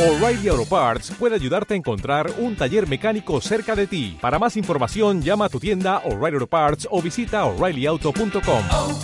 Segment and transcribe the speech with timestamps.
[0.00, 4.16] O'Reilly Auto Parts puede ayudarte a encontrar un taller mecánico cerca de ti.
[4.18, 8.64] Para más información, llama a tu tienda O'Reilly Auto Parts o visita oreillyauto.com.
[8.72, 8.98] oh,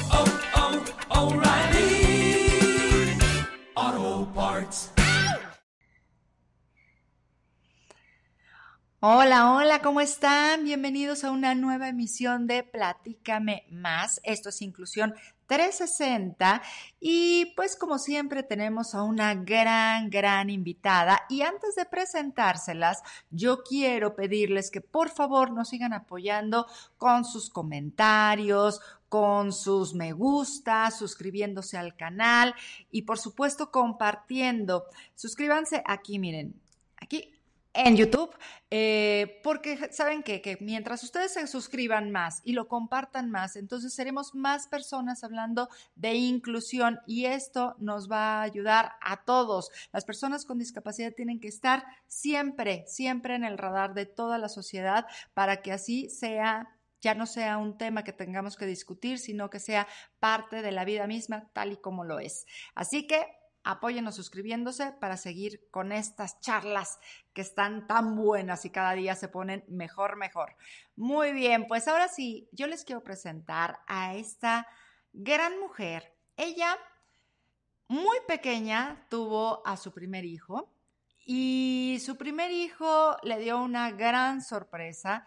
[3.76, 4.90] oh, Parts.
[9.00, 10.64] Hola, hola, ¿cómo están?
[10.64, 14.22] Bienvenidos a una nueva emisión de Platícame Más.
[14.24, 15.14] Esto es Inclusión
[15.46, 16.62] 360
[17.00, 23.62] y pues como siempre tenemos a una gran, gran invitada y antes de presentárselas, yo
[23.62, 26.66] quiero pedirles que por favor nos sigan apoyando
[26.98, 32.54] con sus comentarios, con sus me gusta, suscribiéndose al canal
[32.90, 34.86] y por supuesto compartiendo.
[35.14, 36.60] Suscríbanse aquí, miren,
[36.96, 37.35] aquí
[37.76, 38.34] en YouTube,
[38.70, 43.94] eh, porque saben que, que mientras ustedes se suscriban más y lo compartan más, entonces
[43.94, 49.70] seremos más personas hablando de inclusión y esto nos va a ayudar a todos.
[49.92, 54.48] Las personas con discapacidad tienen que estar siempre, siempre en el radar de toda la
[54.48, 59.48] sociedad para que así sea ya no sea un tema que tengamos que discutir, sino
[59.50, 59.86] que sea
[60.18, 62.46] parte de la vida misma tal y como lo es.
[62.74, 63.26] Así que
[63.66, 67.00] apóyenos suscribiéndose para seguir con estas charlas
[67.34, 70.56] que están tan buenas y cada día se ponen mejor, mejor.
[70.94, 74.68] Muy bien, pues ahora sí, yo les quiero presentar a esta
[75.12, 76.14] gran mujer.
[76.36, 76.78] Ella,
[77.88, 80.72] muy pequeña, tuvo a su primer hijo
[81.24, 85.26] y su primer hijo le dio una gran sorpresa,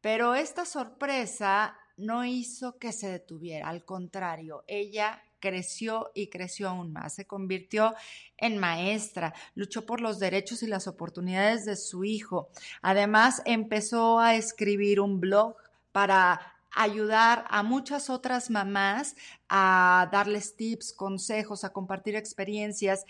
[0.00, 6.92] pero esta sorpresa no hizo que se detuviera, al contrario, ella creció y creció aún
[6.92, 7.14] más.
[7.14, 7.94] Se convirtió
[8.36, 12.50] en maestra, luchó por los derechos y las oportunidades de su hijo.
[12.82, 15.56] Además, empezó a escribir un blog
[15.92, 16.40] para
[16.72, 19.16] ayudar a muchas otras mamás
[19.48, 23.04] a darles tips, consejos, a compartir experiencias.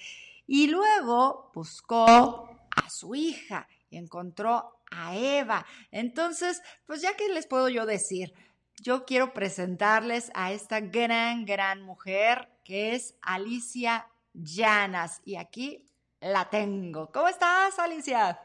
[0.46, 5.66] Y luego buscó a su hija y encontró a Eva.
[5.90, 8.32] Entonces, pues ya que les puedo yo decir,
[8.80, 15.20] yo quiero presentarles a esta gran, gran mujer que es Alicia Llanas.
[15.24, 15.86] Y aquí
[16.20, 17.10] la tengo.
[17.12, 18.40] ¿Cómo estás, Alicia?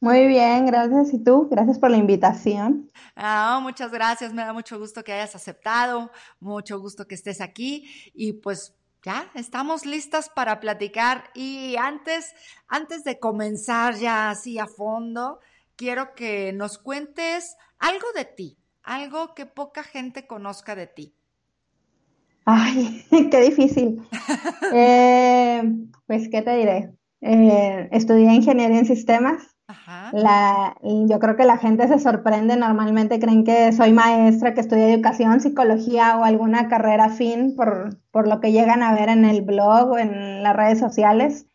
[0.00, 1.12] Muy bien, gracias.
[1.14, 1.48] ¿Y tú?
[1.48, 2.90] Gracias por la invitación.
[3.14, 4.32] Ah, muchas gracias.
[4.32, 6.10] Me da mucho gusto que hayas aceptado.
[6.40, 7.88] Mucho gusto que estés aquí.
[8.14, 8.74] Y pues
[9.04, 11.30] ya estamos listas para platicar.
[11.34, 12.34] Y antes,
[12.66, 15.38] antes de comenzar ya así a fondo,
[15.76, 18.58] quiero que nos cuentes algo de ti
[18.88, 21.14] algo que poca gente conozca de ti.
[22.46, 24.02] Ay, qué difícil.
[24.72, 25.62] eh,
[26.06, 26.94] pues, ¿qué te diré?
[27.20, 29.54] Eh, estudié ingeniería en sistemas.
[29.66, 30.10] Ajá.
[30.14, 34.88] La, yo creo que la gente se sorprende, normalmente creen que soy maestra, que estudio
[34.88, 39.42] educación, psicología o alguna carrera afín por, por lo que llegan a ver en el
[39.42, 41.46] blog o en las redes sociales.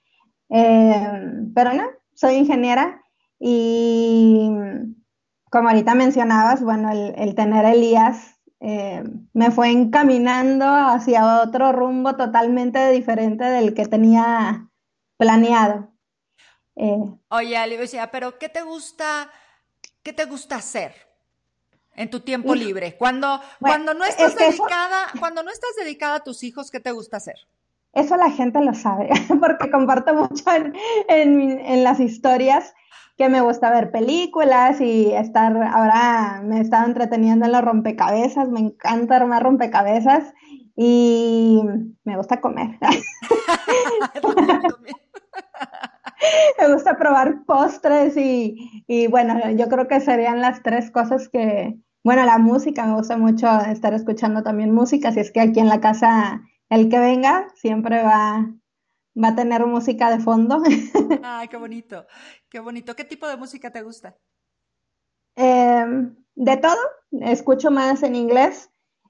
[0.50, 3.02] Eh, pero no, soy ingeniera
[3.40, 4.52] y
[5.54, 9.04] como ahorita mencionabas, bueno, el, el tener Elías eh,
[9.34, 14.72] me fue encaminando hacia otro rumbo totalmente diferente del que tenía
[15.16, 15.94] planeado.
[16.76, 19.30] Eh, Oye, Alicia, pero ¿qué te gusta,
[20.02, 20.96] qué te gusta hacer
[21.96, 22.98] en tu tiempo libre?
[22.98, 25.20] Cuando, bueno, cuando no estás es dedicada, eso...
[25.20, 27.36] cuando no estás dedicada a tus hijos, ¿qué te gusta hacer?
[27.94, 29.08] Eso la gente lo sabe,
[29.40, 30.74] porque comparto mucho en,
[31.10, 32.74] en, en las historias
[33.18, 38.50] que me gusta ver películas y estar, ahora me he estado entreteniendo en los rompecabezas,
[38.50, 40.34] me encanta armar rompecabezas
[40.76, 41.62] y
[42.04, 42.80] me gusta comer.
[46.60, 51.78] me gusta probar postres y, y, bueno, yo creo que serían las tres cosas que,
[52.04, 55.70] bueno, la música, me gusta mucho estar escuchando también música, si es que aquí en
[55.70, 58.48] la casa el que venga siempre va,
[59.22, 60.62] va a tener música de fondo.
[61.24, 62.06] Ay, qué bonito,
[62.50, 62.96] qué bonito.
[62.96, 64.16] ¿Qué tipo de música te gusta?
[65.36, 65.86] Eh,
[66.36, 66.78] de todo,
[67.12, 68.70] escucho más en inglés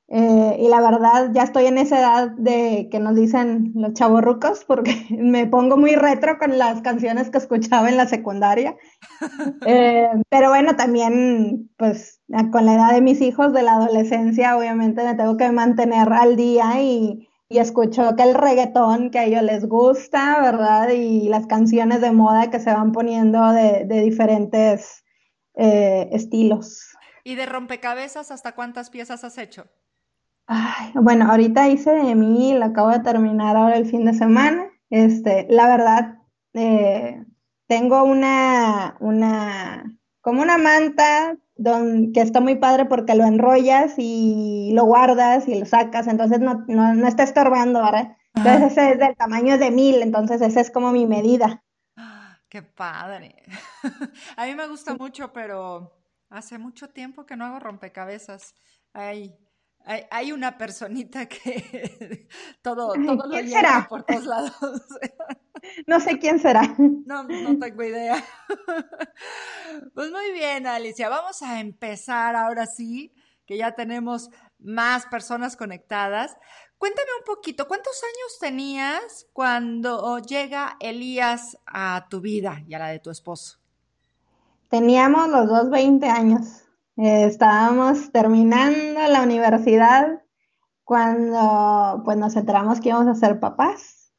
[0.09, 4.65] eh, y la verdad ya estoy en esa edad de que nos dicen los chavorrucos
[4.65, 8.75] porque me pongo muy retro con las canciones que escuchaba en la secundaria.
[9.65, 12.21] Eh, pero bueno, también pues
[12.51, 16.35] con la edad de mis hijos de la adolescencia obviamente me tengo que mantener al
[16.35, 20.89] día y y escucho que el reggaetón que a ellos les gusta, ¿verdad?
[20.89, 25.03] Y las canciones de moda que se van poniendo de, de diferentes
[25.53, 26.83] eh, estilos.
[27.23, 29.67] ¿Y de rompecabezas hasta cuántas piezas has hecho?
[30.47, 34.67] Ay, bueno, ahorita hice de mí, lo acabo de terminar ahora el fin de semana.
[34.89, 36.17] Este, la verdad,
[36.53, 37.23] eh,
[37.67, 44.71] tengo una, una, como una manta don, que está muy padre porque lo enrollas y
[44.73, 48.17] lo guardas y lo sacas, entonces no, no, no está estorbando, ¿verdad?
[48.35, 51.63] Entonces ese es del tamaño de mil, entonces esa es como mi medida.
[52.49, 53.35] Qué padre.
[54.37, 55.91] A mí me gusta mucho, pero
[56.29, 58.53] hace mucho tiempo que no hago rompecabezas.
[59.85, 62.27] Hay, hay, una personita que
[62.61, 64.53] todo, todo lo lleva por todos lados.
[65.87, 66.75] No sé quién será.
[67.05, 68.23] No, no tengo idea.
[69.93, 71.09] Pues muy bien, Alicia.
[71.09, 73.13] Vamos a empezar ahora sí,
[73.45, 76.37] que ya tenemos más personas conectadas.
[76.77, 82.87] Cuéntame un poquito, ¿cuántos años tenías cuando llega Elías a tu vida y a la
[82.89, 83.59] de tu esposo?
[84.69, 86.62] Teníamos los dos 20 años.
[86.97, 90.21] Eh, estábamos terminando la universidad
[90.83, 94.11] cuando pues nos enteramos que íbamos a ser papás.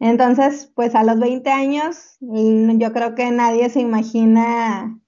[0.00, 5.00] Entonces, pues a los 20 años, mm, yo creo que nadie se imagina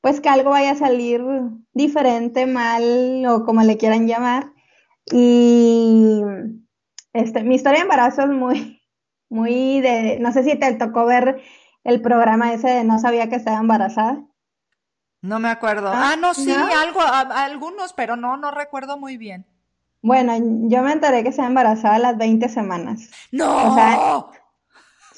[0.00, 1.22] pues que algo vaya a salir
[1.72, 4.52] diferente, mal o como le quieran llamar.
[5.12, 6.22] Y
[7.14, 8.82] este, mi historia de embarazo es muy,
[9.30, 11.40] muy de, no sé si te tocó ver
[11.84, 14.26] el programa ese de no sabía que estaba embarazada.
[15.24, 15.88] No me acuerdo.
[15.88, 19.46] Ah, ah no, sí, algo, algunos, pero no, no recuerdo muy bien.
[20.02, 20.34] Bueno,
[20.68, 23.08] yo me enteré que estaba embarazada a las 20 semanas.
[23.32, 23.72] ¡No!
[23.72, 24.26] O sea,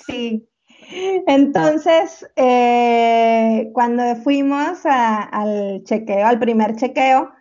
[0.06, 0.48] sí.
[1.26, 7.32] Entonces, eh, cuando fuimos al chequeo, al primer chequeo,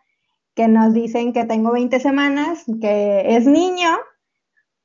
[0.56, 3.96] que nos dicen que tengo 20 semanas, que es niño,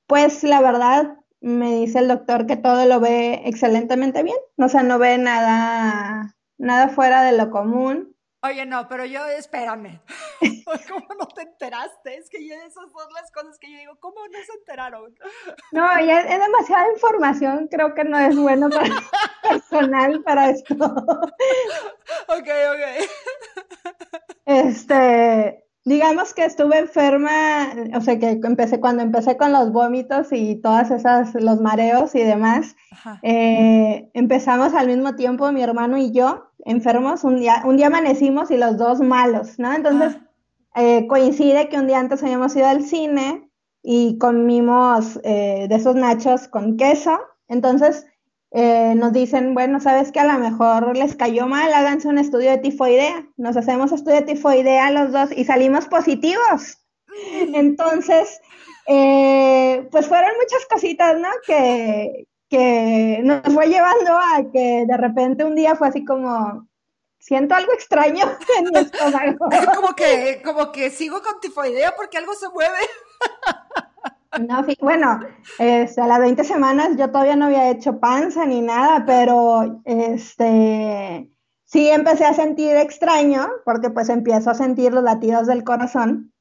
[0.07, 4.83] pues la verdad me dice el doctor que todo lo ve excelentemente bien, o sea,
[4.83, 8.15] no ve nada, nada fuera de lo común.
[8.43, 10.01] Oye, no, pero yo, espérame,
[10.89, 12.17] ¿cómo no te enteraste?
[12.17, 15.15] Es que esas son las cosas que yo digo, ¿cómo no se enteraron?
[15.73, 18.95] No, ya es demasiada información, creo que no es bueno para
[19.43, 20.75] personal para esto.
[22.29, 23.09] Ok, ok.
[24.47, 30.57] Este, digamos que estuve enferma, o sea, que empecé cuando empecé con los vómitos y
[30.57, 32.77] todas esas, los mareos y demás,
[33.23, 38.51] eh, empezamos al mismo tiempo, mi hermano y yo, enfermos, un día, un día amanecimos
[38.51, 39.73] y los dos malos, ¿no?
[39.73, 40.19] Entonces,
[40.75, 40.83] ah.
[40.83, 43.51] eh, coincide que un día antes habíamos ido al cine
[43.83, 47.19] y comimos eh, de esos nachos con queso,
[47.49, 48.07] entonces
[48.53, 52.51] eh, nos dicen, bueno, sabes que a lo mejor les cayó mal, háganse un estudio
[52.51, 53.27] de tifoidea.
[53.37, 56.79] Nos hacemos estudio de tifoidea los dos y salimos positivos.
[57.55, 58.41] Entonces,
[58.87, 61.29] eh, pues fueron muchas cositas, ¿no?
[61.47, 66.67] Que, que nos fue llevando a que de repente un día fue así como,
[67.21, 68.25] siento algo extraño
[68.59, 69.49] en mi estómago.
[69.77, 72.79] como que, como que sigo con tifoidea porque algo se mueve.
[74.39, 75.21] No, bueno,
[75.59, 81.29] este, a las 20 semanas yo todavía no había hecho panza ni nada, pero este,
[81.65, 86.33] sí empecé a sentir extraño, porque pues empiezo a sentir los latidos del corazón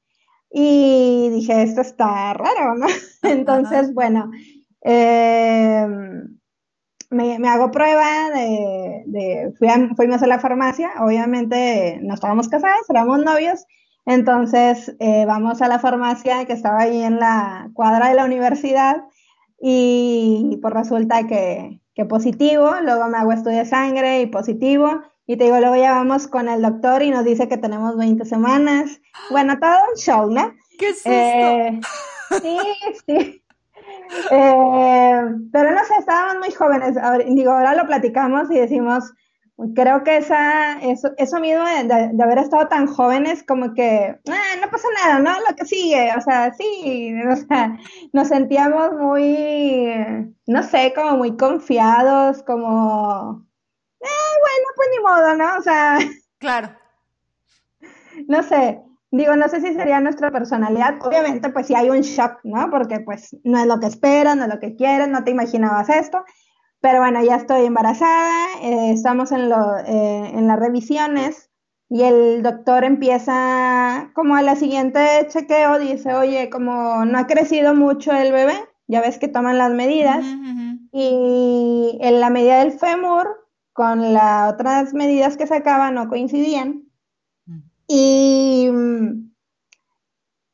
[0.51, 2.85] y dije, esto está raro, ¿no?
[3.23, 4.29] Entonces, bueno,
[4.81, 6.39] em,
[7.09, 9.51] me, hago prueba de,
[9.95, 13.65] fuimos a la farmacia, obviamente no estábamos casados, éramos novios,
[14.09, 19.03] entonces eh, vamos a la farmacia que estaba ahí en la cuadra de la universidad
[19.61, 21.79] y pues resulta que,
[22.09, 25.03] positivo, luego me hago estudio de sangre y positivo.
[25.27, 28.25] Y te digo, luego ya vamos con el doctor y nos dice que tenemos 20
[28.25, 28.99] semanas.
[29.29, 30.55] Bueno, todo un show, ¿no?
[30.79, 31.11] ¡Qué susto!
[31.11, 31.79] Eh,
[32.41, 32.57] sí,
[33.05, 33.43] sí.
[34.31, 35.21] Eh,
[35.51, 36.95] pero no sé, estábamos muy jóvenes.
[37.27, 39.13] digo, ahora lo platicamos y decimos,
[39.75, 44.69] creo que esa, eso, eso mismo de, haber estado tan jóvenes, como que, ah, no
[44.69, 45.31] pasa nada, ¿no?
[45.47, 47.77] Lo que sigue, o sea, sí, o sea,
[48.13, 53.45] nos sentíamos muy, no sé, como muy confiados, como,
[53.99, 55.57] eh, bueno, pues ni modo, ¿no?
[55.57, 55.99] O sea,
[56.39, 56.69] claro.
[58.27, 62.39] No sé, digo, no sé si sería nuestra personalidad, obviamente, pues sí hay un shock,
[62.43, 62.69] ¿no?
[62.69, 65.87] Porque pues no es lo que esperas, no es lo que quieres, no te imaginabas
[65.87, 66.25] esto,
[66.81, 71.49] pero bueno, ya estoy embarazada, eh, estamos en, lo, eh, en las revisiones
[71.89, 77.73] y el doctor empieza como a la siguiente chequeo, dice, oye, como no ha crecido
[77.73, 78.57] mucho el bebé,
[78.87, 80.23] ya ves que toman las medidas,
[80.91, 83.27] y en la medida del fémur
[83.73, 86.83] con las otras medidas que sacaban no coincidían.
[87.45, 87.59] Mm.
[87.87, 89.31] Y mm,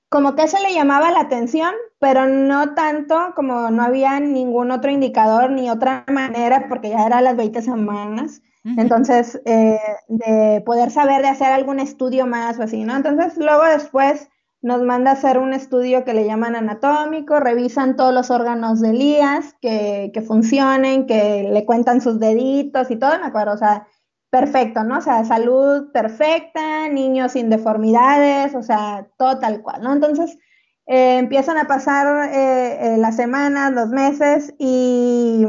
[0.09, 1.73] como que se le llamaba la atención,
[2.05, 7.19] pero no tanto como no había ningún otro indicador ni otra manera, porque ya era
[7.19, 8.43] las 20 semanas.
[8.63, 12.95] Entonces, eh, de poder saber de hacer algún estudio más o así, ¿no?
[12.95, 14.29] Entonces, luego después
[14.61, 18.91] nos manda a hacer un estudio que le llaman anatómico, revisan todos los órganos de
[18.91, 23.87] Elías que, que funcionen, que le cuentan sus deditos y todo, me acuerdo, o sea,
[24.29, 24.99] perfecto, ¿no?
[24.99, 29.91] O sea, salud perfecta, niños sin deformidades, o sea, todo tal cual, ¿no?
[29.91, 30.37] Entonces,
[30.87, 35.45] eh, empiezan a pasar eh, eh, las semanas, los meses y,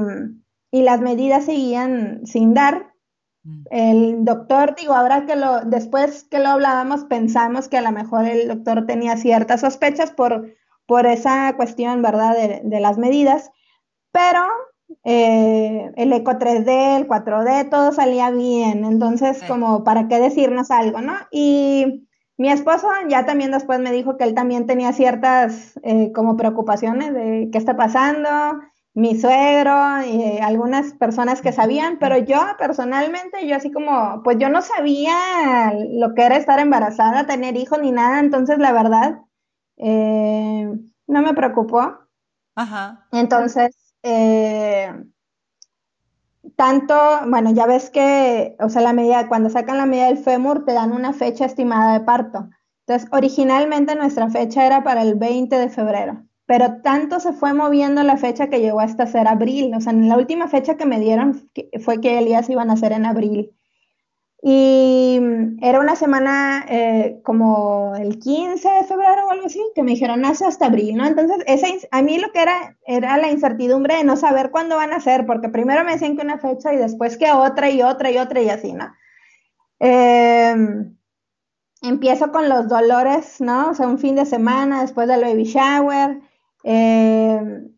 [0.70, 2.92] y las medidas seguían sin dar.
[3.44, 3.64] Mm.
[3.70, 8.24] El doctor, digo, ahora que lo, después que lo hablábamos, pensamos que a lo mejor
[8.24, 10.54] el doctor tenía ciertas sospechas por,
[10.86, 13.50] por esa cuestión, ¿verdad?, de, de las medidas,
[14.12, 14.42] pero
[15.04, 18.84] eh, el eco 3D, el 4D, todo salía bien.
[18.84, 21.14] Entonces, como, ¿para qué decirnos algo, no?
[21.30, 22.05] Y
[22.36, 27.14] mi esposo ya también después me dijo que él también tenía ciertas eh, como preocupaciones
[27.14, 28.60] de qué está pasando,
[28.94, 34.38] mi suegro y eh, algunas personas que sabían, pero yo personalmente, yo así como, pues
[34.38, 39.20] yo no sabía lo que era estar embarazada, tener hijos ni nada, entonces la verdad,
[39.78, 41.98] no me preocupó.
[42.54, 43.06] Ajá.
[43.12, 44.92] Entonces, eh,
[46.56, 46.94] tanto,
[47.28, 50.72] bueno, ya ves que, o sea, la medida, cuando sacan la medida del fémur, te
[50.72, 52.48] dan una fecha estimada de parto.
[52.86, 58.02] Entonces, originalmente nuestra fecha era para el 20 de febrero, pero tanto se fue moviendo
[58.02, 59.74] la fecha que llegó hasta ser abril.
[59.74, 62.92] O sea, en la última fecha que me dieron fue que Elías iban a ser
[62.92, 63.52] en abril.
[64.42, 65.18] Y
[65.62, 70.20] era una semana eh, como el 15 de febrero o algo así, que me dijeron
[70.20, 71.06] nace hasta abril, ¿no?
[71.06, 74.92] Entonces, ese, a mí lo que era era la incertidumbre de no saber cuándo van
[74.92, 78.10] a ser, porque primero me decían que una fecha y después que otra y otra
[78.10, 78.92] y otra y así, ¿no?
[79.78, 80.96] Em,
[81.82, 83.70] empiezo con los dolores, ¿no?
[83.70, 86.20] O sea, un fin de semana después del baby shower.
[86.62, 87.76] Em,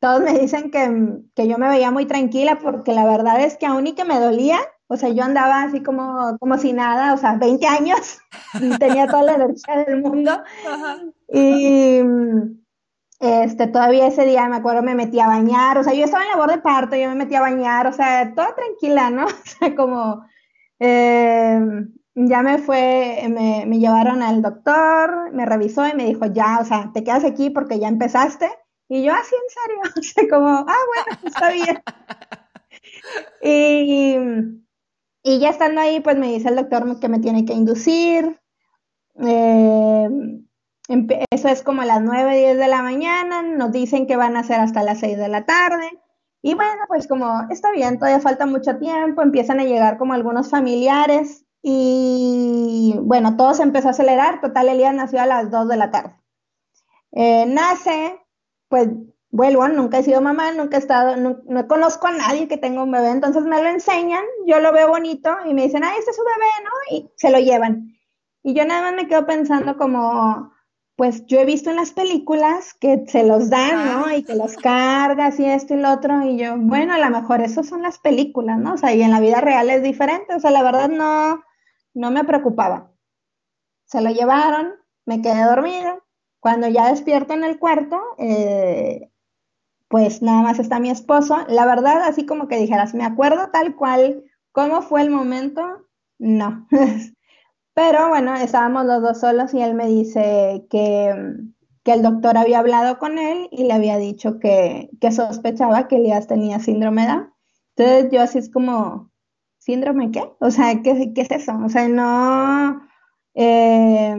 [0.00, 3.66] todos me dicen que, que yo me veía muy tranquila porque la verdad es que
[3.66, 7.16] aún y que me dolía, o sea, yo andaba así como, como si nada, o
[7.16, 8.18] sea, 20 años,
[8.60, 10.42] y tenía toda la energía del mundo.
[11.32, 12.00] Y
[13.20, 16.30] este, todavía ese día me acuerdo me metí a bañar, o sea, yo estaba en
[16.30, 19.26] labor de parto, yo me metí a bañar, o sea, toda tranquila, ¿no?
[19.44, 20.26] O sea, como
[20.78, 26.58] em, ya me fue, me, me llevaron al doctor, me revisó y me dijo, ya,
[26.60, 28.50] o sea, te quedas aquí porque ya empezaste.
[28.88, 31.82] Y yo, así en serio, o sea, como, ah, bueno, está bien.
[33.42, 34.63] y
[35.24, 38.38] y ya estando ahí, pues me dice el doctor que me tiene que inducir.
[39.16, 40.08] Eh,
[41.30, 43.40] eso es como a las 9, 10 de la mañana.
[43.40, 45.98] Nos dicen que van a ser hasta las 6 de la tarde.
[46.42, 50.50] Y bueno, pues como está bien, todavía falta mucho tiempo, empiezan a llegar como algunos
[50.50, 54.42] familiares y bueno, todo se empezó a acelerar.
[54.42, 56.20] Total, Elías nació a las 2 de la tarde.
[57.12, 58.20] Eh, nace,
[58.68, 58.90] pues
[59.34, 62.92] vuelvo, nunca he sido mamá, nunca he estado, no, conozco a nadie que tenga un
[62.92, 66.16] bebé, entonces me lo enseñan, yo lo veo bonito y me dicen, ah, este es
[66.16, 66.96] su bebé, ¿no?
[66.96, 67.98] Y se lo llevan.
[68.44, 70.52] Y yo nada más me quedo pensando como,
[70.94, 74.14] pues yo he visto en las películas que se los dan, ¿no?
[74.14, 77.40] Y que los cargas y esto y lo otro, y yo, bueno, a lo mejor
[77.40, 78.74] eso son las películas, ¿no?
[78.74, 81.42] O sea, y en la vida real es diferente, o sea, la verdad no,
[81.92, 82.92] no me preocupaba.
[83.86, 84.74] Se lo llevaron,
[85.06, 85.98] me quedé dormida.
[86.38, 89.10] Cuando ya despierto en el cuarto, eh,
[89.94, 91.36] pues nada más está mi esposo.
[91.46, 95.86] La verdad, así como que dijeras, me acuerdo tal cual cómo fue el momento,
[96.18, 96.66] no.
[97.74, 101.14] Pero bueno, estábamos los dos solos y él me dice que,
[101.84, 106.58] el doctor había hablado con él y le había dicho que, sospechaba que Elías tenía
[106.58, 107.32] síndrome de.
[107.76, 109.12] Entonces yo así es como,
[109.58, 110.28] ¿síndrome qué?
[110.40, 111.52] O sea, ¿qué, qué es eso?
[111.64, 112.82] O sea, no...
[113.34, 114.16] Eh,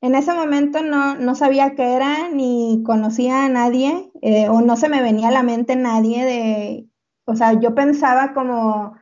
[0.00, 4.76] en ese momento no, no sabía qué era, ni conocía a nadie, eh, o no
[4.76, 6.86] se me venía a la mente nadie de,
[7.24, 8.94] o sea, yo pensaba como,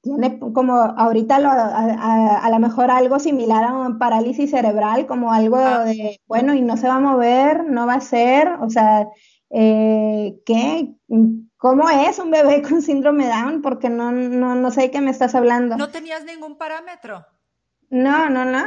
[0.00, 5.32] tiene como ahorita lo, a, a, lo mejor algo similar a una parálisis cerebral, como
[5.32, 5.84] algo ah.
[5.84, 9.08] de, bueno, y no se va a mover, no va a ser, o sea,
[9.50, 10.94] eh, ¿qué?
[11.56, 13.62] ¿Cómo es un bebé con síndrome Down?
[13.62, 15.76] Porque no, no, no sé de qué me estás hablando.
[15.76, 17.26] ¿No tenías ningún parámetro?
[17.90, 18.64] No, no, no.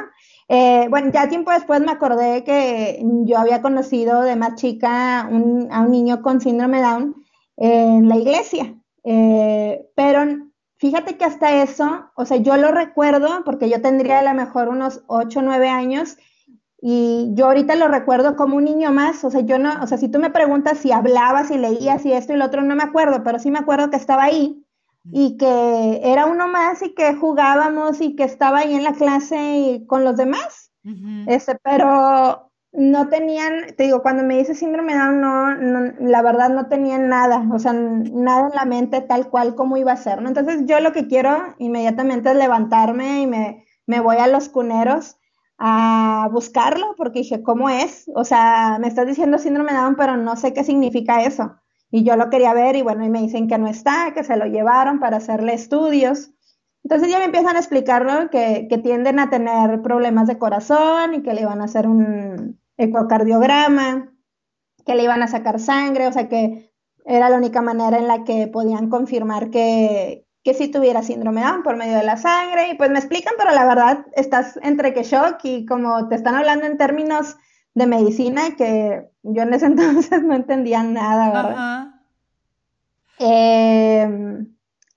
[0.53, 5.27] Eh, bueno, ya tiempo después me acordé que yo había conocido de más chica a
[5.27, 7.15] un niño con síndrome Down
[7.55, 10.25] en la iglesia, eh, pero
[10.77, 14.67] fíjate que hasta eso, o sea, yo lo recuerdo porque yo tendría a lo mejor
[14.67, 16.17] unos 8 o 9 años
[16.81, 19.97] y yo ahorita lo recuerdo como un niño más, o sea, yo no, o sea,
[19.97, 22.83] si tú me preguntas si hablaba, si leía, si esto y lo otro, no me
[22.83, 24.60] acuerdo, pero sí me acuerdo que estaba ahí
[25.05, 29.57] y que era uno más y que jugábamos y que estaba ahí en la clase
[29.57, 30.71] y con los demás.
[31.27, 36.67] este, pero no tenían, te digo, cuando me dice síndrome Down, no, la verdad no
[36.67, 40.29] tenían nada, o sea, nada en la mente tal cual como iba a ser, ¿no?
[40.29, 45.17] Entonces yo lo que quiero inmediatamente es levantarme y me, me voy a los cuneros
[45.57, 48.09] a buscarlo, porque dije, ¿cómo es?
[48.15, 51.60] O sea, me estás diciendo síndrome Down, pero no sé qué significa eso.
[51.91, 54.37] Y yo lo quería ver y bueno, y me dicen que no está, que se
[54.37, 56.31] lo llevaron para hacerle estudios.
[56.83, 61.21] Entonces ya me empiezan a explicar que, que, tienden a tener problemas de corazón y
[61.21, 64.13] que le iban a hacer un ecocardiograma,
[64.85, 66.71] que le iban a sacar sangre, o sea que
[67.05, 71.63] era la única manera en la que podían confirmar que, que sí tuviera síndrome Down
[71.63, 72.69] por medio de la sangre.
[72.71, 76.35] Y pues me explican, pero la verdad estás entre que shock y como te están
[76.35, 77.37] hablando en términos
[77.73, 81.87] de medicina que yo en ese entonces no entendía nada, ¿verdad?
[83.19, 84.45] Eh,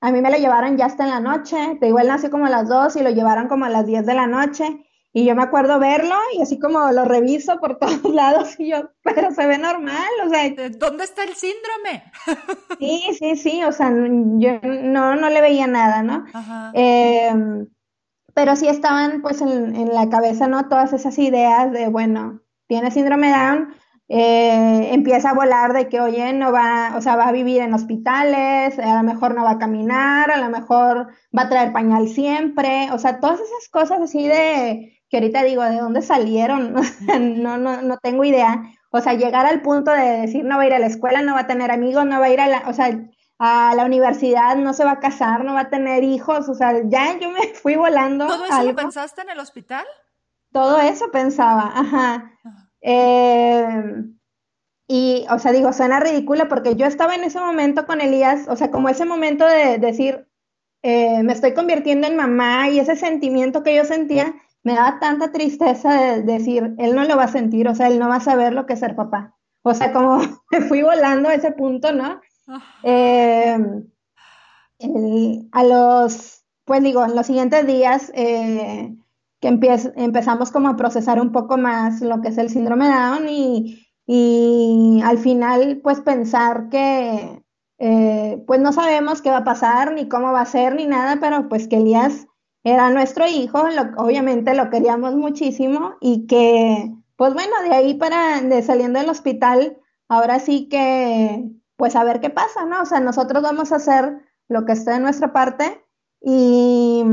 [0.00, 2.47] a mí me lo llevaron ya hasta en la noche, te digo, él nació como
[2.47, 4.85] a las 2 y lo llevaron como a las 10 de la noche.
[5.16, 8.90] Y yo me acuerdo verlo y así como lo reviso por todos lados y yo,
[9.02, 10.43] pero se ve normal, o sea.
[10.76, 12.04] ¿Dónde está el síndrome?
[12.81, 16.25] Sí, sí, sí, o sea, yo no, no le veía nada, ¿no?
[16.75, 17.69] Em,
[18.35, 20.69] pero sí estaban pues en, en, la cabeza, ¿no?
[20.69, 23.75] Todas esas ideas de, bueno, tiene síndrome Down,
[24.09, 27.73] eh, empieza a volar de que, oye, no va, o sea, va a vivir en
[27.73, 32.09] hospitales, a lo mejor no va a caminar, a lo mejor va a traer pañal
[32.09, 36.75] siempre, o sea, todas esas cosas así de, que ahorita digo, ¿de dónde salieron?
[37.42, 38.62] no, no, no tengo idea.
[38.90, 41.35] O sea, llegar al punto de decir no va a ir a la escuela, no
[41.35, 42.97] va a tener amigos, no va a ir a la, o sea,
[43.38, 46.75] a la universidad, no se va a casar, no va a tener hijos, o sea,
[46.85, 48.26] ya yo me fui volando.
[48.26, 49.85] ¿Todo eso lo pensaste en el hospital?
[50.54, 52.30] Todo eso pensaba, ajá.
[52.80, 54.04] Eh,
[54.87, 58.54] y, o sea, digo, suena ridículo porque yo estaba en ese momento con Elías, o
[58.54, 60.28] sea, como ese momento de decir,
[60.84, 64.32] eh, me estoy convirtiendo en mamá y ese sentimiento que yo sentía,
[64.62, 67.99] me daba tanta tristeza de decir, él no lo va a sentir, o sea, él
[67.99, 69.34] no va a saber lo que es ser papá.
[69.62, 70.18] O sea, como
[70.52, 72.20] me fui volando a ese punto, ¿no?
[72.84, 73.58] Eh,
[75.50, 78.94] a los, pues digo, en los siguientes días, eh,
[79.44, 79.48] que
[79.96, 85.18] empezamos como a procesar un poco más lo que es el síndrome Down y, al
[85.18, 87.42] final pues pensar que
[87.78, 91.18] eh, pues no sabemos qué va a pasar ni cómo va a ser ni nada,
[91.20, 92.26] pero pues que Elías
[92.62, 93.62] era nuestro hijo,
[93.98, 99.76] obviamente lo queríamos muchísimo y que pues bueno, de ahí para de saliendo del hospital,
[100.08, 102.80] ahora sí que pues a ver qué pasa, ¿no?
[102.80, 105.84] O sea, nosotros vamos a hacer lo que esté de nuestra parte
[106.22, 107.04] y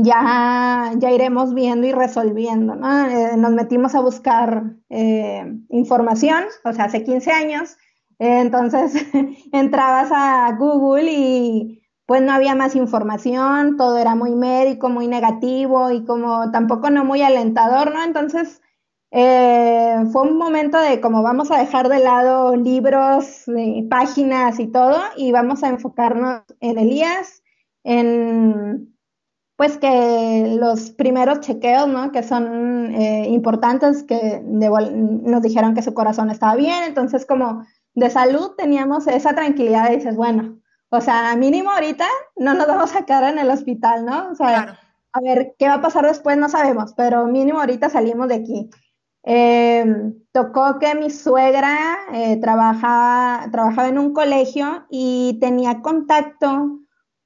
[0.00, 3.06] ya, ya iremos viendo y resolviendo, ¿no?
[3.08, 7.76] Eh, nos metimos a buscar eh, información, o sea, hace 15 años,
[8.18, 8.94] eh, entonces
[9.52, 15.90] entrabas a Google y pues no había más información, todo era muy médico, muy negativo
[15.90, 18.02] y como tampoco no muy alentador, ¿no?
[18.02, 18.60] Entonces
[19.10, 23.44] fue un momento de como vamos a dejar de lado libros,
[23.90, 27.42] páginas y todo y vamos a enfocarnos en Elías,
[27.84, 28.92] en
[29.62, 32.10] pues que los primeros chequeos, ¿no?
[32.10, 38.10] Que son eh, importantes, que nos dijeron que su corazón estaba bien, entonces como de
[38.10, 43.04] salud teníamos esa tranquilidad y dices, bueno, o sea, mínimo ahorita no nos vamos a
[43.06, 44.32] quedar en el hospital, ¿no?
[44.32, 44.80] O sea,
[45.12, 46.36] a ver, ¿qué va a pasar después?
[46.36, 48.68] No sabemos, pero mínimo ahorita salimos de aquí.
[49.22, 53.46] Em, tocó que mi suegra eh, trabajaba
[53.86, 56.81] en un colegio y tenía contacto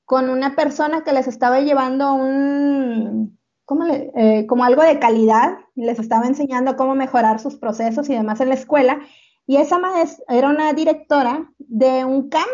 [0.06, 5.58] con una persona que les estaba llevando un, ¿cómo le, eh, como algo de calidad,
[5.74, 9.00] les estaba enseñando cómo mejorar sus procesos y demás en la escuela.
[9.46, 12.46] Y esa maestra era una directora de un CAM,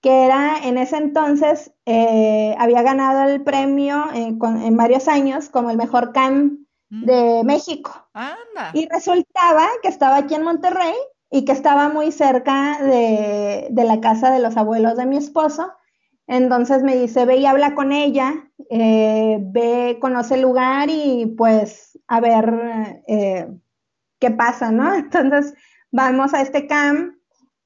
[0.00, 4.38] que era en ese entonces, eh, había ganado el premio en,
[4.76, 7.04] varios años como el mejor CAM mm.
[7.04, 8.08] de México.
[8.72, 10.94] Y resultaba que estaba aquí en Monterrey
[11.28, 15.72] y que estaba muy cerca de, de la casa de los abuelos de mi esposo.
[16.28, 18.34] Entonces me dice, ve y habla con ella,
[18.68, 23.48] eh, ve, conoce el lugar y pues a ver eh,
[24.18, 24.94] qué pasa, ¿no?
[24.94, 25.54] Entonces
[25.90, 27.14] vamos a este camp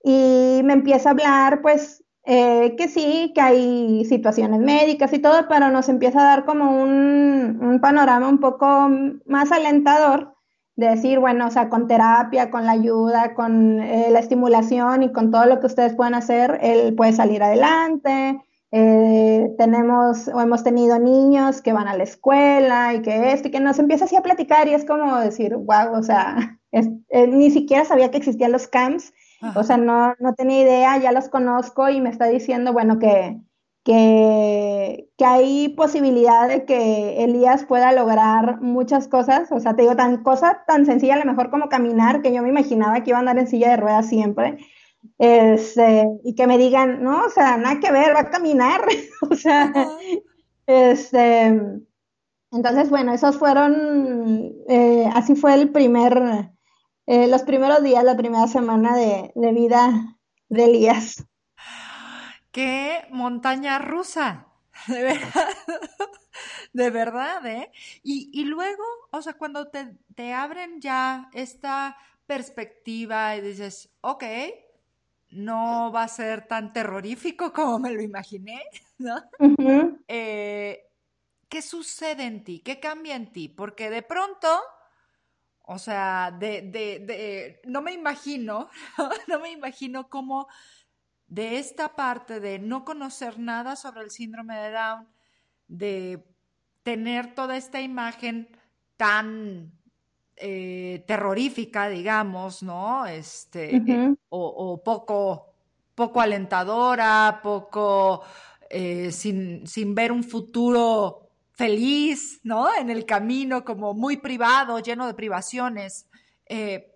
[0.04, 5.48] y me empieza a hablar, pues eh, que sí, que hay situaciones médicas y todo,
[5.48, 8.88] pero nos empieza a dar como un, panorama un poco
[9.26, 10.36] más alentador
[10.76, 15.32] de decir, bueno, o sea, con terapia, con la ayuda, con la estimulación y con
[15.32, 18.40] todo lo que ustedes pueden hacer, él puede salir adelante,
[18.74, 23.50] eh, tenemos o hemos tenido niños que van a la escuela y que esto y
[23.50, 27.50] que nos empieza así a platicar y es como decir, wow, o sea, eh, ni
[27.50, 29.12] siquiera sabía que existían los camps,
[29.56, 33.40] o sea, no, no tenía idea, ya los conozco y me está diciendo, bueno, que,
[33.84, 39.96] que, que, hay posibilidad de que Elías pueda lograr muchas cosas, o sea, te digo,
[39.96, 43.18] tan cosa tan sencilla a lo mejor como caminar, que yo me imaginaba que iba
[43.18, 44.58] a andar en silla de ruedas siempre,
[45.18, 48.82] este, y que me digan, no, o sea, nada que ver, va a caminar,
[49.30, 49.72] o sea,
[50.66, 51.82] este,
[52.52, 56.52] entonces, bueno, esos fueron, eh, así fue el primer,
[57.06, 61.24] eh, los primeros días, la primera semana de, vida de Elías.
[62.50, 64.48] ¡Qué montaña rusa!
[64.86, 65.48] De verdad,
[66.72, 67.70] de verdad, ¿eh?
[68.02, 74.24] Y, y luego, o sea, cuando te, te abren ya esta perspectiva y dices, ok,
[75.32, 78.62] no va a ser tan terrorífico como me lo imaginé,
[78.98, 79.22] ¿no?
[80.08, 80.88] Eh,
[81.48, 82.60] ¿Qué sucede en ti?
[82.60, 83.48] ¿Qué cambia en ti?
[83.48, 84.48] Porque de pronto,
[85.62, 88.70] o sea, de, de, de no me imagino,
[89.28, 90.48] no me imagino cómo
[91.26, 95.08] de esta parte de no conocer nada sobre el síndrome de Down,
[95.66, 96.24] de
[96.82, 98.48] tener toda esta imagen
[98.96, 99.72] tan
[100.44, 103.06] eh, terrorífica, digamos, ¿no?
[103.06, 103.80] Este,
[104.28, 105.54] o, poco,
[105.94, 108.22] poco alentadora, poco
[108.68, 112.74] eh, sin, sin, ver un futuro feliz, ¿no?
[112.74, 116.08] En el camino, como muy privado, lleno de privaciones.
[116.46, 116.92] Eh,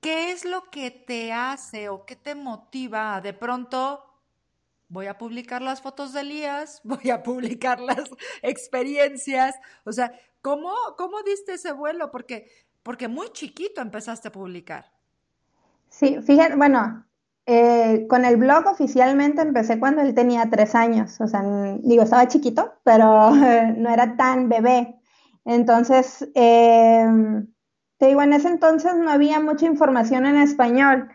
[0.00, 4.08] ¿Qué es lo que te hace o qué te motiva de pronto
[4.88, 8.08] voy a publicar las fotos de Elías, voy a publicar las
[8.42, 12.10] experiencias, o sea, ¿cómo, cómo diste ese vuelo?
[12.10, 12.50] Porque,
[12.82, 14.86] porque muy chiquito empezaste a publicar.
[15.88, 17.04] Sí, fíjate, bueno,
[17.46, 21.42] eh, con el blog oficialmente empecé cuando él tenía tres años, o sea,
[21.78, 23.30] digo, estaba chiquito, pero
[23.76, 24.96] no era tan bebé.
[25.46, 27.46] Entonces, em,
[27.96, 31.08] te digo, en ese entonces no había mucha información en español.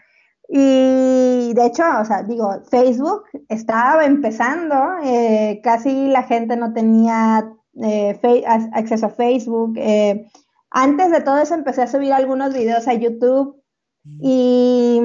[0.50, 7.48] Y de hecho, o sea, digo, Facebook estaba empezando, eh, casi la gente no tenía
[7.82, 8.20] eh,
[8.74, 9.74] acceso a Facebook.
[9.78, 10.28] Eh,
[10.70, 13.62] antes de todo eso empecé a subir algunos videos a YouTube
[14.20, 15.02] y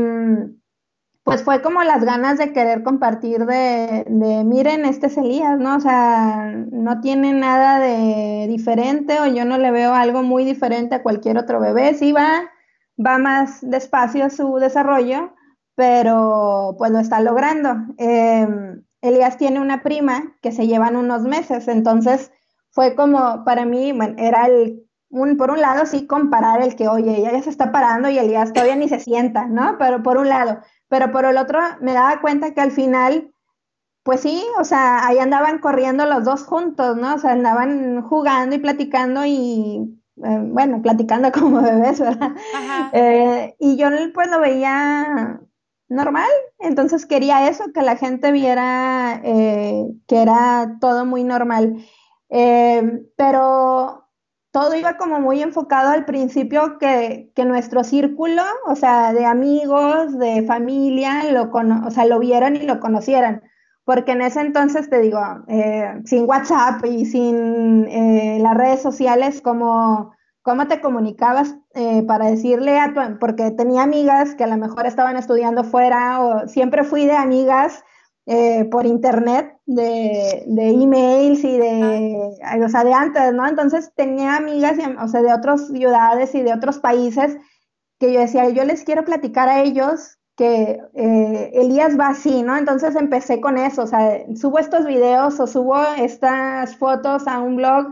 [1.23, 5.77] pues fue como las ganas de querer compartir de, de, miren, este es Elías, ¿no?
[5.77, 10.95] O sea, no tiene nada de diferente o yo no le veo algo muy diferente
[10.95, 11.95] a cualquier otro bebé.
[11.95, 12.51] Sí va
[12.99, 15.35] va más despacio su desarrollo,
[15.75, 17.77] pero pues lo está logrando.
[17.97, 22.33] Em, Elías tiene una prima que se llevan unos meses, entonces
[22.79, 26.87] fue como para mí, bueno, era el, un, por un lado sí comparar el que,
[26.87, 29.75] oye, ella ya se está parando y Elías todavía ni se sienta, ¿no?
[29.81, 33.33] Pero por un lado, pero por el otro me daba cuenta que al final,
[34.05, 37.17] pues sí, o sea, ahí andaban corriendo los dos juntos, ¿no?
[37.17, 42.31] O sea, andaban jugando y platicando y eh, bueno, platicando como bebés, ¿verdad?
[42.93, 45.41] Eh, y yo pues lo veía
[45.89, 51.85] normal, entonces quería eso, que la gente viera eh, que era todo muy normal.
[52.29, 54.09] Pero
[54.51, 60.19] todo iba como muy enfocado al principio que, que, nuestro círculo, o sea, de amigos,
[60.19, 63.43] de familia, lo, o sea, lo vieran y lo conocieran.
[63.85, 69.41] Porque en ese entonces te digo, eh, sin WhatsApp y sin eh, las redes sociales,
[69.41, 70.13] ¿cómo,
[70.43, 74.87] cómo te comunicabas eh, para decirle a tu, porque tenía amigas que a lo mejor
[74.87, 77.85] estaban estudiando fuera o siempre fui de amigas
[78.71, 83.47] por internet, de, de emails y de, o sea, de antes, ¿no?
[83.47, 87.37] Entonces tenía amigas, o sea, de otras ciudades y de otros países
[87.99, 92.57] que yo decía, yo les quiero platicar a ellos que eh, Elías va así, ¿no?
[92.57, 97.57] Entonces empecé con eso, o sea, subo estos videos o subo estas fotos a un
[97.57, 97.89] blog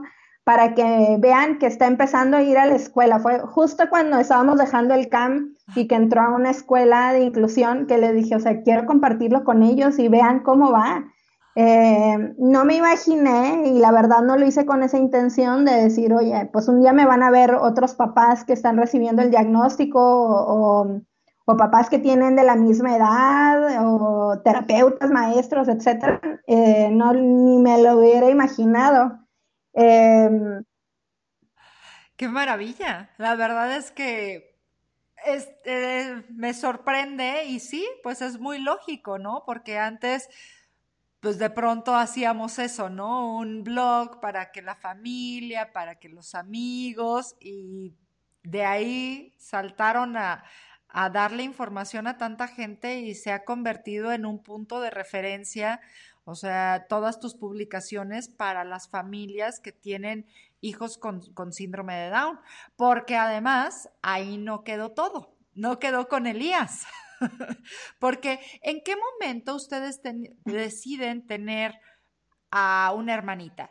[0.46, 3.18] para que vean que está empezando a ir a la escuela.
[3.18, 7.88] Fue justo cuando estábamos dejando el CAM y que entró a una escuela de inclusión
[7.88, 11.04] que le dije, o sea, quiero compartirlo con ellos y vean cómo va.
[11.56, 16.14] Eh, no me imaginé y la verdad no lo hice con esa intención de decir,
[16.14, 19.98] oye, pues un día me van a ver otros papás que están recibiendo el diagnóstico
[20.00, 21.00] o
[21.48, 27.58] o papás que tienen de la misma edad, o terapeutas, maestros, etcétera, eh, no ni
[27.58, 29.25] me lo hubiera imaginado.
[29.76, 30.64] Em,
[32.16, 33.10] Qué maravilla.
[33.18, 34.56] La verdad es que
[35.64, 39.42] eh, me sorprende y sí, pues es muy lógico, ¿no?
[39.46, 40.28] Porque antes,
[41.20, 43.36] pues de pronto hacíamos eso, ¿no?
[43.38, 47.94] Un blog para que la familia, para que los amigos y
[48.42, 50.44] de ahí saltaron a,
[50.88, 55.80] a darle información a tanta gente y se ha convertido en un punto de referencia,
[56.28, 60.26] o sea, todas tus publicaciones para las familias que tienen
[60.60, 62.40] hijos con, síndrome de Down,
[62.74, 66.84] porque además ahí no quedó todo, no quedó con Elías,
[68.00, 70.00] porque ¿en qué momento ustedes
[70.44, 71.78] deciden tener
[72.50, 73.70] a una hermanita?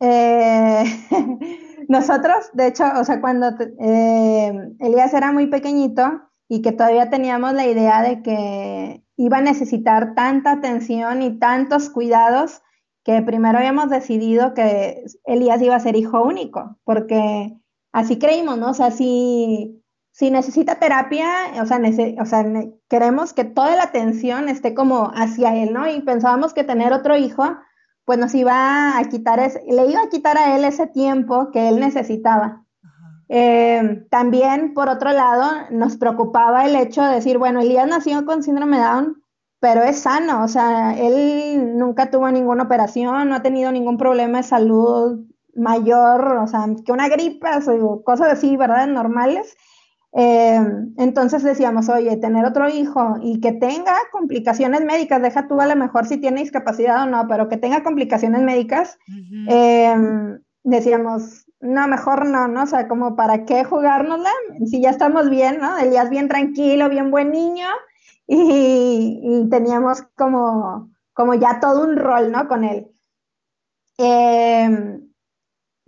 [0.00, 0.84] Eh,
[1.88, 3.48] nosotros, de hecho, o sea, cuando
[3.80, 9.40] eh, Elías era muy pequeñito y que todavía teníamos la idea de que iba a
[9.40, 12.60] necesitar tanta atención y tantos cuidados,
[13.04, 17.56] que primero habíamos decidido que Elías iba a ser hijo único, porque
[17.90, 18.72] así creímos, ¿no?
[18.72, 21.26] O sea, si, si necesita terapia,
[21.62, 21.80] o sea,
[22.20, 22.44] o sea,
[22.86, 25.90] queremos que toda la atención esté como hacia él, ¿no?
[25.90, 27.44] Y pensábamos que tener otro hijo
[28.04, 31.68] pues nos iba a quitar, ese, le iba a quitar a él ese tiempo que
[31.68, 32.61] él necesitaba.
[33.34, 38.42] Eh, también, por otro lado, nos preocupaba el hecho de decir, bueno, Elías nació con
[38.42, 39.22] síndrome Down,
[39.58, 44.36] pero es sano, o sea, él nunca tuvo ninguna operación, no ha tenido ningún problema
[44.36, 48.86] de salud mayor, o sea, que una gripa o cosas así, ¿verdad?
[48.86, 49.56] Normales.
[50.12, 50.60] Eh,
[50.98, 55.76] entonces decíamos, oye, tener otro hijo y que tenga complicaciones médicas, deja tú a lo
[55.76, 58.98] mejor si tiene discapacidad o no, pero que tenga complicaciones médicas,
[59.48, 59.94] eh,
[60.64, 62.64] decíamos, no, mejor no, ¿no?
[62.64, 64.30] O sea, como para qué jugárnosla,
[64.66, 65.78] si ya estamos bien, ¿no?
[65.78, 67.66] Elías bien tranquilo, bien buen niño,
[68.26, 72.48] y, teníamos como, como ya todo un rol, ¿no?
[72.48, 72.90] Con él.
[73.98, 74.98] Eh,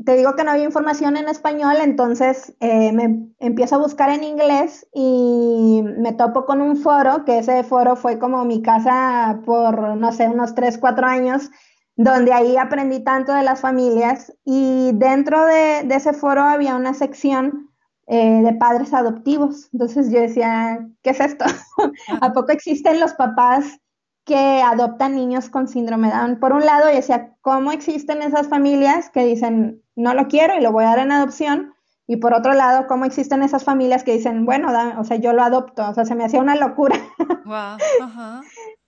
[0.05, 4.25] te digo que no había información en español, entonces eh, me empiezo a buscar en
[4.25, 9.97] inglés y me topo con un foro, que ese foro fue como mi casa por,
[9.97, 11.51] no sé, unos 3, 4 años,
[11.97, 17.71] donde ahí aprendí tanto de las familias y dentro de, ese foro había una sección
[18.07, 19.69] eh, de padres adoptivos.
[19.73, 21.45] Entonces yo decía, ¿qué es esto?
[22.21, 23.81] ¿A poco existen los papás
[24.25, 26.41] que adoptan niños con síndrome Down?
[26.41, 30.63] Por un lado, yo decía, ¿cómo existen esas familias que dicen, no lo quiero y
[30.63, 31.75] lo voy a dar en adopción?
[32.07, 35.43] Y por otro lado, ¿cómo existen esas familias que dicen, bueno, o sea, yo lo
[35.43, 35.89] adopto?
[35.89, 36.97] O sea, se me hacía una locura.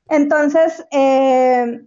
[0.08, 1.86] Entonces, eh,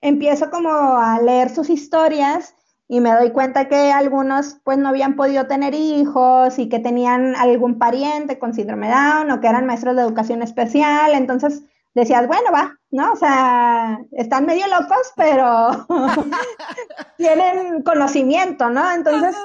[0.00, 2.54] empiezo como a leer sus historias
[2.88, 7.36] y me doy cuenta que algunos pues no habían podido tener hijos y que tenían
[7.36, 11.12] algún pariente con síndrome Down o que eran maestros de educación especial.
[11.12, 11.62] Entonces
[11.94, 13.12] decías, bueno, va, ¿no?
[13.12, 15.86] O sea, están medio locos, pero
[17.18, 18.90] tienen conocimiento, ¿no?
[18.92, 19.36] Entonces,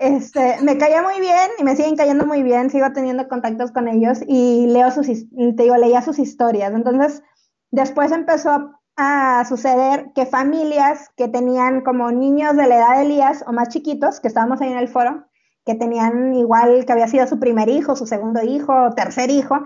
[0.00, 3.86] este, me caía muy bien y me siguen cayendo muy bien, sigo teniendo contactos con
[3.86, 6.72] ellos y leo sus, te digo, leía sus historias.
[6.74, 7.22] Entonces,
[7.70, 13.42] después empezó a suceder que familias que tenían como niños de la edad de Elías
[13.46, 15.24] o más chiquitos, que estábamos ahí en el foro,
[15.64, 19.56] que tenían igual que había sido su primer hijo, su segundo hijo, tercer hijo,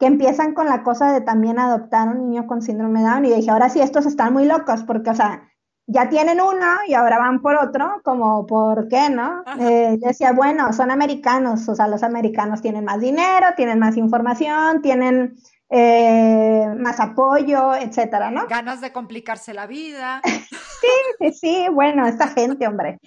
[0.00, 3.26] que empiezan con la cosa de también adoptar un niño con síndrome de Down.
[3.26, 5.48] Y dije, ahora sí, estos están muy locos, porque, o sea,
[5.86, 9.44] ya tienen uno y ahora van por otro, como, ¿por qué, no?
[9.60, 14.82] Eh, decía, bueno, son americanos, o sea, los americanos tienen más dinero, tienen más información,
[14.82, 15.36] tienen
[15.70, 18.48] eh, más apoyo, etcétera, ¿no?
[18.48, 20.20] Ganas de complicarse la vida.
[20.24, 22.98] sí, sí, sí, bueno, esta gente, hombre.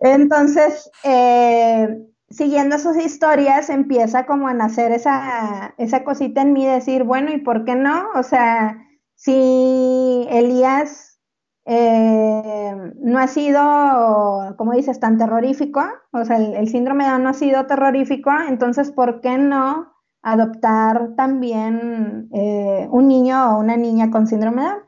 [0.00, 1.88] Entonces, eh,
[2.30, 7.38] siguiendo sus historias, empieza como a nacer esa, esa cosita en mí, decir, bueno, ¿y
[7.38, 8.08] por qué no?
[8.14, 8.78] O sea,
[9.14, 11.20] si Elías
[11.66, 17.24] eh, no ha sido, como dices, tan terrorífico, o sea, el, el síndrome de Down
[17.24, 19.89] no ha sido terrorífico, entonces, ¿por qué no?
[20.22, 24.82] Adoptar también eh, un niño o una niña con síndrome de Down.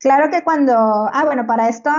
[0.00, 1.90] Claro que cuando, ah, bueno, para esto,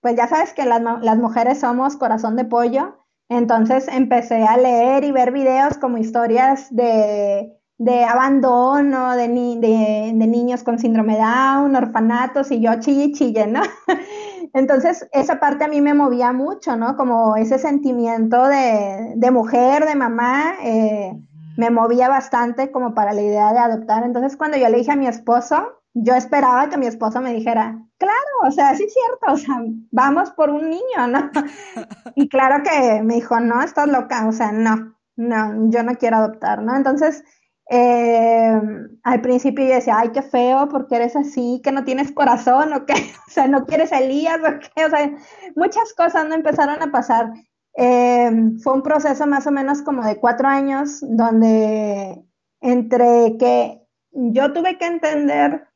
[0.00, 5.12] pues ya sabes que las, mujeres somos corazón de pollo, entonces empecé a leer y
[5.12, 12.50] ver videos como historias de, de abandono, de, de, de, niños con síndrome Down, orfanatos,
[12.50, 13.62] y yo chille chille, ¿no?
[14.52, 16.96] Entonces, esa parte a mí me movía mucho, ¿no?
[16.96, 21.12] Como ese sentimiento de, de mujer, de mamá, eh,
[21.56, 24.04] me movía bastante como para la idea de adoptar.
[24.04, 27.80] Entonces, cuando yo le dije a mi esposo, yo esperaba que mi esposo me dijera,
[27.98, 29.62] claro, o sea, sí es cierto, o sea,
[29.92, 31.30] vamos por un niño, ¿no?
[32.16, 36.16] Y claro que me dijo, no, estás loca, o sea, no, no, yo no quiero
[36.16, 36.76] adoptar, ¿no?
[36.76, 37.24] Entonces,
[37.70, 38.60] eh,
[39.04, 42.86] al principio yo decía, ay, qué feo, porque eres así, que no tienes corazón, o
[42.86, 42.94] qué,
[43.28, 45.10] o sea, no quieres Elías, o qué, o sea,
[45.56, 47.32] muchas cosas no empezaron a pasar.
[47.76, 48.30] Eh,
[48.62, 52.24] fue un proceso más o menos como de cuatro años, donde
[52.60, 53.80] entre que
[54.12, 55.66] yo tuve que entender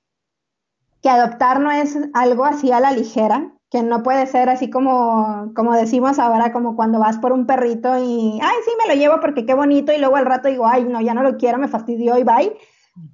[1.02, 5.52] que adoptar no es algo así a la ligera, que no puede ser así como,
[5.54, 9.20] como decimos ahora, como cuando vas por un perrito y, ay, sí, me lo llevo
[9.20, 11.68] porque qué bonito, y luego al rato digo, ay, no, ya no lo quiero, me
[11.68, 12.56] fastidió y bye.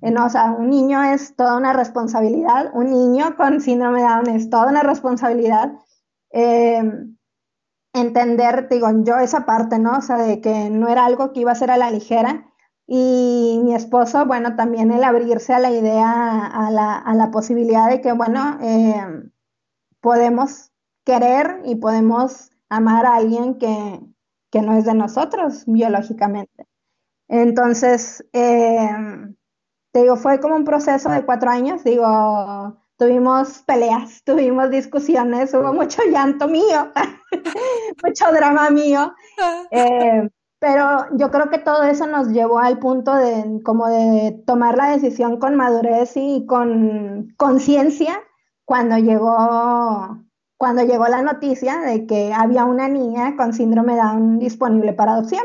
[0.01, 4.09] Eh, no, o sea, un niño es toda una responsabilidad, un niño con síndrome de
[4.09, 5.73] Down es toda una responsabilidad.
[6.31, 6.83] Eh,
[7.95, 9.99] entender, digo, yo esa parte, ¿no?
[9.99, 12.51] O sea, de que no era algo que iba a ser a la ligera.
[12.87, 17.89] Y mi esposo, bueno, también el abrirse a la idea, a la, a la posibilidad
[17.89, 19.31] de que, bueno, eh,
[20.01, 20.73] podemos
[21.05, 24.01] querer y podemos amar a alguien que,
[24.51, 26.67] que, no es de nosotros biológicamente.
[27.29, 28.91] Entonces, eh,
[29.93, 32.05] te digo, fue como un proceso de cuatro años, digo,
[32.97, 36.93] tuvimos peleas, tuvimos discusiones, hubo mucho llanto mío,
[38.05, 39.15] mucho drama mío.
[39.71, 40.29] Eh,
[40.59, 44.91] pero yo creo que todo eso nos llevó al punto de como de tomar la
[44.91, 48.23] decisión con madurez y con conciencia
[48.65, 50.25] cuando llegó
[50.57, 55.45] cuando llegó la noticia de que había una niña con síndrome Down disponible para adopción.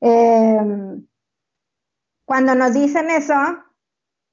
[0.00, 1.06] Em,
[2.24, 3.34] cuando nos dicen eso,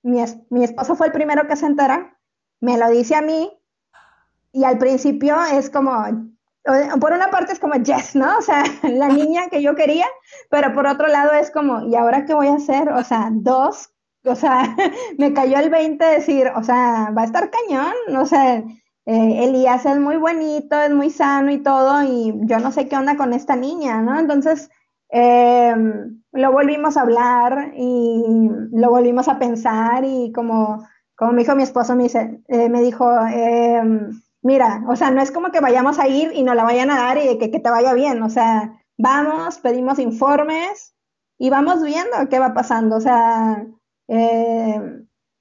[0.03, 2.14] mi, mi esposo fue el primero que se entera,
[2.65, 3.51] me lo dice a mí
[4.51, 5.91] y al principio es como,
[6.99, 8.37] por una parte es como, yes, ¿no?
[8.37, 10.07] O sea, la niña que yo quería,
[10.49, 12.89] pero por otro lado es como, ¿y ahora qué voy a hacer?
[12.89, 13.91] O sea, dos,
[14.23, 14.75] o sea,
[15.19, 18.63] me cayó el 20 decir, o sea, va a estar cañón, o sea,
[19.05, 22.97] eh, Elías es muy bonito, es muy sano y todo, y yo no sé qué
[22.97, 24.19] onda con esta niña, ¿no?
[24.19, 24.71] Entonces,
[25.09, 30.83] em, lo volvimos a hablar y lo volvimos a pensar y como,
[31.15, 33.81] como me dijo mi esposo, me, dice, eh, me dijo, eh,
[34.41, 36.97] mira, o sea, no es como que vayamos a ir y nos la vayan a
[36.97, 40.95] dar y que, que te vaya bien, o sea, vamos, pedimos informes
[41.37, 43.65] y vamos viendo qué va pasando, o sea,
[44.07, 44.81] eh,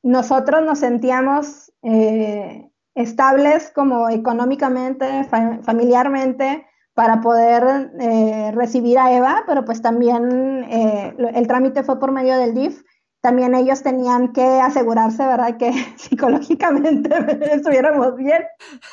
[0.03, 9.65] nosotros nos sentíamos eh, estables como económicamente, familiarmente, para poder eh, recibir a Eva, pero
[9.65, 12.85] pues también el trámite fue por medio del DIF
[13.25, 17.09] también ellos tenían que asegurarse, ¿verdad?, que psicológicamente
[17.55, 18.43] estuviéramos bien.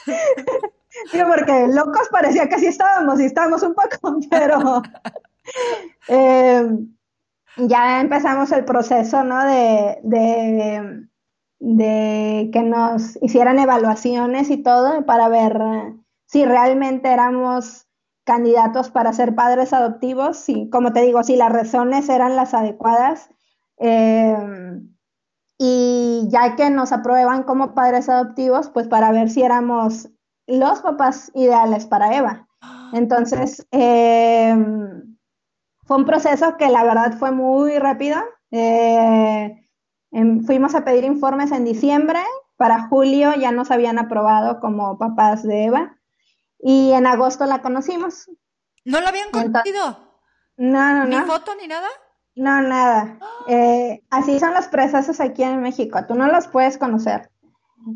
[1.12, 4.82] Digo, porque locos parecía que sí estábamos, y estábamos un poco, pero
[6.08, 6.66] eh,
[7.58, 11.08] ya empezamos el proceso, ¿no?, de, de,
[11.60, 15.60] de, que nos hicieran evaluaciones y todo para ver
[16.26, 17.88] si realmente éramos
[18.24, 23.30] candidatos para ser padres adoptivos, y como te digo, si las razones eran las adecuadas
[23.84, 24.96] Em,
[25.58, 30.10] y ya que nos aprueban como padres adoptivos, pues para ver si éramos
[30.46, 32.48] los papás ideales para Eva.
[32.94, 35.18] Entonces, em,
[35.84, 38.18] fue un proceso que la verdad fue muy rápido.
[38.52, 39.66] Eh,
[40.12, 42.20] em, fuimos a pedir informes en diciembre,
[42.58, 45.98] para julio ya nos habían aprobado como papás de Eva
[46.60, 48.30] y en agosto la conocimos.
[48.86, 50.20] ¿No la habían conocido?
[50.58, 51.20] No, no, no.
[51.22, 51.88] ¿Ni foto ni nada?
[52.36, 53.18] No, nada.
[53.48, 56.06] Eh, así son los procesos aquí en México.
[56.08, 57.32] Tú no los puedes conocer.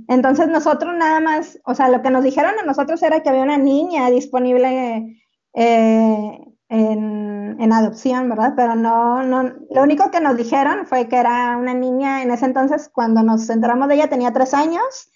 [0.08, 3.44] Entonces nosotros nada más, o sea, lo que nos dijeron a nosotros era que había
[3.44, 5.22] una niña disponible
[5.54, 8.54] eh, en, adopción, ¿verdad?
[8.56, 12.46] Pero no, no, lo único que nos dijeron fue que era una niña en ese
[12.46, 15.10] entonces, cuando nos enteramos de ella, tenía tres años,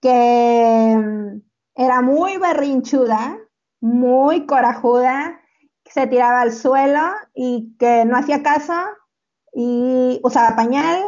[0.00, 1.40] que mm,
[1.74, 3.38] era muy berrinchuda,
[3.80, 5.40] muy corajuda,
[5.92, 7.00] se tiraba al suelo
[7.34, 8.72] y que no hacía caso
[9.52, 11.02] y usaba pañal,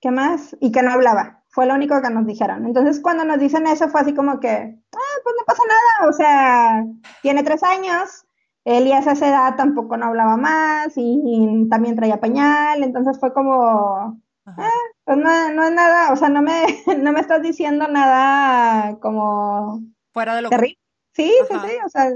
[0.00, 0.56] ¿qué más?
[0.60, 1.42] Y que no hablaba.
[1.48, 2.64] Fue lo único que nos dijeron.
[2.64, 6.08] Entonces, cuando nos dicen eso, fue así como que, ah, pues no pasa nada.
[6.08, 6.84] O sea,
[7.22, 8.24] tiene tres años,
[8.64, 12.82] Elías a esa edad tampoco no hablaba más y, también traía pañal.
[12.82, 14.70] Entonces fue como, ah,
[15.04, 16.64] pues no, no, es nada, o sea, no me,
[16.98, 19.82] no me estás diciendo nada como...
[20.12, 20.78] Fuera de lo terrible.
[21.12, 22.10] Sí, sí, sí, o sea,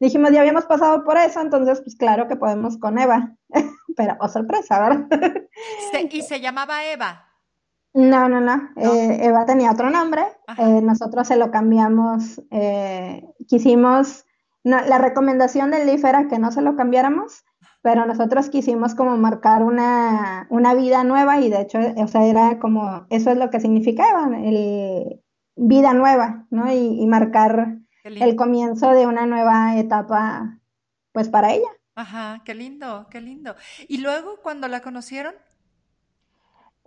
[0.00, 3.36] dijimos, ya habíamos pasado por eso, entonces pues claro que podemos con Eva.
[3.96, 5.42] Pero, oh sorpresa, ¿verdad?
[6.10, 7.26] ¿Y se llamaba Eva?
[7.92, 8.70] No, no, no.
[8.76, 10.22] Eh, Eva tenía otro nombre.
[10.58, 12.40] Eh, nosotros se lo cambiamos.
[12.50, 14.24] Eh, quisimos,
[14.62, 17.44] la recomendación del LIF era que no se lo cambiáramos,
[17.82, 22.58] pero nosotros quisimos como marcar una, una vida nueva y de hecho, o sea, era
[22.58, 25.20] como, eso es lo que significaba, el
[25.56, 26.72] vida nueva, ¿no?
[26.72, 30.58] y marcar el comienzo de una nueva etapa,
[31.12, 31.68] pues para ella.
[31.94, 33.54] Ajá, qué lindo, qué lindo.
[33.88, 35.34] ¿Y luego cuando la conocieron?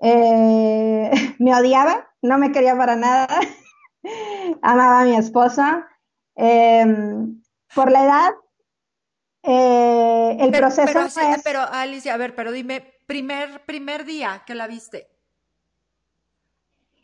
[0.01, 3.27] Eh, me odiaba, no me quería para nada,
[4.61, 5.87] amaba a mi esposa.
[6.35, 7.41] Em,
[7.75, 8.33] por la edad,
[9.43, 14.67] eh, el proceso pero, pero Alicia, a ver, pero dime, primer, primer día que la
[14.67, 15.09] viste.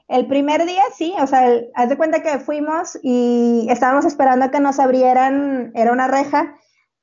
[0.10, 4.52] El primer día sí, o sea, haz de cuenta que fuimos y estábamos esperando a
[4.52, 6.56] que nos abrieran, era una reja,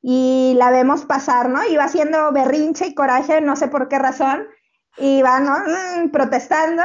[0.02, 1.64] y la vemos pasar, ¿no?
[1.64, 4.48] Iba haciendo berrinche y coraje, no sé por qué razón,
[4.98, 5.52] y iba, ¿no?
[5.56, 6.82] Mm, protestando,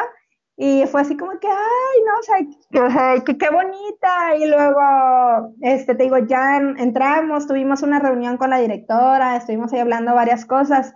[0.56, 5.96] y fue así como que, ay, no, o sea, qué, qué bonita, y luego, este,
[5.96, 10.94] te digo, ya entramos, tuvimos una reunión con la directora, estuvimos ahí hablando varias cosas,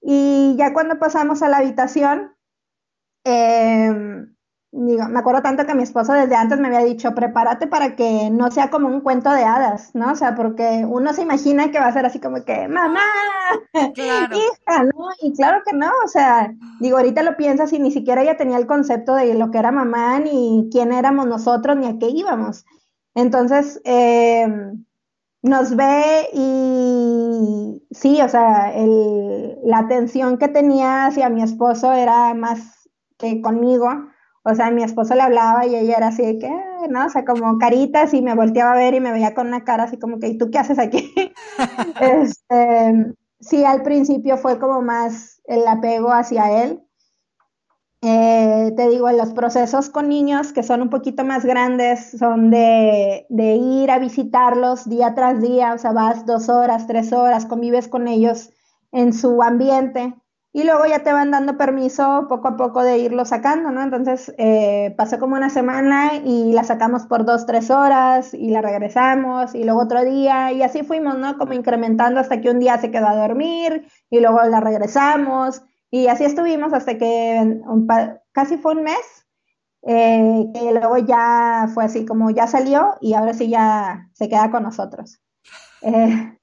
[0.00, 2.34] y ya cuando pasamos a la habitación,
[3.24, 4.24] eh,
[4.76, 8.28] digo, me acuerdo tanto que mi esposo desde antes me había dicho, prepárate para que
[8.30, 10.12] no sea como un cuento de hadas, ¿no?
[10.12, 13.00] O sea, porque uno se imagina que va a ser así como que, mamá,
[13.72, 15.08] hija, ¿no?
[15.22, 18.58] Y claro que no, o sea, digo, ahorita lo piensas y ni siquiera ella tenía
[18.58, 22.64] el concepto de lo que era mamá, ni quién éramos nosotros, ni a qué íbamos.
[23.14, 24.48] Entonces, eh,
[25.42, 32.34] nos ve y sí, o sea, el, la atención que tenía hacia mi esposo era
[32.34, 33.88] más que conmigo
[34.46, 36.50] o sea, mi esposo le hablaba y ella era así de que,
[36.90, 37.06] ¿no?
[37.06, 39.84] O sea, como caritas y me volteaba a ver y me veía con una cara
[39.84, 41.14] así como que, ¿y tú qué haces aquí?
[42.00, 46.82] este, sí, al principio fue como más el apego hacia él.
[48.02, 53.24] Eh, te digo, los procesos con niños que son un poquito más grandes, son de,
[53.30, 57.88] de, ir a visitarlos día tras día, o sea, vas dos horas, tres horas, convives
[57.88, 58.50] con ellos
[58.92, 60.14] en su ambiente
[60.56, 63.82] y luego ya te van dando permiso poco a poco de irlo sacando, ¿no?
[63.82, 68.62] Entonces eh, pasó como una semana y la sacamos por dos, tres horas y la
[68.62, 71.38] regresamos y luego otro día y así fuimos, ¿no?
[71.38, 76.06] Como incrementando hasta que un día se quedó a dormir y luego la regresamos y
[76.06, 77.60] así estuvimos hasta que
[78.30, 79.26] casi fue un mes,
[79.82, 84.52] eh, que luego ya fue así como ya salió y ahora sí ya se queda
[84.52, 85.20] con nosotros.
[85.82, 86.38] Eh,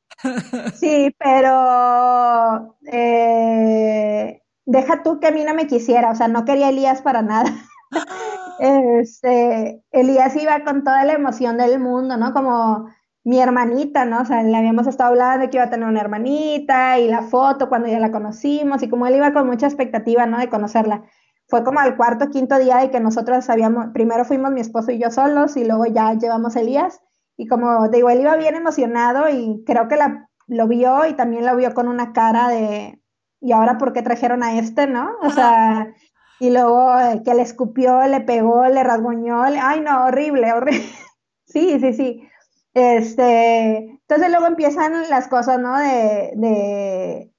[0.74, 6.69] Sí, pero eh, deja tú que a mí no me quisiera, o sea, no quería
[6.69, 7.51] Elías para nada.
[8.59, 12.32] Este, Elías iba con toda la emoción del mundo, ¿no?
[12.32, 12.89] Como
[13.24, 14.22] mi hermanita, ¿no?
[14.22, 17.24] O sea, le habíamos estado hablando de que iba a tener una hermanita y la
[17.24, 20.38] foto cuando ya la conocimos y como él iba con mucha expectativa, ¿no?
[20.38, 21.03] De conocerla.
[21.47, 24.99] Fue como al cuarto, quinto día de que nosotros sabíamos, primero fuimos mi esposo y
[24.99, 27.01] yo solos y luego ya llevamos a Elías
[27.41, 31.43] y como digo, él iba bien emocionado y creo que la, lo vio y también
[31.43, 33.01] lo vio con una cara de,
[33.39, 35.09] ¿y ahora por qué trajeron a este, no?
[35.23, 35.91] O sea,
[36.39, 40.85] y luego eh, que le escupió, le pegó, le rasguñó, ay no, horrible, horrible.
[41.47, 42.29] sí, sí, sí.
[42.75, 45.79] Este, entonces luego empiezan las cosas, ¿no?
[45.79, 47.31] De, de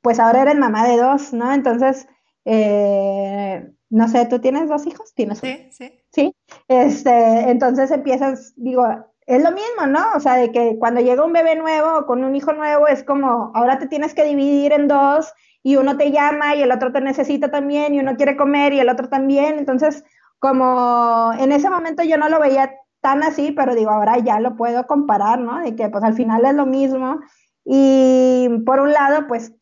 [0.00, 1.52] pues ahora eres mamá de dos, ¿no?
[1.52, 2.08] Entonces,
[2.46, 5.12] eh, no sé, ¿tú tienes dos hijos?
[5.14, 5.92] ¿Tienes Sí, sí.
[6.10, 6.34] Sí,
[6.68, 8.86] este, entonces empiezas, digo,
[9.26, 10.00] es lo mismo, ¿no?
[10.16, 13.52] O sea, de que cuando llega un bebé nuevo con un hijo nuevo es como,
[13.54, 17.00] ahora te tienes que dividir en dos y uno te llama y el otro te
[17.00, 19.58] necesita también y uno quiere comer y el otro también.
[19.58, 20.04] Entonces,
[20.38, 24.56] como en ese momento yo no lo veía tan así, pero digo, ahora ya lo
[24.56, 25.60] puedo comparar, ¿no?
[25.60, 27.20] De que pues al final es lo mismo.
[27.64, 29.52] Y por un lado, pues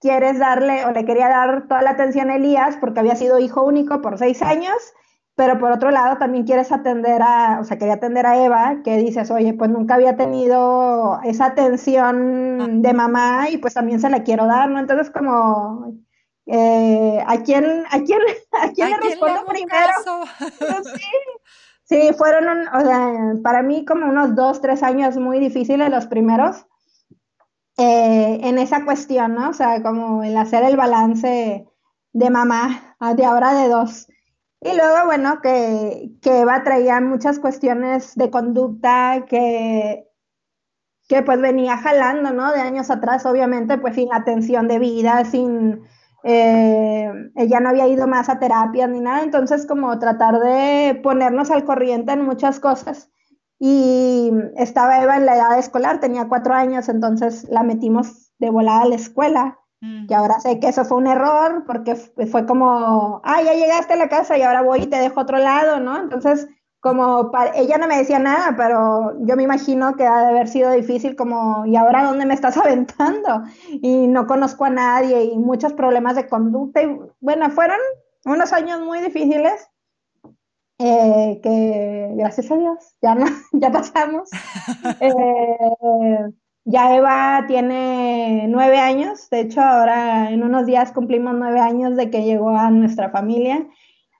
[0.00, 3.62] quieres darle o le quería dar toda la atención a Elías porque había sido hijo
[3.62, 4.74] único por seis años
[5.40, 8.98] pero por otro lado también quieres atender a, o sea, quería atender a Eva, que
[8.98, 14.22] dices, oye, pues nunca había tenido esa atención de mamá y pues también se la
[14.22, 14.78] quiero dar, ¿no?
[14.78, 15.94] Entonces como,
[16.44, 18.20] eh, ¿a quién, a quién,
[18.52, 19.94] a quién le respondo primero?
[20.98, 21.06] sí.
[21.84, 23.10] sí, fueron, o sea,
[23.42, 26.66] para mí como unos dos, tres años muy difíciles los primeros.
[27.78, 29.48] Eh, en esa cuestión, ¿no?
[29.48, 31.66] O sea, como el hacer el balance
[32.12, 34.06] de mamá, de ahora de dos.
[34.62, 40.06] Y luego, bueno, que, que Eva traía muchas cuestiones de conducta que,
[41.08, 42.52] que pues venía jalando, ¿no?
[42.52, 45.82] De años atrás, obviamente, pues sin atención de vida, sin...
[46.22, 51.50] Eh, ella no había ido más a terapia ni nada, entonces como tratar de ponernos
[51.50, 53.10] al corriente en muchas cosas.
[53.58, 58.82] Y estaba Eva en la edad escolar, tenía cuatro años, entonces la metimos de volada
[58.82, 59.59] a la escuela.
[59.80, 60.06] Mm.
[60.08, 63.96] Y ahora sé que eso fue un error porque fue como, ah, ya llegaste a
[63.96, 65.98] la casa y ahora voy y te dejo otro lado, ¿no?
[65.98, 66.48] Entonces,
[66.80, 70.70] como ella no me decía nada, pero yo me imagino que ha de haber sido
[70.70, 73.42] difícil como, ¿y ahora dónde me estás aventando?
[73.70, 76.82] Y no conozco a nadie y muchos problemas de conducta.
[76.82, 77.78] Y bueno, fueron
[78.24, 79.68] unos años muy difíciles.
[80.82, 84.30] Eh, que gracias a Dios ya no, ya pasamos.
[85.00, 86.32] Eh,
[86.70, 92.10] ya Eva tiene nueve años, de hecho ahora en unos días cumplimos nueve años de
[92.10, 93.66] que llegó a nuestra familia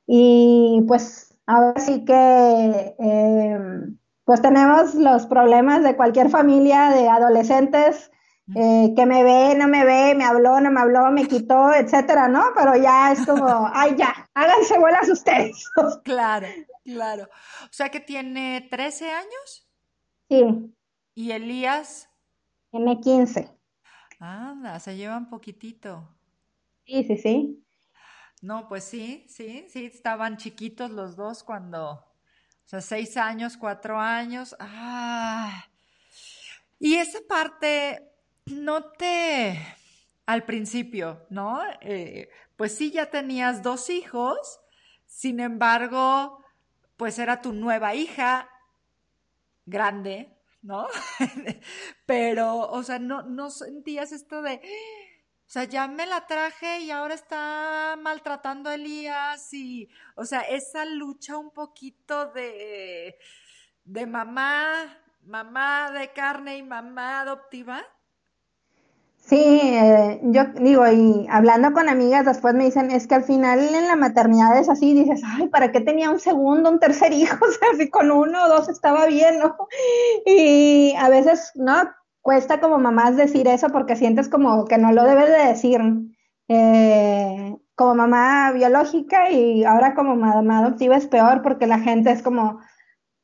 [0.06, 8.10] y pues ahora sí que em, pues tenemos los problemas de cualquier familia de adolescentes
[8.56, 12.26] eh, que me ve, no me ve, me habló, no me habló, me quitó, etcétera,
[12.26, 12.46] ¿no?
[12.56, 15.64] Pero ya es como, ay, ya, háganse buenas ustedes.
[16.04, 16.48] Claro,
[16.84, 17.24] claro.
[17.64, 19.68] O sea que tiene 13 años.
[20.28, 20.74] Sí.
[21.14, 22.09] ¿Y Elías?
[22.70, 23.50] Tiene 15.
[24.20, 26.08] Anda, se llevan poquitito.
[26.84, 27.64] Sí, sí, sí.
[28.42, 32.04] No, pues sí, sí, sí, estaban chiquitos los dos cuando, o
[32.64, 34.56] sea, seis años, cuatro años.
[34.58, 35.64] Ah.
[36.78, 38.10] Y esa parte,
[38.46, 39.58] no te,
[40.24, 41.60] al principio, ¿no?
[41.82, 44.60] Eh, pues sí, ya tenías dos hijos,
[45.06, 46.42] sin embargo,
[46.96, 48.48] pues era tu nueva hija
[49.66, 50.86] grande, ¿no?
[52.06, 54.60] Pero, o sea, no, no sentías esto de,
[55.46, 60.42] o sea, ya me la traje y ahora está maltratando a Elías y, o sea,
[60.42, 63.18] esa lucha un poquito de,
[63.84, 67.84] de mamá, mamá de carne y mamá adoptiva.
[69.30, 73.60] Sí, eh, yo digo, y hablando con amigas después me dicen, es que al final
[73.60, 77.36] en la maternidad es así, dices, ay, ¿para qué tenía un segundo, un tercer hijo?
[77.46, 79.56] O sea, si con uno o dos estaba bien, ¿no?
[80.26, 81.74] Y a veces, ¿no?
[82.22, 85.80] cuesta como mamás decir eso porque sientes como que no lo debes de decir.
[86.48, 92.22] Eh, como mamá biológica y ahora como mamá adoptiva es peor porque la gente es
[92.22, 92.60] como,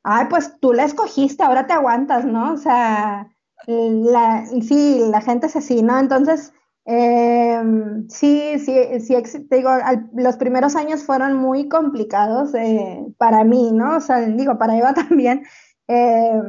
[0.04, 2.52] ay, pues tú la escogiste, ahora te aguantas, ¿no?
[2.52, 3.28] O sea,
[3.66, 5.98] la, sí, la gente es así, ¿no?
[5.98, 6.52] Entonces,
[6.88, 7.60] eh,
[8.08, 9.70] sí, sí, sí, te digo,
[10.14, 13.96] los primeros años fueron muy complicados eh, para mí, ¿no?
[13.96, 15.44] O sea, digo, para Eva también.
[15.88, 16.40] Eh,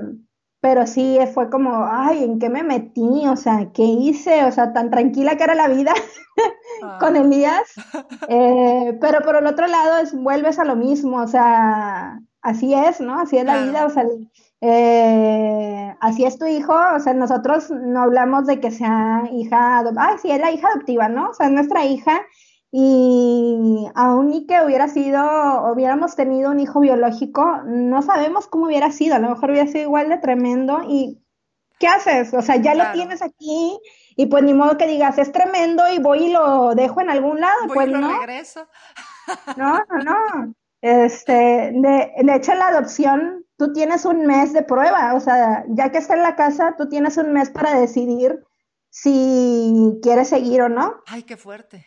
[0.59, 3.27] pero sí fue como, ay, ¿en qué me metí?
[3.27, 4.43] O sea, ¿qué hice?
[4.43, 5.93] O sea, tan tranquila que era la vida
[6.99, 7.19] con ah.
[7.19, 7.63] Elías.
[8.29, 12.99] Eh, pero por el otro lado, es, vuelves a lo mismo, o sea, así es,
[12.99, 13.19] ¿no?
[13.19, 14.03] Así es la vida, o sea,
[14.61, 20.17] eh, así es tu hijo, o sea, nosotros no hablamos de que sea hija, ay,
[20.21, 21.29] sí, es la hija adoptiva, ¿no?
[21.29, 22.21] O sea, es nuestra hija
[22.71, 25.21] y aún ni que hubiera sido,
[25.71, 29.83] hubiéramos tenido un hijo biológico, no sabemos cómo hubiera sido, a lo mejor hubiera sido
[29.83, 31.21] igual de tremendo y
[31.79, 32.33] ¿qué haces?
[32.33, 33.79] O sea, ya lo tienes aquí
[34.15, 37.39] y pues ni modo que digas, es tremendo y voy y lo dejo en algún
[37.39, 38.19] lado, pues no.
[38.19, 38.67] regreso.
[39.55, 40.53] No, no, no.
[40.81, 41.33] Este,
[41.73, 45.97] de, de hecho, la adopción, tú tienes un mes de prueba, o sea, ya que
[45.97, 48.43] está en la casa, tú tienes un mes para decidir
[48.89, 50.95] si quieres seguir o no.
[51.07, 51.85] Ay, qué fuerte.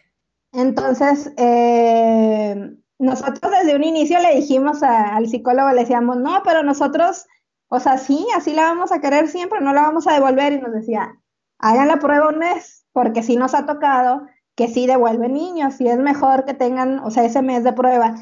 [0.52, 7.26] Entonces, eh, nosotros desde un inicio le dijimos al psicólogo, le decíamos, no, pero nosotros,
[7.68, 10.52] o sea, sí, así la vamos a querer siempre, no la vamos a devolver.
[10.52, 11.16] Y nos decía,
[11.58, 15.88] hagan la prueba un mes, porque sí nos ha tocado que sí devuelven niños, y
[15.88, 18.16] es mejor que tengan, o sea, ese mes de prueba.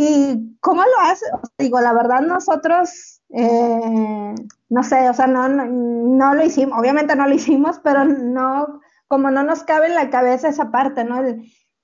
[0.00, 1.26] ¿Y cómo lo hace?
[1.58, 4.34] digo, la verdad nosotros, eh,
[4.68, 9.32] no sé, o sea, no, no, lo hicimos, obviamente no lo hicimos, pero no, como
[9.32, 11.28] no nos cabe en la cabeza esa parte, ¿no?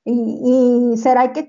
[0.05, 1.49] Y, y será que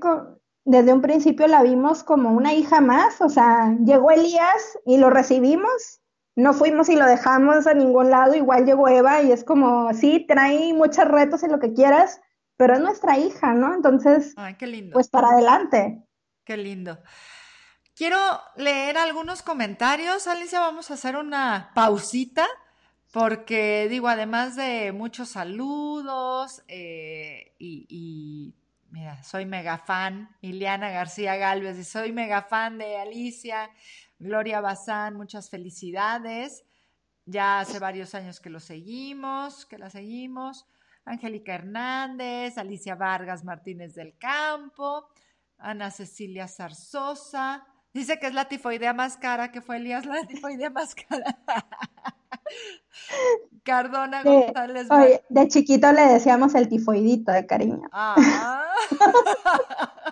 [0.63, 5.11] desde un principio la vimos como una hija más, o sea, llegó Elías y lo
[5.11, 6.01] recibimos,
[6.35, 10.25] no fuimos y lo dejamos a ningún lado, igual llegó Eva y es como, sí,
[10.27, 12.19] trae muchos retos en lo que quieras,
[12.57, 13.75] pero es nuestra hija, ¿no?
[13.75, 14.93] Entonces, Ay, qué lindo.
[14.93, 16.01] pues para adelante.
[16.45, 16.99] Qué lindo.
[17.95, 18.17] Quiero
[18.55, 20.27] leer algunos comentarios.
[20.27, 22.47] Alicia, vamos a hacer una pausita
[23.15, 28.53] porque digo, además de muchos saludos eh, y,
[28.91, 33.69] mira, soy mega fan, Ileana García Galvez, y soy mega fan de Alicia,
[34.19, 36.65] Gloria Bazán, muchas felicidades.
[37.25, 40.67] Ya hace varios años que lo seguimos, que la seguimos.
[41.05, 45.07] Angélica Hernández, Alicia Vargas Martínez del Campo,
[45.57, 47.65] Ana Cecilia Zarzosa.
[47.93, 51.37] Dice que es la tifoidea más cara, que fue Elías la tifoidea más cara.
[53.63, 54.87] Cardona González.
[55.29, 57.87] de chiquito le decíamos el tifoidito de cariño.
[57.91, 58.65] Ah.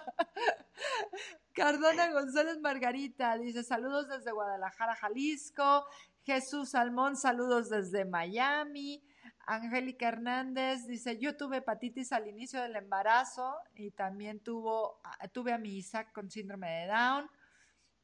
[1.54, 5.86] Cardona González Margarita dice saludos desde Guadalajara, Jalisco.
[6.24, 9.04] Jesús Salmón, saludos desde Miami.
[9.46, 15.58] Angélica Hernández dice, yo tuve hepatitis al inicio del embarazo y también tuvo, tuve a
[15.58, 17.30] mi Isaac con síndrome de Down.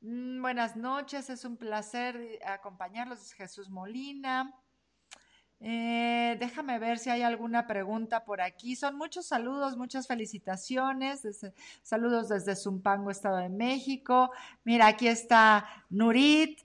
[0.02, 4.54] Mm, buenas noches, es un placer acompañarlos, Jesús Molina.
[5.62, 8.76] Eh, déjame ver si hay alguna pregunta por aquí.
[8.76, 11.28] Son muchos saludos, muchas felicitaciones.
[11.84, 14.32] saludos desde Zumpango, Estado de México.
[14.64, 16.62] Mira, aquí está Nurit.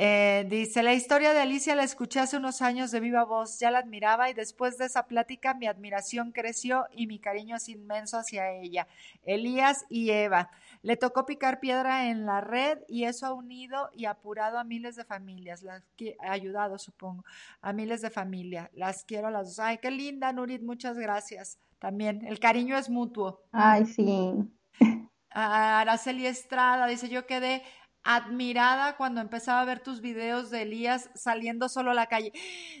[0.00, 3.72] Eh, dice, la historia de Alicia la escuché hace unos años de viva voz, ya
[3.72, 8.16] la admiraba y después de esa plática mi admiración creció y mi cariño es inmenso
[8.16, 8.86] hacia ella.
[9.24, 10.50] Elías y Eva.
[10.82, 14.94] Le tocó picar piedra en la red y eso ha unido y apurado a miles
[14.94, 17.24] de familias, las que ha ayudado, supongo,
[17.60, 18.70] a miles de familias.
[18.74, 19.58] Las quiero a las dos.
[19.58, 21.58] Ay, qué linda, Nurit, muchas gracias.
[21.80, 23.42] También, el cariño es mutuo.
[23.50, 24.32] Ay, sí.
[25.30, 27.62] Araceli Estrada dice, yo quedé
[28.08, 32.32] admirada cuando empezaba a ver tus videos de Elías saliendo solo a la calle.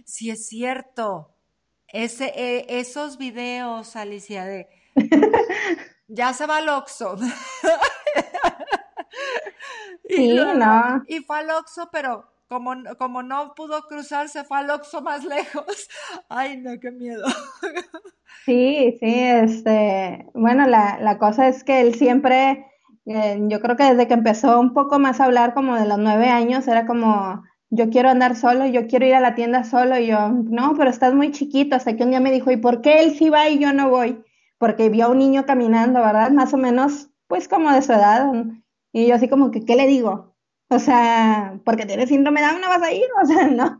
[0.06, 1.34] Sí es cierto.
[1.86, 4.68] Ese, eh, esos videos, Alicia, de
[6.08, 7.18] ya se va al Oxxo.
[10.08, 11.04] sí, no.
[11.06, 15.24] Y fue al Oxxo, pero como, como no pudo cruzar, se fue al Oxxo más
[15.24, 15.90] lejos.
[16.30, 17.26] Ay, no, qué miedo.
[18.46, 22.64] sí, sí, este, bueno, la, la cosa es que él siempre
[23.08, 25.98] eh, yo creo que desde que empezó un poco más a hablar como de los
[25.98, 29.98] nueve años, era como, yo quiero andar solo, yo quiero ir a la tienda solo,
[29.98, 32.82] y yo, no, pero estás muy chiquito, hasta que un día me dijo, ¿y por
[32.82, 34.22] qué él sí va y yo no voy?
[34.58, 36.30] Porque vio a un niño caminando, ¿verdad?
[36.32, 38.30] Más o menos, pues como de su edad,
[38.92, 40.34] y yo así como que, ¿qué le digo?
[40.68, 43.78] O sea, porque tiene síndrome de Down, no vas a ir, o sea, no.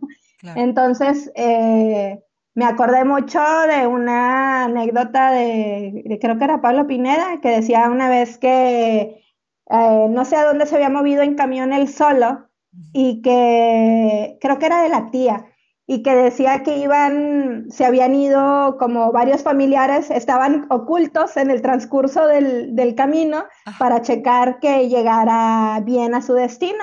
[0.54, 2.22] Entonces, eh,
[2.58, 3.38] me acordé mucho
[3.72, 9.22] de una anécdota de, creo que era Pablo Pineda, que decía una vez que
[9.70, 12.48] eh, no sé a dónde se había movido en camión él solo
[12.92, 15.46] y que creo que era de la tía
[15.86, 21.62] y que decía que iban, se habían ido como varios familiares, estaban ocultos en el
[21.62, 23.44] transcurso del, del camino
[23.78, 26.82] para checar que llegara bien a su destino.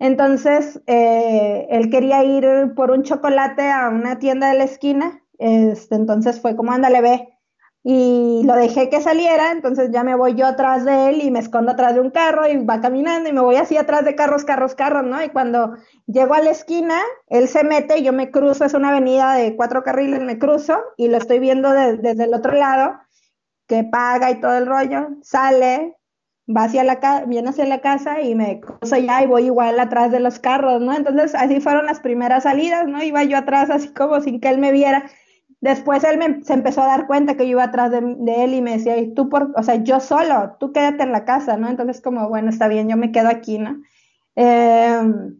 [0.00, 5.94] Entonces, eh, él quería ir por un chocolate a una tienda de la esquina, este,
[5.94, 7.28] entonces fue como, ándale, ve,
[7.82, 11.38] y lo dejé que saliera, entonces ya me voy yo atrás de él y me
[11.38, 14.44] escondo atrás de un carro y va caminando y me voy así atrás de carros,
[14.44, 15.22] carros, carros, ¿no?
[15.22, 15.76] Y cuando
[16.06, 16.98] llego a la esquina,
[17.28, 21.08] él se mete, yo me cruzo, es una avenida de cuatro carriles, me cruzo y
[21.08, 22.98] lo estoy viendo desde el otro lado,
[23.66, 25.99] que paga y todo el rollo, sale,
[26.54, 29.78] va hacia la casa, viene hacia la casa y me cruzo ya y voy igual
[29.78, 30.94] atrás de los carros, ¿no?
[30.94, 33.02] Entonces así fueron las primeras salidas, ¿no?
[33.02, 35.04] Iba yo atrás así como sin que él me viera
[35.60, 38.72] Después él se empezó a dar cuenta que yo iba atrás de, él y me
[38.72, 41.68] decía, y tú por, o sea, yo solo, tú quédate en la casa, ¿no?
[41.68, 43.82] Entonces como, bueno, está bien, yo me quedo aquí, ¿no?
[44.36, 45.38] Em,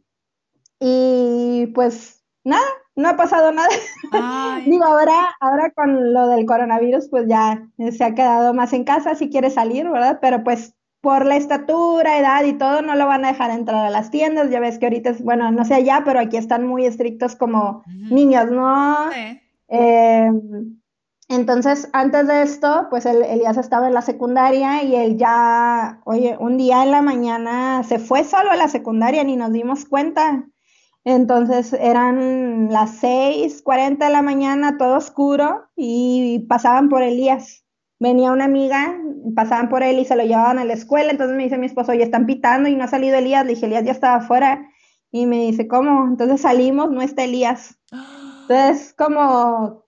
[0.79, 3.69] y pues nada, no ha pasado nada.
[4.67, 9.15] Digo, ahora, ahora con lo del coronavirus, pues ya se ha quedado más en casa
[9.15, 10.19] si quiere salir, ¿verdad?
[10.21, 13.91] Pero pues por la estatura, edad y todo, no lo van a dejar entrar a
[13.91, 14.51] las tiendas.
[14.51, 17.83] Ya ves que ahorita es, bueno, no sé allá, pero aquí están muy estrictos como
[17.87, 19.11] niños, ¿no?
[19.13, 19.41] Sí.
[19.69, 20.81] Em,
[21.29, 26.37] entonces, antes de esto, pues el, Elías estaba en la secundaria y él ya, oye,
[26.41, 30.45] un día en la mañana se fue solo a la secundaria, ni nos dimos cuenta.
[31.05, 37.65] Entonces eran las 6:40 de la mañana, todo oscuro, y pasaban por Elías.
[38.01, 38.99] Venía una amiga,
[39.37, 41.13] pasaban por él y se lo llevaban a la escuela.
[41.13, 43.45] Entonces me dice mi esposo, oye, están pitando y no ha salido Elías.
[43.45, 44.67] Le dije, Elías ya estaba afuera.
[45.13, 46.07] Y me dice, ¿cómo?
[46.07, 47.79] Entonces salimos, no está Elías.
[48.49, 49.85] Entonces, como,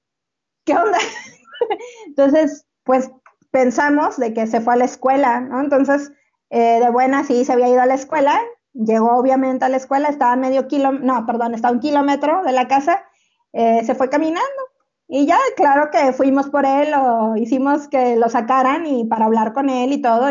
[0.65, 0.99] ¿qué onda?
[2.07, 3.11] Entonces, pues
[3.51, 5.61] pensamos de que se fue a la escuela, ¿no?
[5.61, 6.13] Entonces,
[6.51, 8.39] eh, de buena sí se había ido a la escuela,
[8.73, 12.69] llegó obviamente a la escuela, estaba medio kilómetro, no, perdón, estaba un kilómetro de la
[12.69, 13.05] casa,
[13.53, 14.72] eh, se fue caminando.
[15.15, 19.53] Y ya, claro que fuimos por él, o hicimos que lo sacaran y para hablar
[19.53, 20.27] con él y todo,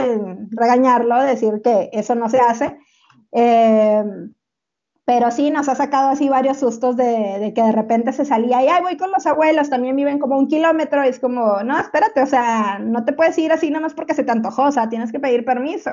[0.50, 2.80] regañarlo, decir que eso no se hace.
[3.32, 4.04] Eh,
[5.06, 8.70] pero sí nos ha sacado así varios sustos de, que de repente se salía y,
[8.70, 12.26] ay, voy con los abuelos, también viven como un kilómetro, es como, no, espérate, o
[12.26, 15.12] sea, no te puedes ir así nada más porque se te antojó, o sea, tienes
[15.12, 15.92] que pedir permiso.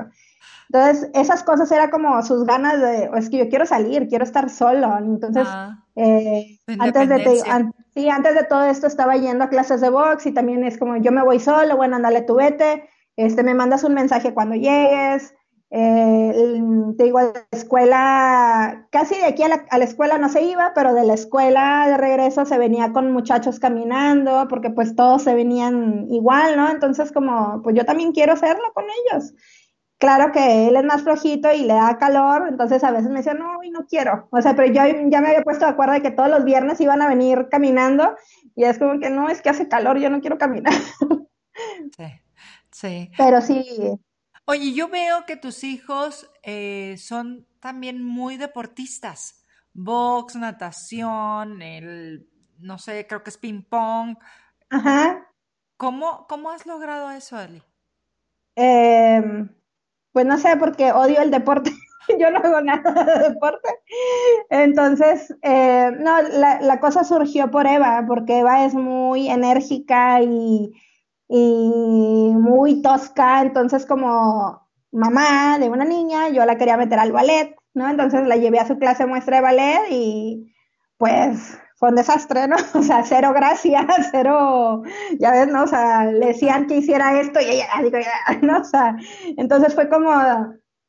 [0.71, 4.51] Entonces, esas cosas era como sus ganas de, es que yo quiero salir, quiero estar
[4.51, 4.99] solo.
[4.99, 7.43] Entonces, ah, eh, antes, de
[7.95, 10.97] sí, antes de todo esto estaba yendo a clases de box y también es como,
[10.99, 15.35] yo me voy solo, bueno, ándale tú vete, este, me mandas un mensaje cuando llegues,
[15.71, 16.63] eh,
[16.97, 20.73] te digo, la escuela, casi de aquí a la, a la, escuela no se iba,
[20.75, 25.35] pero de la escuela de regreso se venía con muchachos caminando, porque pues todos se
[25.35, 26.71] venían igual, ¿no?
[26.71, 29.35] Entonces como, pues yo también quiero hacerlo con ellos.
[29.99, 33.35] Claro que él es más flojito y le da calor, entonces a veces me decía,
[33.35, 34.29] no, y no quiero.
[34.31, 36.81] O sea, pero yo ya me había puesto de acuerdo de que todos los viernes
[36.81, 38.17] iban a venir caminando
[38.55, 40.73] y es como que no, es que hace calor, yo no quiero caminar.
[41.97, 42.05] Sí,
[42.71, 43.11] sí.
[43.17, 43.99] Pero sí,
[44.45, 49.45] Oye, yo veo que tus hijos eh, son también muy deportistas.
[49.75, 54.17] Box, natación, el, no sé, creo que es ping pong.
[54.71, 55.29] Ajá.
[55.77, 57.63] ¿Cómo, cómo has logrado eso, Eli?
[58.57, 59.51] Em,
[60.13, 61.71] pues no sé, porque odio el deporte.
[62.19, 63.69] yo no hago nada de deporte.
[64.51, 70.73] Entonces, eh, no, la, la, cosa surgió por Eva, porque Eva es muy enérgica y
[71.29, 77.55] y muy tosca, entonces como mamá de una niña, yo la quería meter al ballet,
[77.75, 77.89] ¿no?
[77.89, 80.55] Entonces la llevé a su clase muestra de ballet y
[80.97, 82.57] pues fue un desastre, ¿no?
[82.75, 84.83] O sea, cero gracias, cero,
[85.19, 85.65] ya ves, ¿no?
[85.65, 87.99] O sea, le decían que hiciera esto y ella, digo,
[88.43, 88.61] ¿no?
[88.61, 88.97] O sea,
[89.37, 90.13] entonces fue como,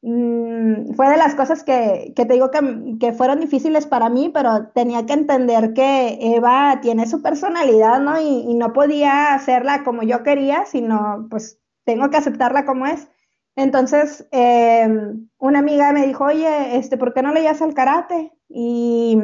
[0.02, 5.06] Mm, fue de las cosas que, te digo que, fueron difíciles para mí, pero tenía
[5.06, 8.20] que entender que Eva tiene su personalidad, ¿no?
[8.22, 13.10] Y, no podía hacerla como yo quería, sino pues tengo que aceptarla como es.
[13.56, 18.32] Entonces, em, una amiga me dijo, oye, este, ¿por qué no le llevas al karate?
[18.48, 19.18] Y,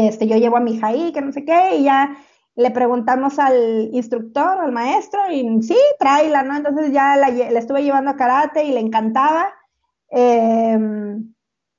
[0.00, 2.16] este, yo llevo a mi hija ahí, que no sé qué, y ya
[2.54, 6.56] le preguntamos al instructor, al maestro, y sí, tráela, ¿no?
[6.56, 9.52] Entonces ya la, estuve llevando a karate y le encantaba.
[10.10, 11.34] Em,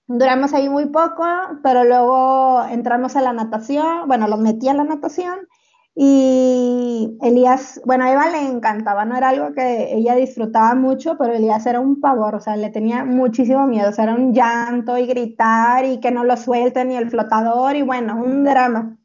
[0.08, 1.26] duramos ahí muy poco,
[1.62, 5.48] pero luego entramos a la natación, bueno, los metí a la natación
[5.96, 11.34] y Elías, bueno, a Eva le encantaba, no era algo que ella disfrutaba mucho, pero
[11.34, 14.98] Elías era un pavor, o sea, le tenía muchísimo miedo, o sea, era un llanto
[14.98, 18.98] y gritar y que no lo suelten ni el flotador y bueno, un drama.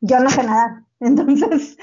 [0.00, 0.84] Yo no sé nada.
[1.00, 1.76] Entonces,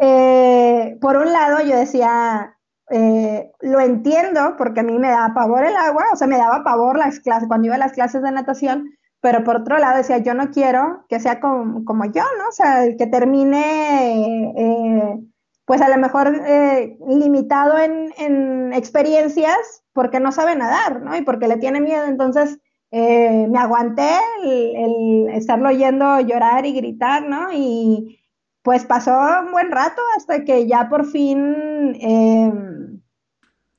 [0.00, 2.56] eh, por un lado yo decía,
[2.90, 6.64] eh, lo entiendo porque a mí me da pavor el agua, o sea, me daba
[6.64, 10.18] pavor las clases, cuando iba a las clases de natación, pero por otro lado decía,
[10.18, 12.48] yo no quiero que sea como, como yo, ¿no?
[12.48, 15.18] O sea, que termine, eh,
[15.64, 21.16] pues a lo mejor eh, limitado en, en, experiencias porque no sabe nadar, ¿no?
[21.16, 22.58] Y porque le tiene miedo, entonces
[22.90, 24.10] eh, me aguanté
[24.44, 27.52] el, el, estarlo oyendo llorar y gritar, ¿no?
[27.52, 28.20] Y
[28.62, 29.12] pues pasó
[29.44, 31.94] un buen rato hasta que ya por fin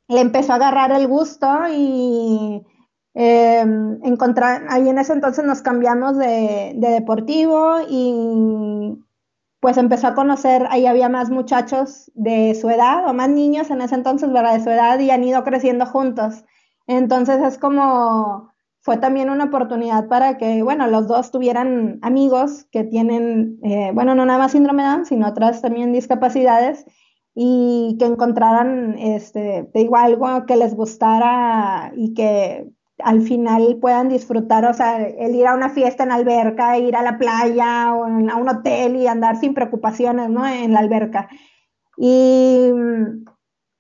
[0.07, 2.65] le empezó a agarrar el gusto y
[3.20, 3.65] eh,
[4.03, 8.95] encontrar, ahí en ese entonces nos cambiamos de, deportivo y
[9.59, 13.82] pues empezó a conocer, ahí había más muchachos de su edad o más niños en
[13.82, 14.53] ese entonces, ¿verdad?
[14.53, 16.45] De su edad y han ido creciendo juntos.
[16.86, 22.84] Entonces es como, fue también una oportunidad para que, bueno, los dos tuvieran amigos que
[22.84, 26.86] tienen, eh, bueno, no nada más síndrome de Down, sino otras también discapacidades
[27.34, 34.09] y que encontraran, este, te digo, algo que les gustara y que al final puedan
[34.09, 38.05] disfrutar, o sea, el ir a una fiesta en alberca, ir a la playa o
[38.05, 40.47] a un hotel y andar sin preocupaciones, ¿no?
[40.47, 41.29] En la alberca.
[41.97, 43.25] Y mm,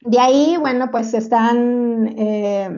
[0.01, 2.69] de ahí, bueno, pues están, eh,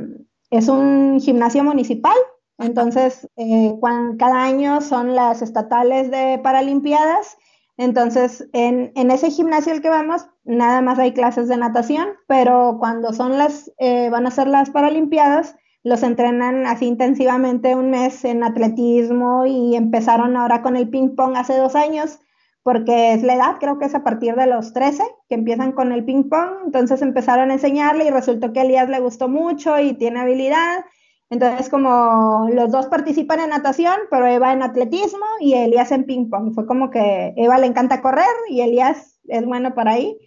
[0.49, 2.17] es un gimnasio municipal,
[2.57, 3.73] entonces eh,
[4.17, 7.37] cada año son las estatales de Paralimpiadas
[7.79, 13.13] entonces, en, ese gimnasio al que vamos, nada más hay clases de natación, pero cuando
[13.13, 18.43] son las, eh, van a ser las Paralimpiadas, los entrenan así intensivamente un mes en
[18.43, 22.19] atletismo y empezaron ahora con el ping pong hace dos años,
[22.63, 25.91] porque es la edad, creo que es a partir de los 13 que empiezan con
[25.91, 29.79] el ping pong, entonces empezaron a enseñarle y resultó que a Elías le gustó mucho
[29.79, 30.85] y tiene habilidad
[31.29, 36.29] entonces, como los dos participan en natación, pero Eva en atletismo y Elías en ping
[36.29, 36.53] pong.
[36.55, 40.17] Fue como que Eva le encanta correr y Elías es bueno para ahí.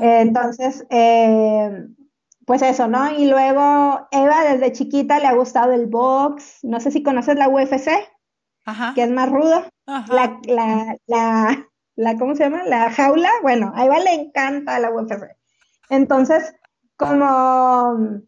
[0.00, 1.88] Eh, entonces, eh,
[2.46, 3.10] pues eso, ¿no?
[3.10, 6.60] Y luego Eva desde chiquita le ha gustado el box.
[6.62, 7.90] No sé si conoces la UFC,
[8.94, 9.64] que es más rudo.
[9.86, 12.62] La, la, la, la, ¿cómo se llama?
[12.64, 13.30] La jaula.
[13.42, 15.36] Bueno, a Eva le encanta la UFC.
[15.90, 16.54] Entonces,
[16.96, 18.22] como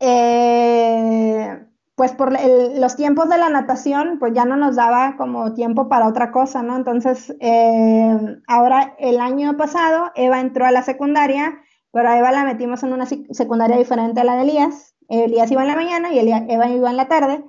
[0.00, 1.64] eh,
[1.94, 6.06] pues por los tiempos de la natación, pues ya no nos daba como tiempo para
[6.06, 6.76] otra cosa, ¿no?
[6.76, 8.16] Entonces, eh,
[8.46, 11.58] ahora el año pasado, Eva entró a la secundaria,
[11.92, 14.94] pero a Eva la metimos en una secundaria diferente a la de Elías.
[15.08, 17.44] Elías iba en la mañana y Eva iba en la tarde.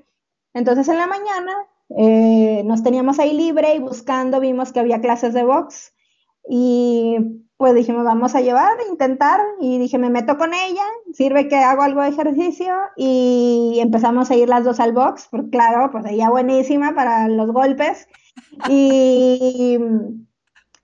[0.53, 1.53] Entonces, en la mañana
[1.97, 5.93] eh, nos teníamos ahí libre y buscando vimos que había clases de box
[6.47, 7.17] y
[7.59, 11.81] pues dijimos, vamos a llevar, intentar, y dije, me meto con ella, sirve que hago
[11.81, 16.29] algo de ejercicio, y empezamos a ir las dos al box, porque claro, pues ella
[16.29, 18.07] buenísima para los golpes,
[18.69, 19.77] y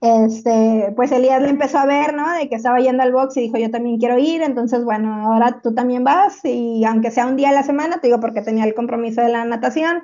[0.00, 2.30] este, pues Elías le empezó a ver, ¿no?
[2.32, 5.60] De que estaba yendo al box y dijo, yo también quiero ir, entonces, bueno, ahora
[5.62, 8.64] tú también vas, y aunque sea un día a la semana, te digo, porque tenía
[8.64, 10.02] el compromiso de la natación,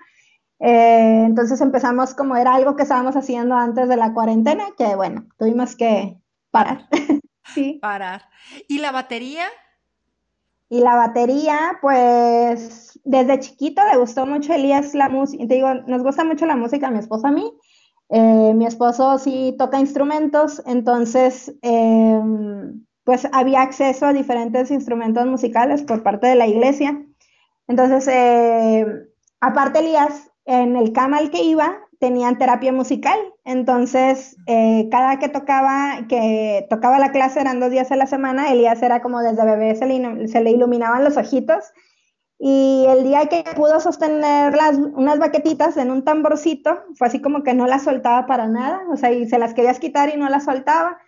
[0.65, 5.27] eh, entonces empezamos como era algo que estábamos haciendo antes de la cuarentena, que bueno,
[5.37, 6.17] tuvimos que
[6.51, 6.89] parar.
[7.55, 7.79] sí.
[7.83, 8.23] Parar.
[8.69, 9.47] ¿Y la batería?
[10.69, 15.47] Y la batería, pues desde chiquito le gustó mucho Elías la música.
[15.47, 17.53] Te digo, nos gusta mucho la música a mi esposo a mí.
[18.15, 25.83] Eh, mi esposo sí toca instrumentos, entonces em, pues había acceso a diferentes instrumentos musicales
[25.83, 27.03] por parte de la iglesia.
[27.69, 28.87] Entonces, eh,
[29.41, 33.19] aparte Elías, en el cama al que iba, tenían terapia musical.
[33.47, 38.53] Entonces, eh, cada que tocaba, que tocaba la clase, eran dos días a la semana,
[38.53, 41.65] Elías era como desde bebé se le, se le iluminaban los ojitos.
[42.45, 47.45] Y el día que pudo sostener las, unas baquetitas en un tamborcito, fue así como
[47.45, 50.29] que no las soltaba para nada, o sea, y se las querías quitar y no
[50.29, 50.99] las soltaba.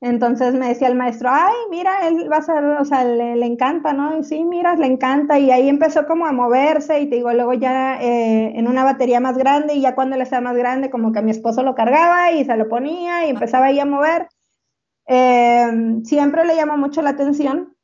[0.00, 3.92] Entonces me decía el maestro, ay, mira, él va a ser, o sea, le, encanta,
[3.92, 4.18] ¿no?
[4.18, 5.38] Y sí, mira, le encanta.
[5.38, 9.20] Y ahí empezó como a moverse y te digo, luego ya eh, en una batería
[9.20, 12.32] más grande y ya cuando le estaba más grande, como que mi esposo lo cargaba
[12.32, 14.26] y se lo ponía y empezaba ahí a mover.
[15.04, 17.76] Em, siempre le llamó mucho la atención,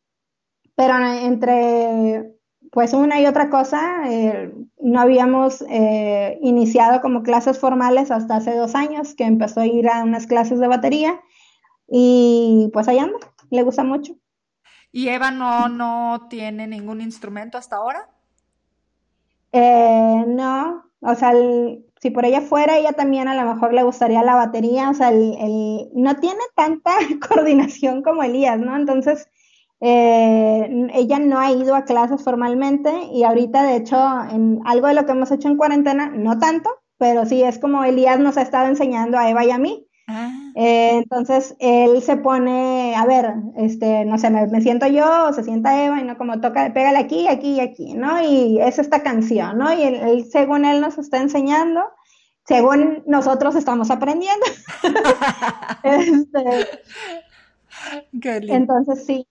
[0.74, 2.33] pero entre
[2.74, 8.56] pues una y otra cosa, eh, no habíamos eh, iniciado como clases formales hasta hace
[8.56, 11.20] dos años que empezó a ir a unas clases de batería
[11.88, 13.16] y pues ahí anda,
[13.50, 14.16] le gusta mucho.
[14.90, 18.08] ¿Y Eva no, no tiene ningún instrumento hasta ahora?
[19.52, 21.32] Eh, no, o sea,
[22.00, 25.10] si por ella fuera, ella también a lo mejor le gustaría la batería, o sea,
[25.10, 26.90] el, no tiene tanta
[27.28, 28.74] coordinación como Elías, ¿no?
[28.74, 29.28] Entonces,
[29.84, 33.96] eh, ella no ha ido a clases formalmente y ahorita, de hecho,
[34.30, 37.84] en algo de lo que hemos hecho en cuarentena, no tanto, pero sí es como
[37.84, 40.30] Elías nos ha estado enseñando a Eva y a mí Ah.
[40.54, 45.44] Eh, entonces él se pone, a ver, este, no sé, me, siento yo, o se
[45.44, 48.22] sienta Eva, y no como toca, pégale aquí, aquí y aquí, ¿no?
[48.22, 49.72] Y es esta canción, ¿no?
[49.72, 51.80] Y él, según él nos está enseñando,
[52.46, 54.44] según nosotros estamos aprendiendo.
[55.82, 56.68] este,
[58.22, 59.26] entonces sí.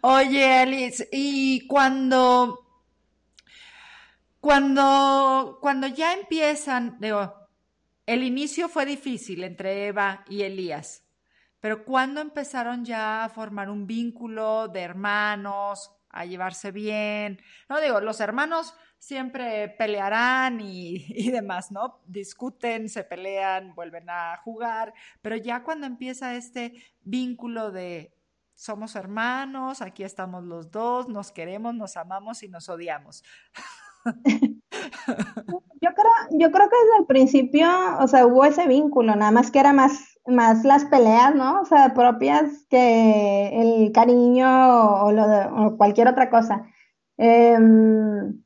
[0.00, 2.66] Oye, Alice, y cuando,
[4.40, 7.34] cuando, cuando ya empiezan, digo,
[8.06, 11.04] el inicio fue difícil entre Eva y Elías,
[11.60, 18.00] pero cuando empezaron ya a formar un vínculo de hermanos, a llevarse bien, no digo,
[18.00, 22.00] los hermanos siempre pelearán y, y, demás, ¿no?
[22.06, 28.12] Discuten, se pelean, vuelven a jugar, pero ya cuando empieza este vínculo de
[28.60, 33.24] somos hermanos, aquí estamos los dos, nos queremos, nos amamos y nos odiamos.
[35.82, 37.66] Yo creo, yo creo que desde el principio,
[38.00, 41.62] o sea, hubo ese vínculo, nada más que era más, más las peleas, ¿no?
[41.62, 45.24] O sea, propias que el cariño o, lo
[45.56, 46.66] o cualquier otra cosa.
[47.16, 48.42] Em,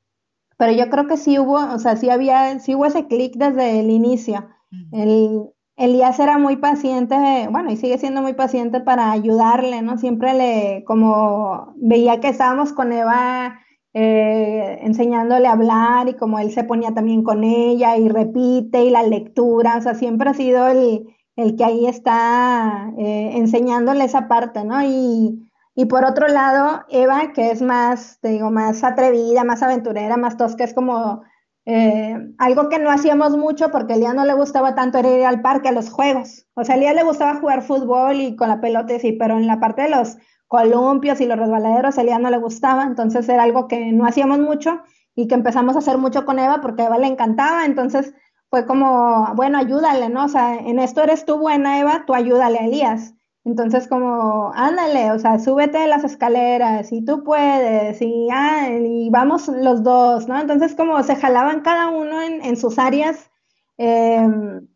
[0.57, 3.81] pero yo creo que sí hubo, o sea, sí había, sí hubo ese clic desde
[3.81, 4.49] el inicio.
[4.93, 7.17] El, Elías era muy paciente,
[7.51, 9.99] bueno, y sigue siendo muy paciente para ayudarle, ¿no?
[9.99, 13.59] Siempre le, como veía que estábamos con Eva
[13.93, 18.91] eh, enseñándole a hablar y como él se ponía también con ella y repite y
[18.91, 24.29] la lectura, o sea, siempre ha sido el, el que ahí está eh, enseñándole esa
[24.29, 24.81] parte, ¿no?
[24.83, 30.17] Y, y por otro lado, Eva, que es más, te digo, más atrevida, más aventurera,
[30.17, 31.23] más tosca, es como
[31.67, 35.25] eh, algo que no hacíamos mucho porque a Elías no le gustaba tanto era ir
[35.25, 36.47] al parque, a los juegos.
[36.55, 39.61] O sea, a le gustaba jugar fútbol y con la pelota, sí, pero en la
[39.61, 43.67] parte de los columpios y los resbaladeros, a Elías no le gustaba, entonces era algo
[43.67, 44.83] que no hacíamos mucho
[45.15, 48.15] y que empezamos a hacer mucho con Eva porque a Eva le encantaba, entonces
[48.51, 50.27] fue como, bueno, ayúdale, ¿no?
[50.27, 53.15] O sea, en esto eres tú buena, Eva, tú ayúdale a Elías.
[53.45, 59.49] Entonces, como, ándale, o sea, súbete las escaleras y tú puedes y, ah, y vamos
[59.49, 60.41] los dos, ¿no?
[60.41, 63.31] Entonces, como se jalaban cada uno en, sus áreas.
[63.77, 64.67] Em,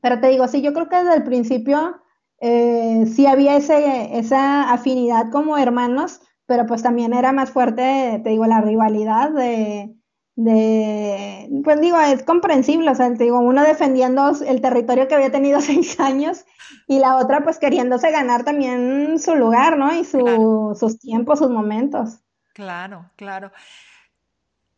[0.00, 2.00] pero te digo, sí, yo creo que desde el principio
[2.40, 8.30] eh, sí había ese, esa afinidad como hermanos, pero pues también era más fuerte, te
[8.30, 9.95] digo, la rivalidad de,
[10.36, 15.32] de, pues digo, es comprensible, o sea, te digo, uno defendiendo el territorio que había
[15.32, 16.44] tenido seis años
[16.86, 19.92] y la otra pues queriéndose ganar también su lugar, ¿no?
[19.94, 22.20] Y sus tiempos, sus momentos.
[22.52, 23.50] Claro, claro.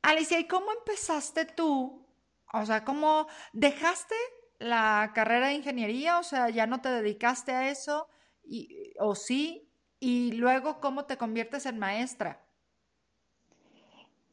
[0.03, 2.07] Alicia, ¿y cómo empezaste tú?
[2.53, 4.15] O sea, ¿cómo dejaste
[4.59, 8.09] la carrera de ingeniería, o sea, ya no te dedicaste a eso,
[8.45, 9.69] y, o sí,
[10.01, 12.41] y luego cómo te conviertes en maestra.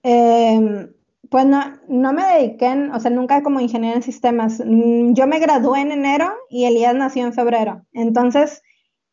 [0.04, 0.94] Em,
[1.30, 4.62] pues no, no me dediqué, o sea, nunca como ingeniero en sistemas.
[4.64, 7.86] Mm, yo me gradué en enero y Elías nació en febrero.
[7.94, 8.62] Entonces,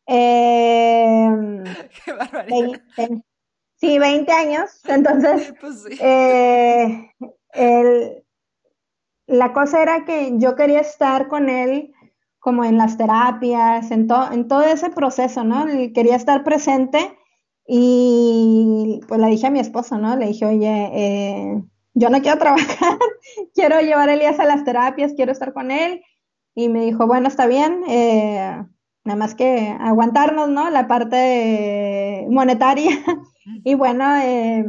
[0.05, 1.63] em,
[2.05, 2.81] Qué barbaridad.
[3.77, 4.81] sí, 20 años.
[4.87, 7.11] Entonces, pues eh,
[7.53, 8.23] el,
[9.27, 11.93] la cosa era que yo quería estar con él
[12.39, 15.65] como en las terapias, en, en todo ese proceso, ¿no?
[15.93, 17.17] Quería estar presente
[17.65, 20.17] y pues le dije a mi esposo, ¿no?
[20.17, 21.63] Le dije, oye, eh,
[21.93, 22.97] yo no quiero trabajar,
[23.53, 26.01] quiero llevar a Elías a las terapias, quiero estar con él.
[26.55, 28.63] Y me dijo, bueno, está bien, eh,
[29.03, 30.69] nada más que aguantarnos, ¿no?
[30.69, 32.91] La parte monetaria.
[33.63, 34.63] y bueno, eh,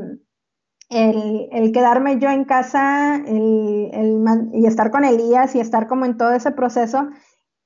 [0.88, 6.52] el, quedarme yo en casa y estar con Elías y estar como en todo ese
[6.52, 7.08] proceso,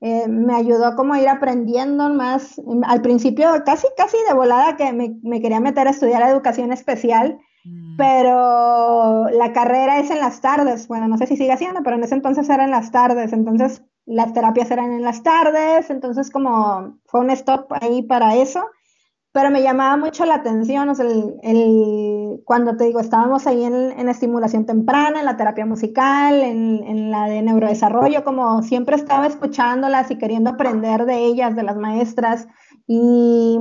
[0.00, 2.61] eh, me ayudó como a ir aprendiendo más.
[2.84, 7.38] Al principio casi, casi de volada que me, quería meter a estudiar educación especial.
[7.99, 10.88] Pero la carrera es en las tardes.
[10.88, 13.34] Bueno, no sé si sigue siendo, pero en ese entonces era en las tardes.
[13.34, 18.64] Entonces las terapias eran en las tardes, entonces como fue un stop ahí para eso
[19.38, 24.09] pero me llamaba mucho la atención, o sea, el, cuando te digo, estábamos ahí en,
[24.09, 30.18] estimulación temprana, en la terapia musical, en, la de neurodesarrollo, como siempre estaba escuchándolas y
[30.18, 32.49] queriendo aprender de ellas, de las maestras,
[32.86, 33.59] y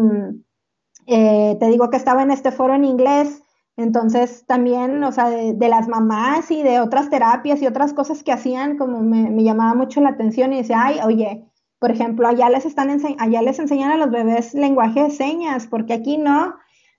[1.05, 3.43] eh, te digo que estaba en este foro en inglés,
[3.77, 8.31] entonces también, o sea, de, las mamás y de otras terapias y otras cosas que
[8.31, 11.47] hacían, como me, me llamaba mucho la atención y decía, ay, oye,
[11.79, 15.93] por ejemplo, allá les, están allá les enseñan a los bebés lenguaje de señas, porque
[15.93, 16.55] aquí no.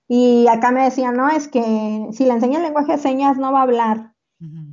[0.07, 3.59] Y acá me decían, no, es que si le enseñan lenguaje de señas no va
[3.59, 4.13] a hablar.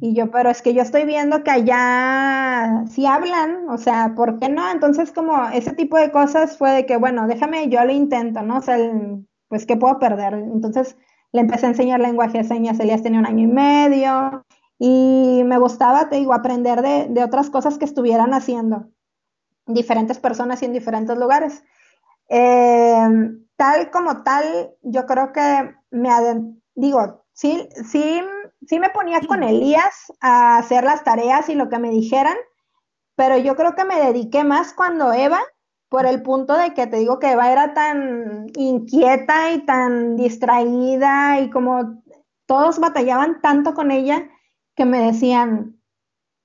[0.01, 4.39] Y yo, pero es que yo estoy viendo que allá sí hablan, o sea, ¿por
[4.39, 4.71] qué no?
[4.71, 8.59] Entonces, como ese tipo de cosas fue de que, bueno, déjame, yo lo intento, ¿no?
[8.59, 8.79] O sea,
[9.49, 10.35] pues, ¿qué puedo perder?
[10.35, 10.97] Entonces,
[11.33, 14.45] le empecé a enseñar lenguaje de señas, Elías tenía un año y medio,
[14.79, 18.89] y me gustaba, te digo, aprender de, de otras cosas que estuvieran haciendo.
[19.67, 21.65] diferentes personas y en diferentes lugares.
[22.29, 23.09] Eh,
[23.57, 26.11] tal como tal, yo creo que me,
[26.75, 28.21] digo, sí, sí,
[28.67, 32.37] sí me ponía con Elías a hacer las tareas y lo que me dijeran,
[33.17, 35.41] pero yo creo que me dediqué más cuando Eva,
[35.97, 41.41] por el punto de que te digo que Eva era tan inquieta y tan distraída
[41.41, 42.03] y como
[42.45, 44.29] todos batallaban tanto con ella
[44.75, 45.81] que me decían,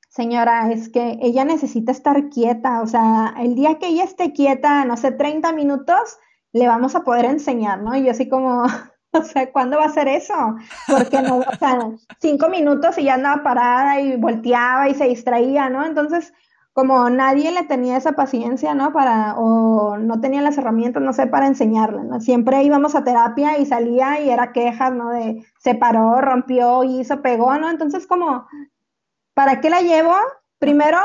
[0.08, 4.86] señora, es que ella necesita estar quieta, o sea, el día que ella esté quieta,
[4.86, 6.18] no sé, 30 minutos,
[6.54, 7.94] le vamos a poder enseñar, ¿no?
[7.94, 8.64] Y yo así como,
[9.12, 10.56] o sea, ¿cuándo va a ser eso?
[10.88, 11.90] Porque no, o sea,
[12.22, 15.86] cinco minutos y ya andaba parada y volteaba y se distraía, ¿no?
[15.86, 16.32] Entonces,
[16.74, 18.94] como nadie le tenía esa paciencia, ¿no?
[18.94, 22.22] Para, o no tenía las herramientas, no sé, para enseñarle, ¿no?
[22.22, 25.10] Siempre íbamos a terapia y salía y era quejas, ¿no?
[25.10, 27.70] De se paró, rompió, hizo, pegó, ¿no?
[27.70, 28.48] Entonces, como,
[29.34, 30.16] ¿para qué la llevo?
[30.60, 31.00] Primero,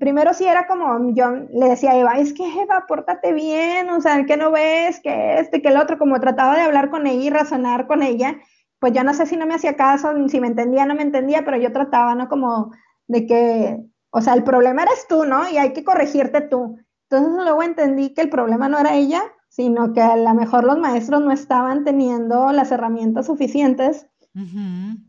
[0.00, 4.00] primero sí era como, yo le decía a Eva, es que Eva, pórtate bien, o
[4.00, 7.22] sea, que no ves, que este, que el otro, como trataba de hablar con ella
[7.22, 8.38] y razonar con ella,
[8.80, 11.44] pues yo no sé si no me hacía caso, si me entendía, no me entendía,
[11.44, 12.28] pero yo trataba, ¿no?
[12.28, 12.72] Como
[13.06, 13.86] de que
[14.16, 15.46] o sea, el problema eres tú, ¿no?
[15.50, 16.78] Y hay que corregirte tú.
[17.10, 20.78] Entonces luego entendí que el problema no era ella, sino que a lo mejor los
[20.78, 24.06] maestros no estaban teniendo las herramientas suficientes.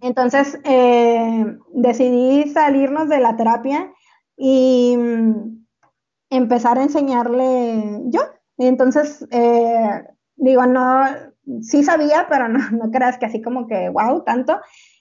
[0.01, 3.93] Entonces eh, decidí salirnos de la terapia
[4.35, 5.65] y mm,
[6.29, 8.21] empezar a enseñarle yo.
[8.57, 10.03] Entonces, eh,
[10.35, 11.05] digo, no,
[11.61, 14.59] sí sabía, pero no, no creas que así como que, wow, tanto.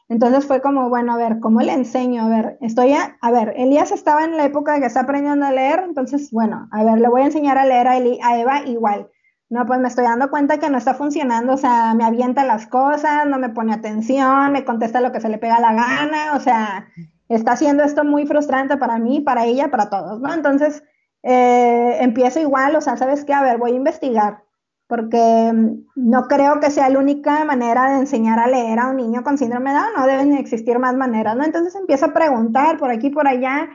[0.09, 2.25] Entonces fue como, bueno, a ver, ¿cómo le enseño?
[2.25, 5.45] A ver, estoy a, a ver, Elías estaba en la época de que está aprendiendo
[5.45, 8.63] a leer, entonces, bueno, a ver, le voy a enseñar a leer a, a Eva
[8.67, 9.11] igual.
[9.49, 12.67] No, pues me estoy dando cuenta que no está funcionando, o sea, me avienta las
[12.67, 16.41] cosas, no me pone atención, me contesta lo que se le pega la gana, o
[16.41, 16.89] sea,
[17.29, 20.33] está haciendo esto muy frustrante para mí, para ella, para todos, ¿no?
[20.33, 20.83] Entonces,
[21.23, 23.35] eh, empiezo igual, o sea, ¿sabes qué?
[23.35, 24.46] A ver, voy a investigar
[24.87, 28.97] porque mm, no creo que sea la única manera de enseñar a leer a un
[28.97, 31.45] niño con síndrome de Down, no deben existir más maneras, ¿no?
[31.45, 33.69] Entonces empiezo a preguntar por aquí, por allá,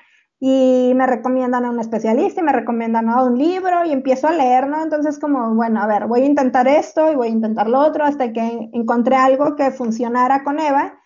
[0.43, 4.31] y me recomiendan a un especialista y me recomiendan a un libro y empiezo a
[4.31, 4.81] leer, ¿no?
[4.81, 8.03] Entonces como, bueno, a ver, voy a intentar esto y voy a intentar lo otro
[8.03, 10.99] hasta que encontré algo que funcionara con Eva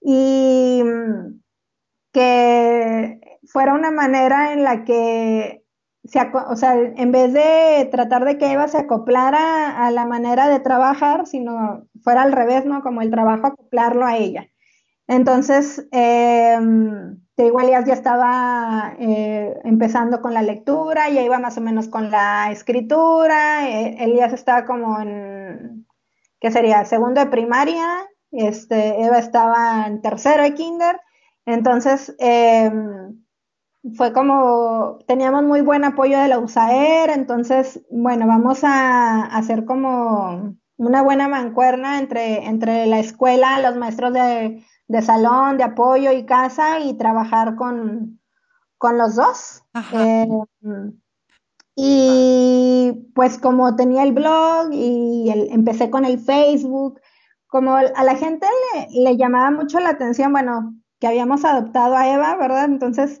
[0.00, 1.40] y mm,
[2.12, 5.59] que fuera una manera en la que
[6.02, 10.60] o sea, en vez de tratar de que Eva se acoplara a la manera de
[10.60, 12.82] trabajar, sino fuera al revés, ¿no?
[12.82, 14.48] Como el trabajo acoplarlo a ella.
[15.06, 16.56] Entonces, eh,
[17.40, 21.88] te digo, Elías ya estaba eh, empezando con la lectura, ya iba más o menos
[21.88, 25.86] con la escritura, eh, Elías estaba como en,
[26.38, 26.84] ¿qué sería?
[26.84, 31.00] Segundo de primaria, este, Eva estaba en tercero de kinder,
[31.46, 32.70] entonces, eh,
[33.96, 40.56] fue como, teníamos muy buen apoyo de la USAER, entonces, bueno, vamos a, hacer como
[40.76, 44.62] una buena mancuerna entre, entre la escuela, los maestros de,
[45.02, 48.20] salón, de apoyo y casa y trabajar con,
[48.76, 49.62] con los dos.
[49.92, 50.28] Eh,
[51.76, 57.00] y pues como tenía el blog y empecé con el Facebook,
[57.46, 62.08] como a la gente le, le llamaba mucho la atención, bueno, que habíamos adoptado a
[62.08, 62.66] Eva, ¿verdad?
[62.66, 63.20] Entonces,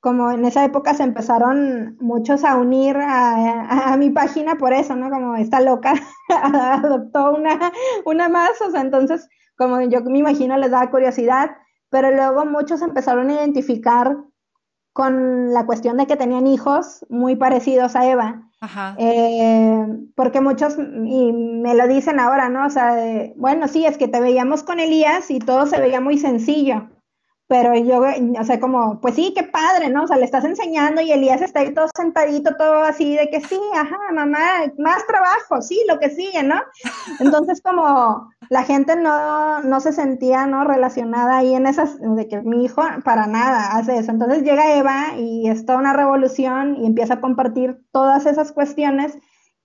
[0.00, 5.10] como en esa época se empezaron muchos a unir a, mi página por eso, ¿no?
[5.10, 5.94] Como esta loca
[6.28, 7.72] adoptó una,
[8.06, 11.50] una más, o sea, entonces, como yo me imagino, les daba curiosidad,
[11.90, 14.16] pero luego muchos empezaron a identificar
[14.94, 18.42] con la cuestión de que tenían hijos muy parecidos a Eva.
[18.62, 18.94] Ajá.
[18.98, 22.66] Eh, porque muchos, y me lo dicen ahora, ¿no?
[22.66, 22.96] O sea,
[23.36, 26.89] bueno, sí, es que te veíamos con Elías y todo se veía muy sencillo
[27.50, 28.00] pero yo,
[28.40, 30.04] o sea, como, pues sí, qué padre, ¿no?
[30.04, 33.40] O sea, le estás enseñando y Elías está ahí todo sentadito, todo así, de que
[33.40, 34.38] sí, ajá, mamá,
[34.78, 36.54] más trabajo, sí, lo que sigue, ¿no?
[37.18, 40.62] Entonces, como la gente no, no se sentía, ¿no?
[40.62, 44.12] Relacionada ahí en esas, de que mi hijo para nada hace eso.
[44.12, 49.18] Entonces llega Eva y es toda una revolución y empieza a compartir todas esas cuestiones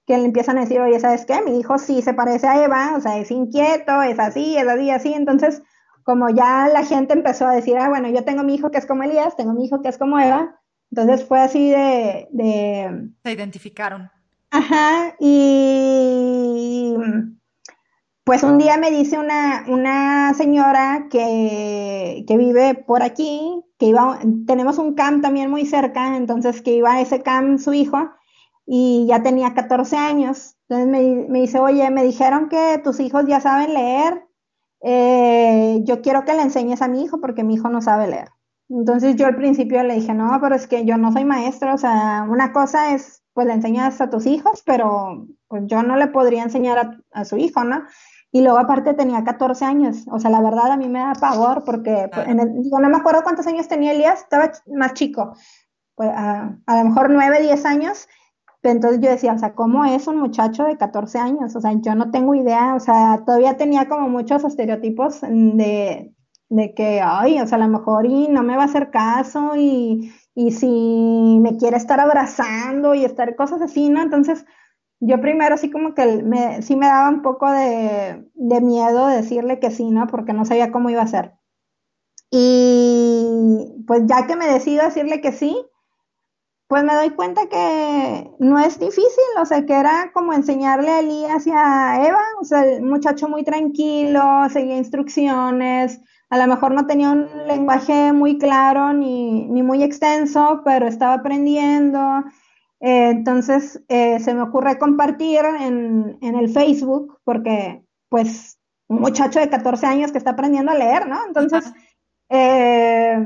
[0.08, 1.40] que le empiezan a decir, oye, ¿sabes qué?
[1.44, 4.90] Mi hijo sí se parece a Eva, o sea, es inquieto, es así, es así,
[4.90, 5.62] así, entonces
[6.06, 8.86] como ya la gente empezó a decir, ah, bueno, yo tengo mi hijo que es
[8.86, 12.28] como Elías, tengo mi hijo que es como Eva, entonces fue así de...
[12.32, 13.10] de...
[13.24, 14.12] Se identificaron.
[14.52, 16.96] Ajá, y
[18.24, 24.20] pues un día me dice una, una señora que, que, vive por aquí, que iba,
[24.46, 28.12] tenemos un camp también muy cerca, entonces que iba a ese camp su hijo
[28.68, 30.56] y ya tenía 14 años.
[30.70, 34.25] Entonces me, me dice, oye, me dijeron que tus hijos ya saben leer
[34.88, 38.30] eh, yo quiero que le enseñes a mi hijo porque mi hijo no sabe leer.
[38.70, 41.78] Entonces yo al principio le dije, no, pero es que yo no soy maestra, o
[41.80, 46.08] sea, una cosa es, pues le enseñas a tus hijos, pero pues yo no le
[46.08, 47.84] podría enseñar a, su hijo, ¿no?
[48.32, 51.64] Y luego aparte tenía 14 años, o sea, la verdad a mí me da pavor
[51.66, 52.28] porque, pues,
[52.62, 55.34] digo, no me acuerdo cuántos años tenía Elías, estaba más chico,
[55.96, 58.08] pues a, a lo mejor 9, 10 años,
[58.70, 61.56] entonces yo decía, o sea, ¿cómo es un muchacho de 14 años?
[61.56, 66.14] O sea, yo no tengo idea, o sea, todavía tenía como muchos estereotipos de,
[66.50, 69.56] de que, ay, o sea, a lo mejor y no me va a hacer caso
[69.56, 74.02] y, y si me quiere estar abrazando y estar cosas así, ¿no?
[74.02, 74.46] Entonces,
[75.00, 79.60] yo primero así como que me, sí me daba un poco de, de miedo decirle
[79.60, 80.08] que sí, ¿no?
[80.08, 81.34] Porque no sabía cómo iba a ser.
[82.32, 85.56] Y pues ya que me decido decirle que sí,
[86.68, 91.00] pues me doy cuenta que no es difícil, o sea, que era como enseñarle a
[91.00, 96.74] Elías y a Eva, o sea, el muchacho muy tranquilo, seguía instrucciones, a lo mejor
[96.74, 102.24] no tenía un lenguaje muy claro ni, muy extenso, pero estaba aprendiendo.
[102.80, 109.50] Eh, entonces eh, se me ocurre compartir en, el Facebook, porque pues un muchacho de
[109.50, 111.26] 14 años que está aprendiendo a leer, ¿no?
[111.28, 111.72] Entonces,
[112.30, 113.18] eh,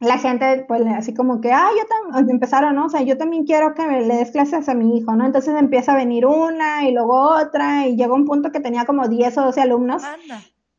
[0.00, 2.86] la gente, pues así como que, ah, yo también, empezaron, ¿no?
[2.86, 5.26] O sea, yo también quiero que le des clases a mi hijo, ¿no?
[5.26, 9.08] Entonces empieza a venir una y luego otra y llegó un punto que tenía como
[9.08, 10.02] 10 o 12 alumnos.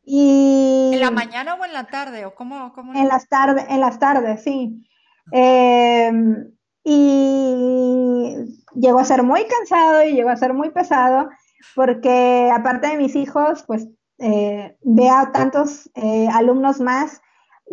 [0.03, 0.89] Y...
[0.93, 2.25] ¿En la mañana o en la tarde?
[2.25, 4.83] ¿O cómo, En las tardes, en las tardes, sí.
[5.31, 6.51] Em,
[6.83, 8.35] y
[8.73, 11.29] llegó a ser muy cansado y llegó a ser muy pesado
[11.75, 17.21] porque aparte de mis hijos, pues eh, veo a tantos eh, alumnos más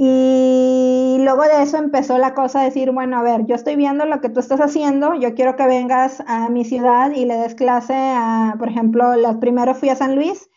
[0.01, 4.05] y luego de eso empezó la cosa a decir, bueno, a ver, yo estoy viendo
[4.05, 7.57] lo que tú estás haciendo, yo quiero que vengas a mi ciudad y le des
[7.57, 10.49] clase a, por ejemplo, primero fui a San Luis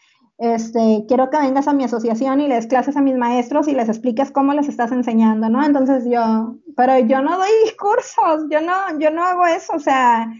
[0.41, 3.87] este, quiero que vengas a mi asociación y les clases a mis maestros y les
[3.87, 5.63] expliques cómo les estás enseñando, ¿no?
[5.63, 10.33] Entonces yo, pero yo no doy discursos, yo no, yo no hago eso, o sea,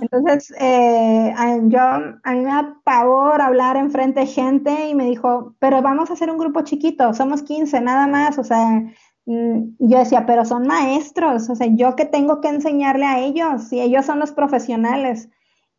[0.00, 1.34] entonces eh,
[1.64, 6.08] yo, a mí me da pavor hablar enfrente de gente y me dijo, pero vamos
[6.08, 8.82] a hacer un grupo chiquito, somos 15 nada más, o sea,
[9.26, 13.18] mm, y yo decía, pero son maestros, o sea, yo que tengo que enseñarle a
[13.18, 15.28] ellos, y ellos son los profesionales.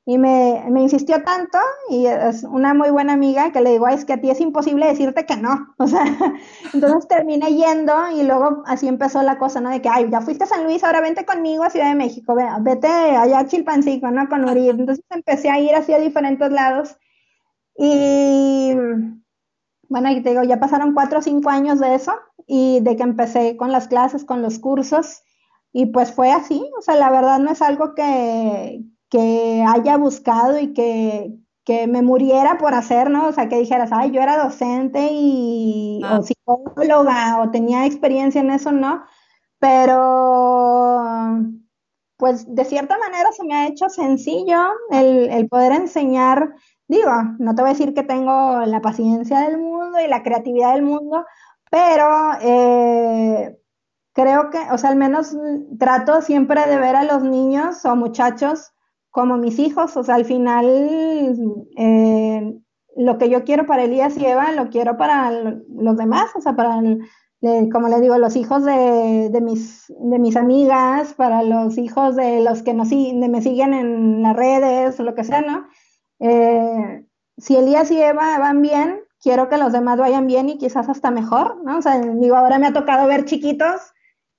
[0.06, 1.58] Y me, me, insistió tanto,
[1.90, 4.86] y es una muy buena amiga, que le digo, es que a ti es imposible
[4.86, 5.74] decirte que no.
[5.78, 6.04] O sea,
[6.74, 9.70] entonces terminé yendo y luego así empezó la cosa, ¿no?
[9.70, 12.36] De que, ay, ya fuiste a San Luis, ahora vente conmigo a Ciudad de México,
[12.62, 14.28] vete allá a Chilpancico, ¿no?
[14.28, 14.70] Con Uri.
[14.70, 16.98] Entonces empecé a ir así a diferentes lados.
[17.78, 18.74] Y
[19.90, 22.14] bueno, y te digo, ya pasaron cuatro o cinco años de eso
[22.46, 25.24] y de que empecé con las clases, con los cursos.
[25.72, 28.84] Y pues fue así, o sea, la verdad no es algo que,
[29.14, 31.40] que haya buscado y que,
[31.88, 33.28] me muriera por hacer, ¿no?
[33.28, 36.22] O sea, que dijeras, ay, yo era docente y, o ah.
[36.24, 39.04] psicóloga o tenía experiencia en eso, ¿no?
[39.60, 41.04] Pero,
[42.18, 44.58] pues de cierta manera se me ha hecho sencillo
[44.90, 46.56] el, poder enseñar,
[46.88, 50.74] digo, no te voy a decir que tengo la paciencia del mundo y la creatividad
[50.74, 51.24] del mundo,
[51.70, 53.58] pero eh,
[54.14, 55.38] creo que, o sea, al menos
[55.78, 58.73] trato siempre de ver a los niños o muchachos
[59.14, 60.66] como mis hijos, o sea, al final
[61.78, 62.60] eh,
[62.98, 66.56] lo que yo quiero para Elías y Eva, lo quiero para los demás, o sea,
[66.56, 66.82] para,
[67.72, 72.64] como les digo, los hijos de, mis, de mis amigas, para los hijos de los
[72.64, 75.68] que nos, de me siguen en las redes, lo que sea, ¿no?
[76.20, 77.06] Eh,
[77.38, 81.12] si Elías y Eva van bien, quiero que los demás vayan bien y quizás hasta
[81.12, 81.78] mejor, ¿no?
[81.78, 83.93] O sea, digo, ahora me ha tocado ver chiquitos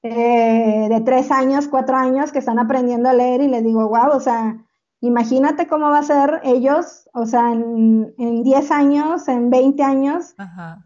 [0.07, 4.11] eh, de tres años, cuatro años que están aprendiendo a leer y les digo, wow,
[4.13, 4.59] o sea,
[5.01, 10.35] imagínate cómo va a ser ellos, o sea, en, en 10 años, en 20 años,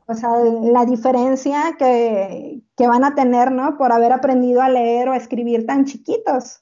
[0.07, 0.31] o sea,
[0.62, 3.77] la diferencia que, van a tener, ¿no?
[3.77, 6.61] Por haber aprendido a leer o a escribir tan chiquitos.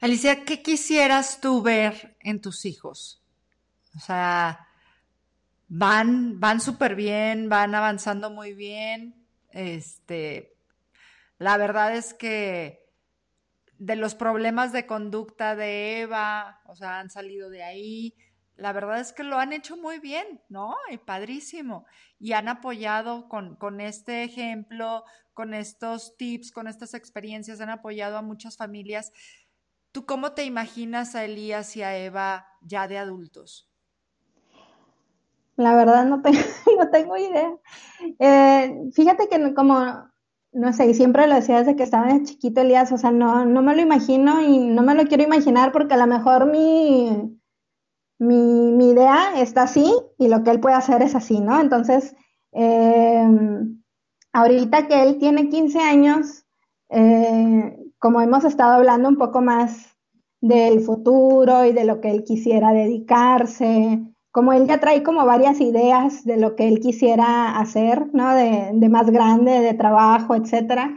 [0.00, 3.22] Alicia, ¿qué quisieras tú ver en tus hijos?
[3.94, 4.66] O sea,
[5.68, 9.14] van, van súper bien, van avanzando muy bien.
[9.50, 10.53] Este,
[11.44, 12.88] la verdad es que
[13.76, 18.14] de los problemas de conducta de Eva, o sea, han salido de ahí.
[18.56, 20.74] La verdad es que lo han hecho muy bien, ¿no?
[20.90, 21.84] Y padrísimo.
[22.18, 25.04] Y han apoyado con, con este ejemplo,
[25.34, 29.12] con estos tips, con estas experiencias, han apoyado a muchas familias.
[29.92, 33.70] ¿Tú cómo te imaginas a Elías y a Eva ya de adultos?
[35.56, 37.54] La verdad no tengo, idea.
[38.18, 40.13] Eh, fíjate que como
[40.54, 43.60] no sé, y siempre lo decía desde que estaba chiquito Elías, o sea, no, no
[43.60, 47.40] me lo imagino y no me lo quiero imaginar porque a lo mejor mi,
[48.18, 51.60] mi, idea está así y lo que él puede hacer es así, ¿no?
[51.60, 52.14] Entonces,
[52.52, 53.82] em,
[54.32, 56.44] ahorita que él tiene 15 años,
[56.90, 59.96] eh, como hemos estado hablando un poco más
[60.40, 65.60] del futuro y de lo que él quisiera dedicarse, como él ya trae como varias
[65.60, 68.34] ideas de lo que él quisiera hacer, ¿no?
[68.34, 70.92] De, de más grande, de trabajo, etcétera.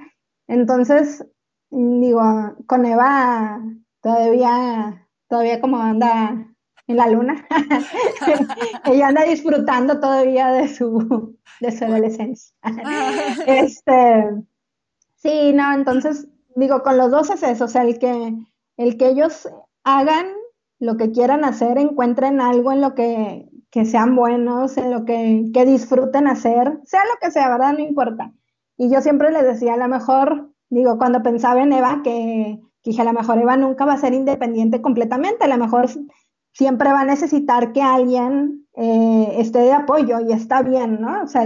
[0.47, 1.23] Entonces,
[1.69, 2.23] digo,
[2.65, 3.61] con Eva
[4.01, 6.47] todavía, todavía como anda
[6.87, 7.47] en la luna.
[8.85, 12.55] Ella anda disfrutando todavía de su, de su adolescencia.
[13.45, 14.31] este,
[15.15, 18.33] sí, no, entonces, digo, con los dos es eso, o sea, el que,
[18.77, 19.47] el que ellos
[19.83, 20.25] hagan
[20.79, 25.49] lo que quieran hacer, encuentren algo en lo que, que sean buenos, en lo que,
[25.53, 27.73] que disfruten hacer, sea lo que sea, ¿verdad?
[27.73, 28.31] No importa.
[28.77, 32.91] Y yo siempre les decía, a lo mejor, digo, cuando pensaba en Eva, que, que
[32.91, 35.87] dije, a lo mejor Eva nunca va a ser independiente completamente, a lo mejor
[36.53, 41.23] siempre va a necesitar que alguien eh, esté de apoyo y está bien, ¿no?
[41.23, 41.43] O sea,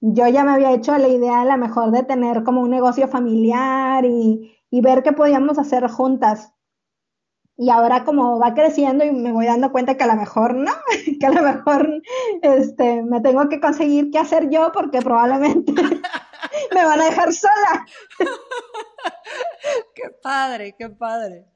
[0.00, 3.08] yo ya me había hecho la idea a lo mejor de tener como un negocio
[3.08, 6.52] familiar y, y ver qué podíamos hacer juntas.
[7.58, 10.72] Y ahora como va creciendo y me voy dando cuenta que a lo mejor no,
[11.20, 12.02] que a lo mejor
[12.42, 15.72] este, me tengo que conseguir qué hacer yo porque probablemente
[16.74, 17.86] me van a dejar sola.
[19.94, 21.46] qué padre, qué padre.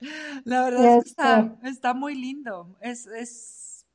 [0.44, 2.77] La verdad es que está, está, muy lindo.
[2.81, 3.86] Es, es,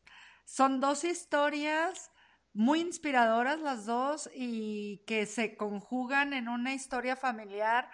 [0.46, 2.12] son dos historias
[2.54, 7.90] muy inspiradoras las dos y que se conjugan en una historia familiar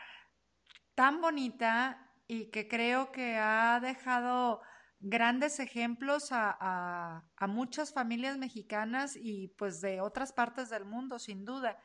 [0.95, 4.61] tan bonita y que creo que ha dejado
[5.01, 11.77] grandes ejemplos a, muchas familias mexicanas y pues de otras partes del mundo, sin duda.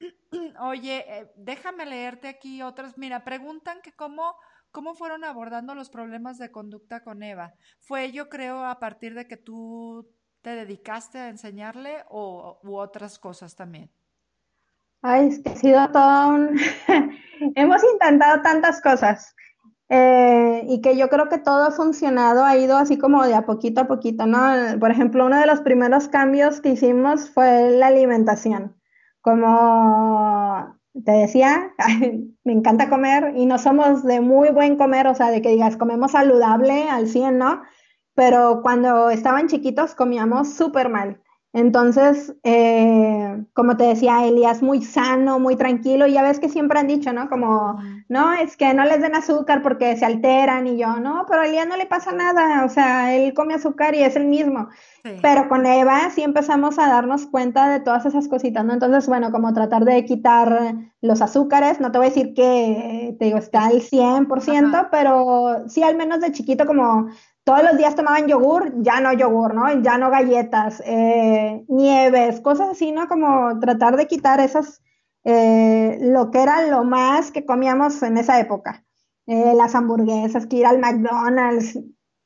[0.60, 2.98] Oye, eh, déjame leerte aquí otras.
[2.98, 4.34] Mira, preguntan que cómo,
[4.72, 7.54] cómo fueron abordando los problemas de conducta con Eva.
[7.78, 13.20] ¿Fue yo creo a partir de que tú te dedicaste a enseñarle o u otras
[13.20, 13.88] cosas también?
[15.02, 16.58] Ay, es que ha sido todo un...
[17.54, 19.36] Hemos intentado tantas cosas.
[19.88, 23.46] Eh, y que yo creo que todo ha funcionado, ha ido así como de a
[23.46, 24.38] poquito a poquito, ¿no?
[24.80, 28.76] Por ejemplo, uno de los primeros cambios que hicimos fue la alimentación.
[29.20, 31.72] Como te decía,
[32.44, 35.76] me encanta comer y no somos de muy buen comer, o sea, de que digas,
[35.76, 37.62] comemos saludable al 100, ¿no?
[38.14, 41.22] Pero cuando estaban chiquitos comíamos súper mal.
[41.56, 46.78] Entonces, eh, como te decía, Elías, muy sano, muy tranquilo, y ya ves que siempre
[46.78, 47.30] han dicho, ¿no?
[47.30, 47.80] Como,
[48.10, 51.46] no, es que no les den azúcar porque se alteran, y yo, no, pero a
[51.46, 54.68] Elías no le pasa nada, o sea, él come azúcar y es el mismo.
[55.22, 58.74] Pero con Eva sí empezamos a darnos cuenta de todas esas cositas, ¿no?
[58.74, 63.24] Entonces, bueno, como tratar de quitar los azúcares, no te voy a decir que, te
[63.24, 67.08] digo, está al 100%, pero sí al menos de chiquito como
[67.46, 69.80] todos los días tomaban yogur, ya no yogur, ¿no?
[69.80, 73.06] Ya no galletas, eh, nieves, cosas así, ¿no?
[73.06, 74.82] Como tratar de quitar esas,
[75.22, 78.84] eh, lo que era lo más que comíamos en esa época.
[79.28, 81.78] Eh, las hamburguesas, que ir al McDonald's,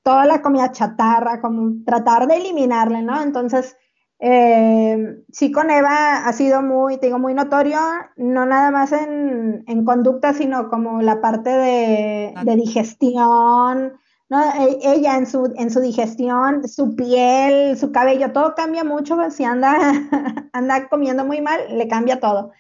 [0.03, 3.21] toda la comida chatarra, como tratar de eliminarle, ¿no?
[3.21, 3.77] Entonces,
[4.19, 7.79] sí con Eva ha sido muy, te digo, muy notorio,
[8.17, 14.40] no nada más en, conducta, sino como la parte de, de digestión, ¿no?
[14.40, 19.31] E, ella en su, en su digestión, su piel, su cabello, todo cambia mucho.
[19.31, 19.77] Si anda,
[20.52, 22.52] anda comiendo muy mal, le cambia todo.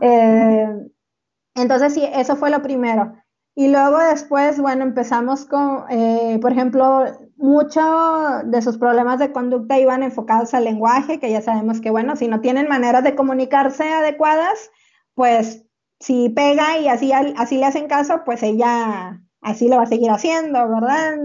[0.00, 0.68] Eh,
[1.54, 3.12] entonces, sí, eso fue lo primero.
[3.54, 7.84] Y luego después, bueno, empezamos con, eh, por ejemplo, muchos
[8.44, 12.28] de sus problemas de conducta iban enfocados al lenguaje, que ya sabemos que, bueno, si
[12.28, 14.70] no tienen maneras de comunicarse adecuadas,
[15.14, 15.64] pues
[15.98, 20.10] si pega y así, así le hacen caso, pues ella así lo va a seguir
[20.10, 21.18] haciendo, ¿verdad?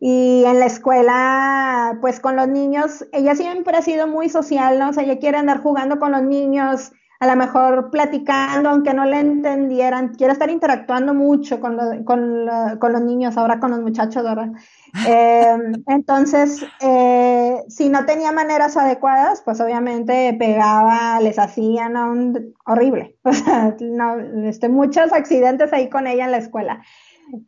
[0.00, 4.90] Y en la escuela, pues con los niños, ella siempre ha sido muy social, ¿no?
[4.90, 9.04] O sea, ella quiere andar jugando con los niños, a lo mejor platicando, aunque no
[9.06, 12.46] le entendieran, quiere estar interactuando mucho con, con,
[12.78, 14.50] con los niños, ahora con los muchachos, ¿verdad?
[15.06, 22.32] Em, entonces, eh, si no tenía maneras adecuadas, pues obviamente pegaba, les hacía, ¿no?
[22.66, 23.16] horrible.
[23.24, 26.82] O sea, no, este, muchos accidentes ahí con ella en la escuela.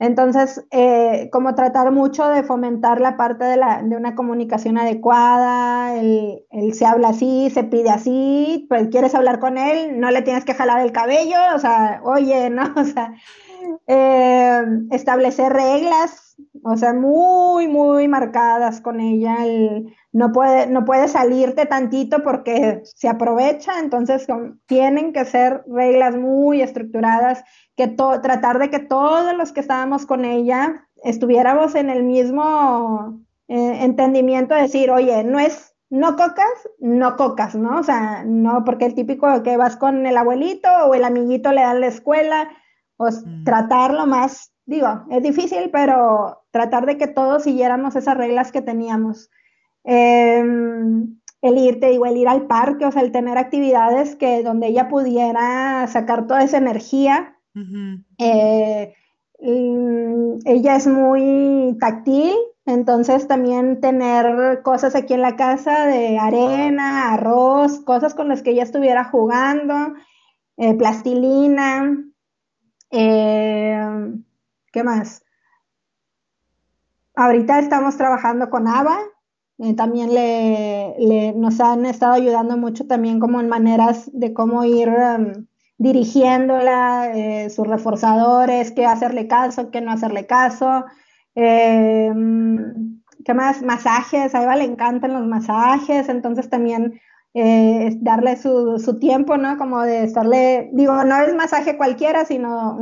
[0.00, 5.94] Entonces, eh, como tratar mucho de fomentar la parte de, la, de una comunicación adecuada,
[5.98, 10.44] el, se habla así, se pide así, pues quieres hablar con él, no le tienes
[10.44, 12.62] que jalar el cabello, o sea, oye, ¿no?
[12.76, 13.14] O sea,
[13.86, 16.25] eh, establecer reglas,
[16.68, 19.36] o sea, muy, muy marcadas con ella,
[20.10, 24.26] no, puede, no puede salirte tantito porque se aprovecha, entonces
[24.66, 27.44] tienen que ser reglas muy estructuradas
[27.76, 33.84] que tratar de que todos los que estábamos con ella estuviéramos en el mismo eh,
[33.84, 37.78] entendimiento, de decir, oye, no es no cocas, no cocas, ¿no?
[37.78, 41.60] O sea, no, porque el típico que vas con el abuelito o el amiguito le
[41.60, 42.48] dan la escuela,
[42.96, 43.44] pues mm.
[43.44, 49.30] tratarlo más, digo, es difícil, pero tratar de que todos siguiéramos esas reglas que teníamos.
[49.84, 54.66] Em, el irte, digo, el ir al parque, o sea, el tener actividades que donde
[54.66, 57.36] ella pudiera sacar toda esa energía.
[58.18, 58.92] Eh,
[59.38, 62.34] ella es muy táctil,
[62.66, 68.50] entonces también tener cosas aquí en la casa de arena, arroz, cosas con las que
[68.50, 69.94] ella estuviera jugando,
[70.56, 72.02] eh, plastilina,
[72.90, 74.12] eh,
[74.76, 75.24] ¿qué más?
[77.14, 78.98] Ahorita estamos trabajando con ABA,
[79.60, 84.90] eh, también le, nos han estado ayudando mucho también como en maneras de cómo ir
[84.90, 85.46] um,
[85.78, 90.84] dirigiéndola, eh, sus reforzadores, qué hacerle caso, qué no hacerle caso.
[91.34, 92.12] Eh,
[93.24, 93.62] ¿Qué más?
[93.62, 97.00] Masajes, a Eva le encantan los masajes, entonces también
[98.00, 99.58] darle su, su, tiempo, ¿no?
[99.58, 102.78] Como de estarle, digo, no es masaje cualquiera, sino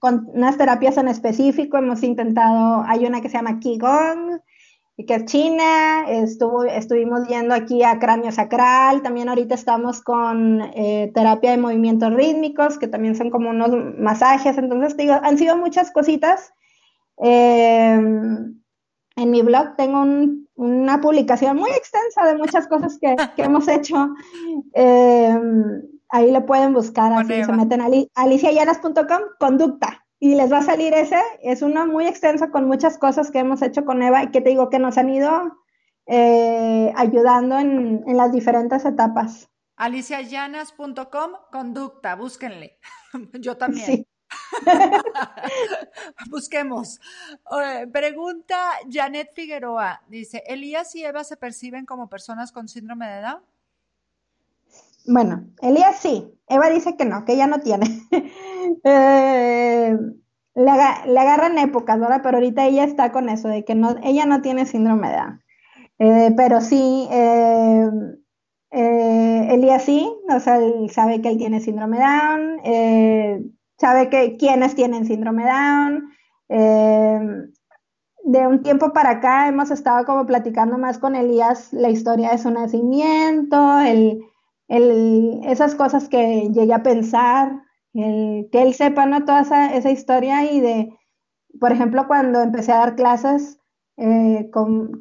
[0.00, 1.78] con unas terapias en específico.
[1.78, 4.40] Hemos intentado, hay una que se llama Qigong,
[5.06, 11.10] que es China, estuvo, estuvimos yendo aquí a cráneo sacral, también ahorita estamos con eh,
[11.14, 15.90] terapia de movimientos rítmicos, que también son como unos masajes, entonces digo, han sido muchas
[15.92, 16.52] cositas.
[17.18, 18.61] Em,
[19.16, 20.04] en mi blog tengo
[20.54, 24.14] una publicación muy extensa de muchas cosas que, hemos hecho.
[24.74, 30.62] Em, ahí le pueden buscar, así se meten a aliciallanas.com, conducta y les va a
[30.62, 31.20] salir ese.
[31.42, 34.50] Es uno muy extenso con muchas cosas que hemos hecho con Eva y que te
[34.50, 35.58] digo que nos han ido
[36.06, 39.50] eh, ayudando en, las diferentes etapas.
[39.76, 42.78] aliciallanas.com, conducta, búsquenle.
[43.40, 43.86] Yo también.
[43.86, 44.06] Sí.
[46.30, 47.00] Busquemos.
[47.92, 48.56] pregunta
[48.90, 50.02] Janet Figueroa.
[50.08, 53.42] Dice, ¿Elías y Eva se perciben como personas con síndrome de Down?
[55.06, 56.32] Bueno, Elías sí.
[56.48, 57.86] Eva dice que no, que ella no tiene.
[58.84, 59.98] Eh,
[60.54, 62.20] le, agarran épocas, ¿verdad?
[62.22, 65.42] Pero ahorita ella está con eso, de que no, ella no tiene síndrome de Down.
[65.98, 67.90] Eh, pero sí, eh,
[68.70, 73.52] Elías sí, o sea, él sabe que él tiene síndrome Down,
[73.82, 76.08] sabe que quienes tienen síndrome Down.
[78.24, 82.38] de un tiempo para acá hemos estado como platicando más con Elías la historia de
[82.38, 84.22] su nacimiento, el
[85.44, 89.24] esas cosas que llegué a pensar, que él sepa ¿no?
[89.24, 90.98] toda esa, historia y de,
[91.60, 93.58] por ejemplo, cuando empecé a dar clases,
[93.98, 94.50] eh,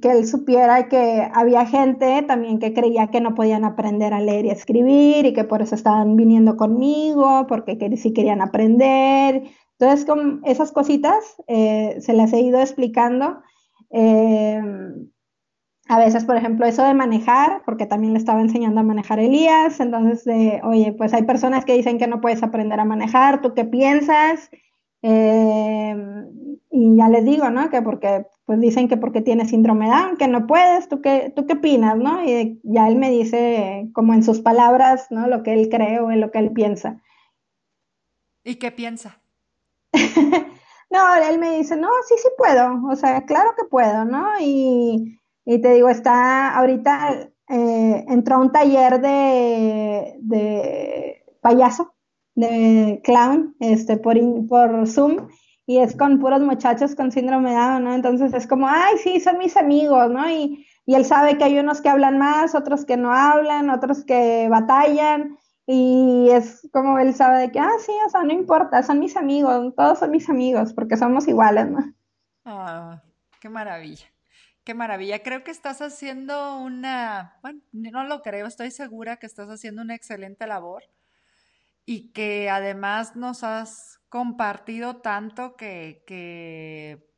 [0.01, 4.45] que él supiera que había gente también que creía que no podían aprender a leer
[4.45, 9.43] y escribir y que por eso estaban viniendo conmigo, porque que, sí querían aprender.
[9.79, 13.41] Entonces, con esas cositas eh, se las he ido explicando.
[13.91, 14.61] Eh,
[15.87, 19.79] a veces, por ejemplo, eso de manejar, porque también le estaba enseñando a manejar Elías,
[19.79, 23.53] entonces, de, oye, pues hay personas que dicen que no puedes aprender a manejar, ¿tú
[23.53, 24.49] qué piensas?
[25.01, 25.95] Eh,
[26.69, 27.69] y ya les digo, ¿no?
[27.69, 31.45] Que porque, pues dicen que porque tienes síndrome Down, que no puedes, ¿tú qué, tú
[31.45, 32.23] qué opinas, no?
[32.23, 35.27] Y ya él me dice, como en sus palabras, ¿no?
[35.27, 37.01] Lo que él cree o en lo que él piensa.
[38.43, 39.21] ¿Y qué piensa?
[40.89, 44.27] no, él me dice, no, sí, sí puedo, o sea, claro que puedo, ¿no?
[44.39, 51.93] Y y te digo, está ahorita, eh, entró a un taller de, de, payaso,
[52.35, 54.17] de clown, este, por,
[54.47, 55.29] por Zoom,
[55.65, 57.93] y es con puros muchachos con síndrome de Down, ¿no?
[57.93, 60.29] Entonces es como, ay, sí, son mis amigos, ¿no?
[60.29, 64.03] Y, y él sabe que hay unos que hablan más, otros que no hablan, otros
[64.03, 68.83] que batallan, y es como él sabe de que, ah, sí, o sea, no importa,
[68.83, 71.79] son mis amigos, todos son mis amigos, porque somos iguales, ¿no?
[72.45, 73.01] Ah,
[73.39, 74.05] qué maravilla.
[74.63, 75.23] Qué maravilla.
[75.23, 79.95] Creo que estás haciendo una, bueno, no lo creo, estoy segura que estás haciendo una
[79.95, 80.83] excelente labor
[81.85, 87.09] y que además nos has compartido tanto que, que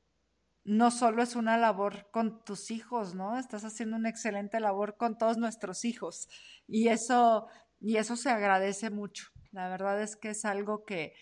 [0.64, 3.38] no solo es una labor con tus hijos, ¿no?
[3.38, 6.27] Estás haciendo una excelente labor con todos nuestros hijos
[6.68, 7.48] y eso,
[7.80, 9.27] y eso se agradece mucho.
[9.52, 11.14] La verdad es que es algo que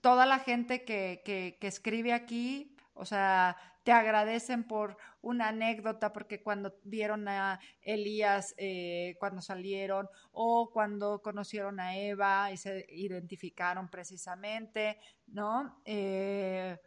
[0.00, 6.12] toda la gente que, que, que escribe aquí, o sea, te agradecen por una anécdota,
[6.12, 12.86] porque cuando vieron a Elías eh, cuando salieron o cuando conocieron a Eva y se
[12.88, 15.80] identificaron precisamente, ¿no?
[15.84, 16.78] Eh,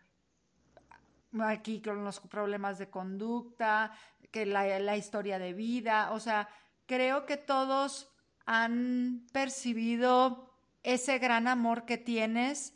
[1.42, 3.92] aquí con los problemas de conducta,
[4.32, 6.50] que la, la historia de vida, o sea,
[6.86, 8.12] creo que todos
[8.46, 10.54] han percibido
[10.84, 12.74] ese gran amor que tienes,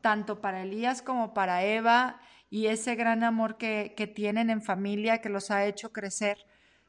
[0.00, 2.20] tanto para Elías como para Eva,
[2.52, 6.36] y ese gran amor que, tienen en familia que los ha hecho crecer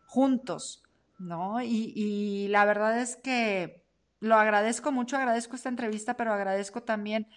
[0.06, 0.84] juntos,
[1.20, 1.62] ¿no?
[1.62, 3.82] Y, la verdad es que
[4.20, 7.30] lo agradezco mucho, agradezco esta entrevista, pero agradezco también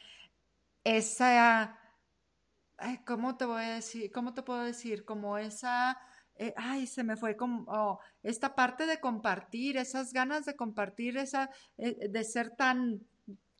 [0.82, 1.78] esa,
[3.06, 4.10] ¿cómo te voy a decir?
[4.10, 5.04] ¿Cómo te puedo decir?
[5.04, 5.96] Como esa,
[6.34, 11.16] eh, ay, se me fue como oh, esta parte de compartir, esas ganas de compartir,
[11.16, 11.48] esa,
[11.78, 13.06] eh, de ser tan,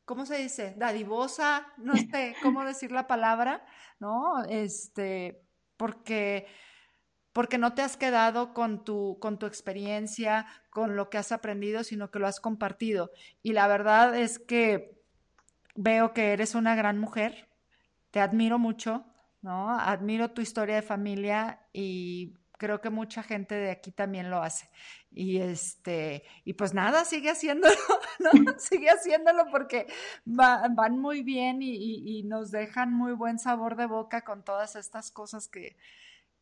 [0.06, 0.74] ¿cómo se dice?
[0.78, 3.66] Dadivosa, no sé cómo decir la palabra,
[4.00, 4.42] ¿no?
[4.48, 5.42] Este,
[5.76, 6.46] porque
[7.36, 11.84] porque no te has quedado con tu, con tu experiencia, con lo que has aprendido,
[11.84, 13.10] sino que lo has compartido.
[13.42, 15.02] Y la verdad es que
[15.74, 17.50] veo que eres una gran mujer,
[18.10, 19.04] te admiro mucho,
[19.42, 19.78] ¿no?
[19.78, 24.68] Admiro tu historia de familia y creo que mucha gente de aquí también lo hace.
[25.10, 27.74] Y este, y pues nada, sigue haciéndolo,
[28.18, 28.30] ¿no?
[28.58, 29.86] sigue haciéndolo porque
[30.24, 35.10] van muy bien y, y, nos dejan muy buen sabor de boca con todas estas
[35.10, 35.76] cosas que,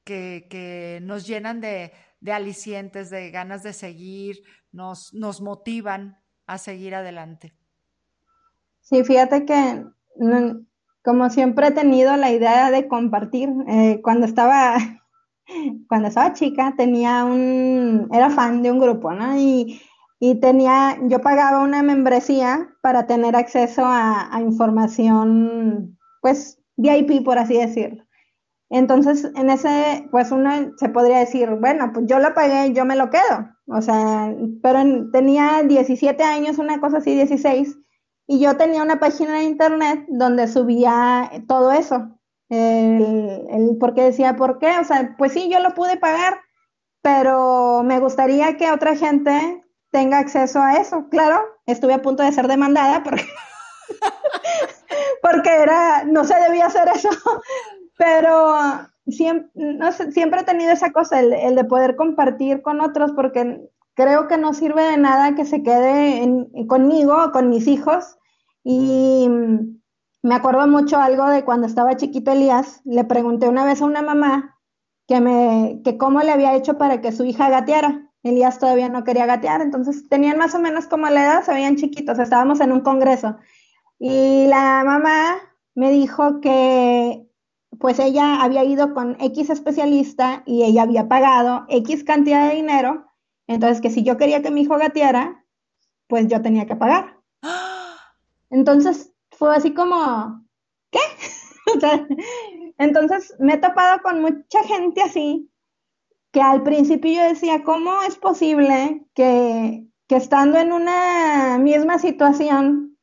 [0.05, 1.93] que, nos llenan de,
[2.31, 4.43] alicientes, de ganas de seguir,
[4.73, 7.55] nos, nos motivan a seguir adelante.
[8.81, 9.85] Sí, fíjate que
[11.03, 14.77] como siempre he tenido la idea de compartir, eh, cuando estaba
[15.89, 19.37] cuando estaba chica tenía un, era fan de un grupo, ¿no?
[19.39, 19.81] Y,
[20.41, 27.59] tenía, yo pagaba una membresía para tener acceso a, a información, pues, VIP, por así
[27.59, 28.05] decirlo.
[28.71, 32.97] Entonces, en ese, pues uno se podría decir, bueno, pues yo lo pagué, yo me
[32.97, 33.51] lo quedo.
[33.67, 34.81] O sea, pero
[35.13, 37.79] tenía 17 años, una cosa así, 16,
[38.27, 42.19] y yo tenía una página de internet donde subía todo eso.
[42.49, 44.79] El, el porque decía, ¿por qué?
[44.79, 46.41] O sea, pues sí, yo lo pude pagar,
[47.03, 51.09] pero me gustaría que otra gente tenga acceso a eso.
[51.09, 53.25] Claro, estuve a punto de ser demandada porque,
[55.23, 57.11] porque era, no se debía hacer eso,
[57.99, 58.57] pero
[59.07, 63.61] siempre, no siempre he tenido esa cosa, el, de poder compartir con otros, porque
[63.95, 68.19] creo que no sirve de nada que se quede en, conmigo, con mis hijos.
[68.65, 69.29] Y
[70.25, 74.01] me acuerdo mucho algo de cuando estaba chiquito Elías, le pregunté una vez a una
[74.01, 74.59] mamá
[75.07, 78.11] que, me, que cómo le había hecho para que su hija gateara.
[78.23, 81.77] Elías todavía no quería gatear, entonces tenían más o menos como la edad, se veían
[81.77, 83.37] chiquitos, estábamos en un congreso.
[83.99, 85.37] Y la mamá
[85.75, 87.29] me dijo que
[87.79, 93.13] pues ella había ido con X especialista y ella había pagado X cantidad de dinero,
[93.47, 95.45] entonces que si yo quería que mi hijo gateara,
[96.07, 97.21] pues yo tenía que pagar.
[98.51, 100.45] Entonces fue así como,
[100.91, 100.99] ¿qué?
[102.79, 105.51] entonces me he topado con mucha gente así,
[106.33, 112.99] que al principio yo decía, ¿cómo es posible que, que estando en una misma situación,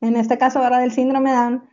[0.00, 1.68] en este caso ahora del síndrome Down,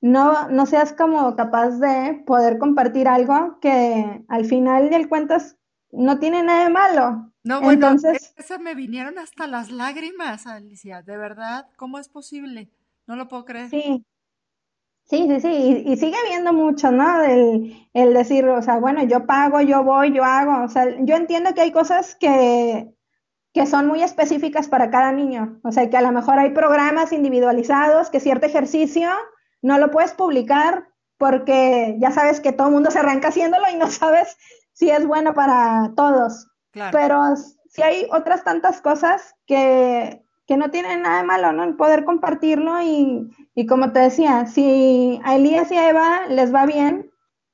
[0.00, 5.56] no, no seas como capaz de poder compartir algo que al final del cuentas
[5.90, 7.32] no tiene nada de malo.
[7.42, 12.70] No, bueno, Entonces, eso me vinieron hasta las lágrimas, Alicia, de verdad, ¿cómo es posible?
[13.08, 13.70] No lo puedo creer.
[13.70, 14.04] Sí,
[15.04, 17.22] sí, sí, sí, y, sigue habiendo mucho, ¿no?
[17.22, 21.16] El, el decir, o sea, bueno, yo pago, yo voy, yo hago, o sea, yo
[21.16, 22.92] entiendo que hay cosas que,
[23.54, 27.10] que son muy específicas para cada niño, o sea, que a lo mejor hay programas
[27.12, 29.08] individualizados, que cierto ejercicio
[29.62, 33.76] no lo puedes publicar porque ya sabes que todo el mundo se arranca haciéndolo y
[33.76, 34.36] no sabes
[34.74, 36.46] si es bueno para todos.
[36.92, 37.34] Pero
[37.70, 40.22] si hay otras tantas cosas que,
[40.56, 41.64] no tienen nada de malo, ¿no?
[41.64, 46.54] El poder compartirlo y, y como te decía, si a Elías y a Eva les
[46.54, 47.10] va bien,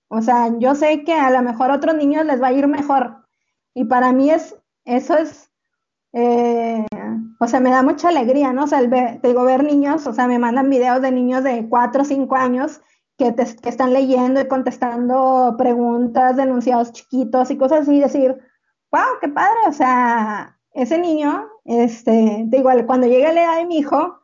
[0.09, 2.69] o sea, yo sé que a lo mejor a otros niños les va a ir
[2.69, 3.27] mejor.
[3.75, 5.51] Y para mí es, eso es
[6.17, 6.87] eh,
[7.41, 8.65] o sea, me da mucha alegría, ¿no?
[8.65, 12.03] O sea, te digo, ver niños, o sea, me mandan videos de niños de 4
[12.03, 12.81] o 5 años
[13.19, 18.39] que, que están leyendo y contestando preguntas de enunciados chiquitos y cosas así, decir,
[18.93, 23.67] wow, qué padre, o sea, ese niño, este, te digo, cuando llegue la edad de
[23.67, 24.19] mi hijo,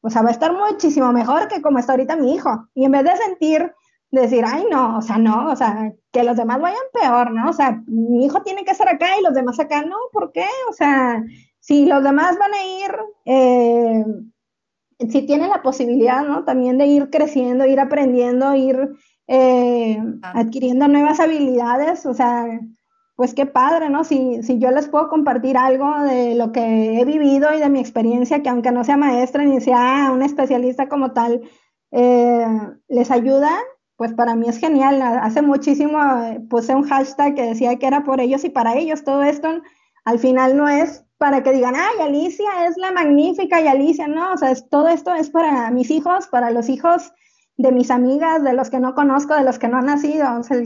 [0.00, 2.68] o sea, va a estar muchísimo mejor que como está ahorita mi hijo.
[2.74, 3.72] Y en vez de sentir
[4.10, 7.50] decir, ay, no, o sea, no, o sea, que los demás vayan peor, ¿no?
[7.50, 10.46] O sea, mi hijo tiene que estar acá y los demás acá, no, ¿por qué?
[10.70, 11.22] O sea,
[11.60, 12.96] si los demás van a ir,
[13.26, 14.04] eh,
[15.10, 16.44] si tienen la posibilidad, ¿no?
[16.44, 18.96] También de ir creciendo, ir aprendiendo, ir
[19.26, 22.46] eh, adquiriendo nuevas habilidades, o sea,
[23.18, 24.04] pues qué padre, ¿no?
[24.04, 27.80] Si, si yo les puedo compartir algo de lo que he vivido y de mi
[27.80, 31.42] experiencia, que aunque no sea maestra ni sea un especialista como tal,
[31.90, 32.46] eh,
[32.86, 33.50] les ayuda,
[33.96, 35.02] pues para mí es genial.
[35.02, 39.02] Hace muchísimo eh, puse un hashtag que decía que era por ellos y para ellos.
[39.02, 39.48] Todo esto
[40.04, 44.32] al final no es para que digan, ay, Alicia es la magnífica y Alicia, no,
[44.32, 47.12] o sea, todo esto es para mis hijos, para los hijos
[47.56, 50.44] de mis amigas, de los que no conozco, de los que no han nacido, o
[50.44, 50.58] sea,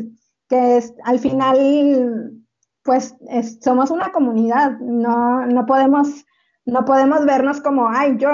[0.50, 2.41] que es, al final
[2.84, 3.16] pues
[3.60, 6.24] somos una comunidad, no, no podemos
[6.64, 8.30] no podemos vernos como, ay, yo,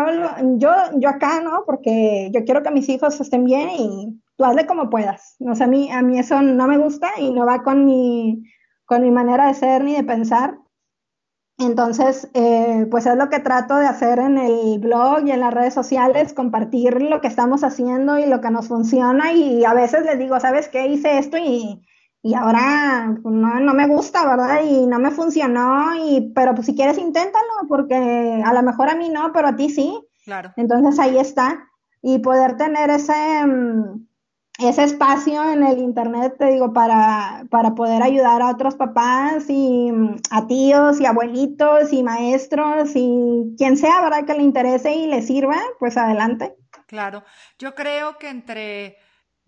[0.57, 1.65] yo, yo acá, ¿no?
[1.65, 5.37] Porque yo quiero que mis hijos estén bien y tú hazle como puedas.
[5.41, 8.43] O sea, a mí, a mí eso no me gusta y no va con mi,
[8.85, 10.59] con mi manera de ser ni de pensar.
[11.59, 15.53] Entonces, eh, pues es lo que trato de hacer en el blog y en las
[15.53, 20.05] redes sociales, compartir lo que estamos haciendo y lo que nos funciona y a veces
[20.05, 20.87] les digo, ¿sabes qué?
[20.87, 21.83] Hice esto y,
[22.23, 24.63] y ahora pues, no, no, me gusta, ¿verdad?
[24.65, 28.97] Y no me funcionó, y, pero pues si quieres inténtalo, porque a lo mejor a
[28.97, 29.99] mí no, pero a ti sí.
[30.25, 30.53] Claro.
[30.57, 31.65] Entonces ahí está.
[32.03, 34.07] Y poder tener ese, mm,
[34.59, 39.93] ese espacio en el internet, te digo, para, para poder ayudar a otros papás y
[39.93, 44.25] mm, a tíos y abuelitos y maestros y quien sea, ¿verdad?
[44.25, 46.57] Que le interese y le sirva, pues adelante.
[46.87, 47.23] Claro,
[47.59, 48.97] yo creo que entre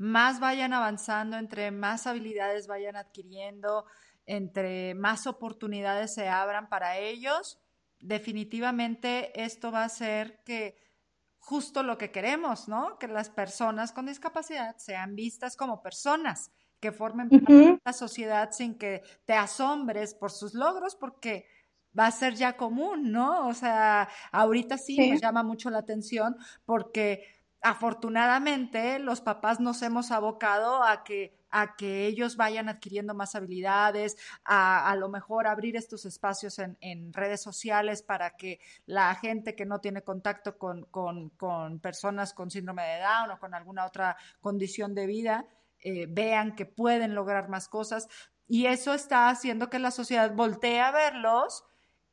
[0.00, 3.84] más vayan avanzando, entre más habilidades vayan adquiriendo,
[4.24, 7.60] entre más oportunidades se abran para ellos,
[7.98, 10.78] definitivamente esto va a ser que
[11.38, 12.98] justo lo que queremos, ¿no?
[12.98, 16.50] Que las personas con discapacidad sean vistas como personas,
[16.80, 21.44] que formen parte de la sociedad sin que te asombres por sus logros, porque
[21.98, 23.48] va a ser ya común, ¿no?
[23.48, 25.10] O sea, ahorita sí, sí.
[25.10, 31.74] nos llama mucho la atención porque afortunadamente los papás nos hemos abocado a que a
[31.76, 37.42] que ellos vayan adquiriendo más habilidades, a, a lo mejor abrir estos espacios en, redes
[37.42, 42.84] sociales para que la gente que no tiene contacto con, con, con personas con síndrome
[42.84, 45.46] de Down o con alguna otra condición de vida
[45.80, 48.08] eh, vean que pueden lograr más cosas.
[48.46, 51.64] Y eso está haciendo que la sociedad voltee a verlos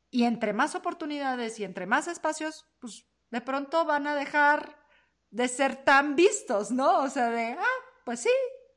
[0.10, 4.77] y entre más oportunidades y entre más espacios, pues de pronto van a dejar
[5.32, 7.04] de ser tan vistos, ¿no?
[7.04, 8.30] O sea, de, ah, pues sí,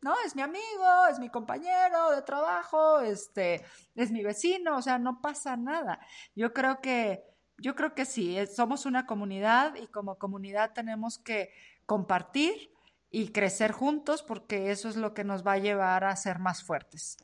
[0.02, 0.14] ¿no?
[0.24, 3.64] Es mi amigo, es mi compañero de trabajo, este,
[3.94, 6.00] es mi vecino, o sea, no pasa nada.
[6.34, 7.24] Yo creo que,
[7.58, 11.50] yo creo que sí, somos una comunidad y como comunidad tenemos que
[11.86, 12.72] compartir
[13.10, 16.62] y crecer juntos porque eso es lo que nos va a llevar a ser más
[16.62, 17.18] fuertes.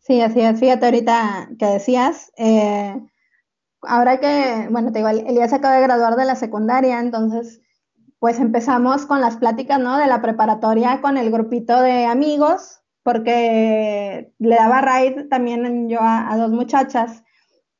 [0.00, 0.58] Sí, así es.
[0.58, 3.00] Fíjate ahorita que decías, eh,
[3.82, 7.60] ahora que, bueno, te digo, Elías acaba de graduar de la secundaria, entonces
[8.20, 9.96] pues empezamos con las pláticas, ¿no?
[9.96, 16.36] De la preparatoria con el grupito de amigos, porque le daba raid también yo a,
[16.36, 17.24] dos muchachas.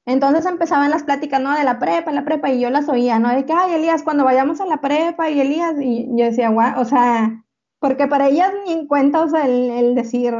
[0.06, 1.54] Entonces empezaban las pláticas, ¿no?
[1.54, 3.28] De la prepa, la prepa, y yo las oía, ¿no?
[3.28, 6.80] De que, ay, Elías, cuando vayamos a la prepa, y Elías, y yo decía, guau,
[6.80, 7.44] o sea,
[7.78, 10.34] porque para ellas ni en cuenta, o sea, el, el decir,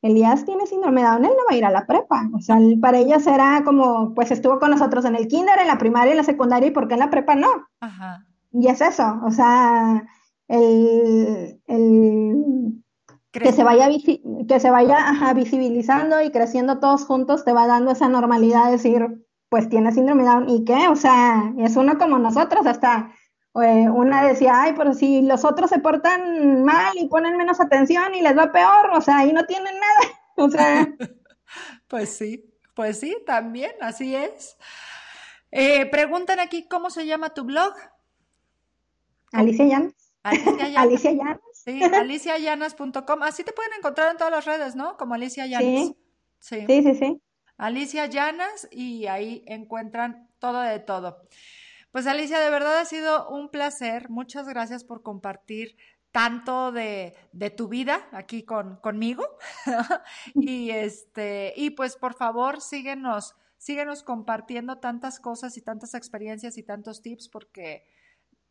[0.00, 2.26] Elías tiene síndrome de Down, él no va a ir a la prepa.
[2.32, 5.78] O sea, para ellas era como, pues estuvo con nosotros en el kinder, en la
[5.78, 7.68] primaria, en la secundaria, ¿y por qué en la prepa no?
[7.80, 8.26] Ajá.
[8.52, 10.04] Y es eso, o sea,
[10.48, 12.82] el, el
[13.32, 13.88] que se vaya,
[14.46, 18.72] que se vaya ajá, visibilizando y creciendo todos juntos te va dando esa normalidad de
[18.72, 20.88] decir, pues tiene síndrome de Down, ¿y qué?
[20.88, 23.12] O sea, es uno como nosotros, hasta
[23.54, 28.14] eh, una decía, ay, pero si los otros se portan mal y ponen menos atención
[28.14, 30.88] y les va peor, o sea, ahí no tienen nada, o sea.
[31.88, 34.56] pues sí, pues sí, también, así es.
[35.50, 37.74] Eh, preguntan aquí, ¿cómo se llama tu blog?
[39.32, 39.94] Alicia Llanas.
[40.22, 40.76] Alicia Llanas.
[40.76, 41.40] Alicia Llanas.
[41.52, 43.22] Sí, aliciallanas.com.
[43.22, 44.96] Así te pueden encontrar en todas las redes, ¿no?
[44.96, 45.88] Como Alicia Llanas.
[45.88, 45.96] Sí,
[46.40, 46.82] sí, sí.
[46.82, 47.22] sí, sí.
[47.56, 51.28] Alicia Llanas y ahí encuentran todo de todo.
[51.92, 54.10] Pues Alicia, de verdad ha sido un placer.
[54.10, 55.76] Muchas gracias por compartir
[56.10, 59.24] tanto de, de tu vida aquí con, conmigo.
[60.34, 66.62] y este, y pues por favor, síguenos, síguenos compartiendo tantas cosas y tantas experiencias y
[66.62, 67.84] tantos tips porque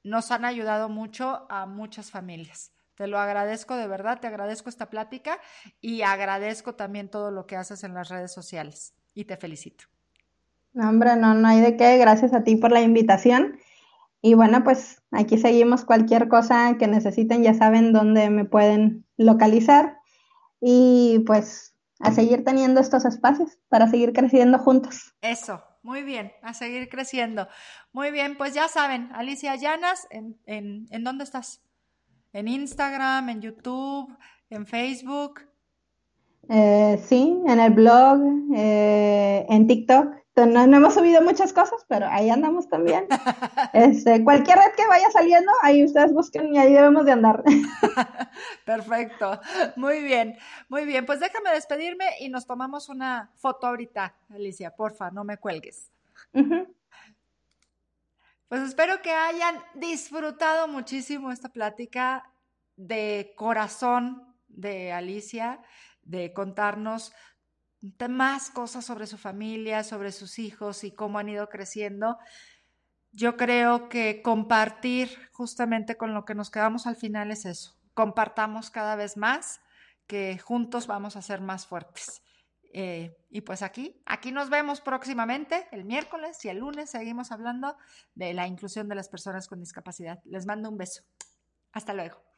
[0.04, 2.72] nos han ayudado mucho a muchas familias.
[2.96, 5.40] Te lo agradezco de verdad, te agradezco esta plática
[5.80, 9.86] y agradezco también todo lo que haces en las redes sociales y te felicito.
[10.74, 11.98] No, hombre, no, no hay de qué.
[11.98, 13.60] Gracias a ti por la invitación.
[14.22, 19.98] Y bueno, pues aquí seguimos cualquier cosa que necesiten, ya saben dónde me pueden localizar.
[20.60, 25.16] Y pues a seguir teniendo estos espacios para seguir creciendo juntos.
[25.22, 27.48] Eso, muy bien, a seguir creciendo.
[27.92, 31.64] Muy bien, pues ya saben, Alicia Llanas, ¿en, en, ¿en dónde estás?
[32.34, 34.16] ¿En Instagram, en YouTube,
[34.50, 35.42] en Facebook?
[36.50, 38.20] Eh, sí, en el blog,
[38.56, 40.21] eh, en TikTok.
[40.36, 43.08] No, no, hemos subido muchas cosas, pero ahí andamos también.
[43.74, 47.44] Este, cualquier red que vaya saliendo, ahí ustedes busquen y ahí debemos de andar.
[48.66, 49.40] Perfecto,
[49.76, 50.38] muy bien,
[50.70, 51.06] muy bien.
[51.06, 55.92] Pues déjame despedirme y nos tomamos una foto ahorita, Alicia, porfa, no me cuelgues.
[56.34, 56.68] Uh -huh.
[58.48, 62.30] Pues espero que hayan disfrutado muchísimo esta plática
[62.76, 65.62] de corazón de Alicia,
[66.04, 67.14] de contarnos
[68.10, 72.18] más cosas sobre su familia, sobre sus hijos y cómo han ido creciendo.
[73.12, 77.78] Yo creo que compartir justamente con lo que nos quedamos al final es eso.
[77.94, 79.60] Compartamos cada vez más,
[80.08, 82.22] que juntos vamos a ser más fuertes.
[82.74, 87.76] Eh, y pues aquí, aquí nos vemos próximamente, el miércoles y el lunes seguimos hablando
[88.16, 90.20] de la inclusión de las personas con discapacidad.
[90.26, 91.04] Les mando un beso.
[91.74, 92.31] Hasta luego.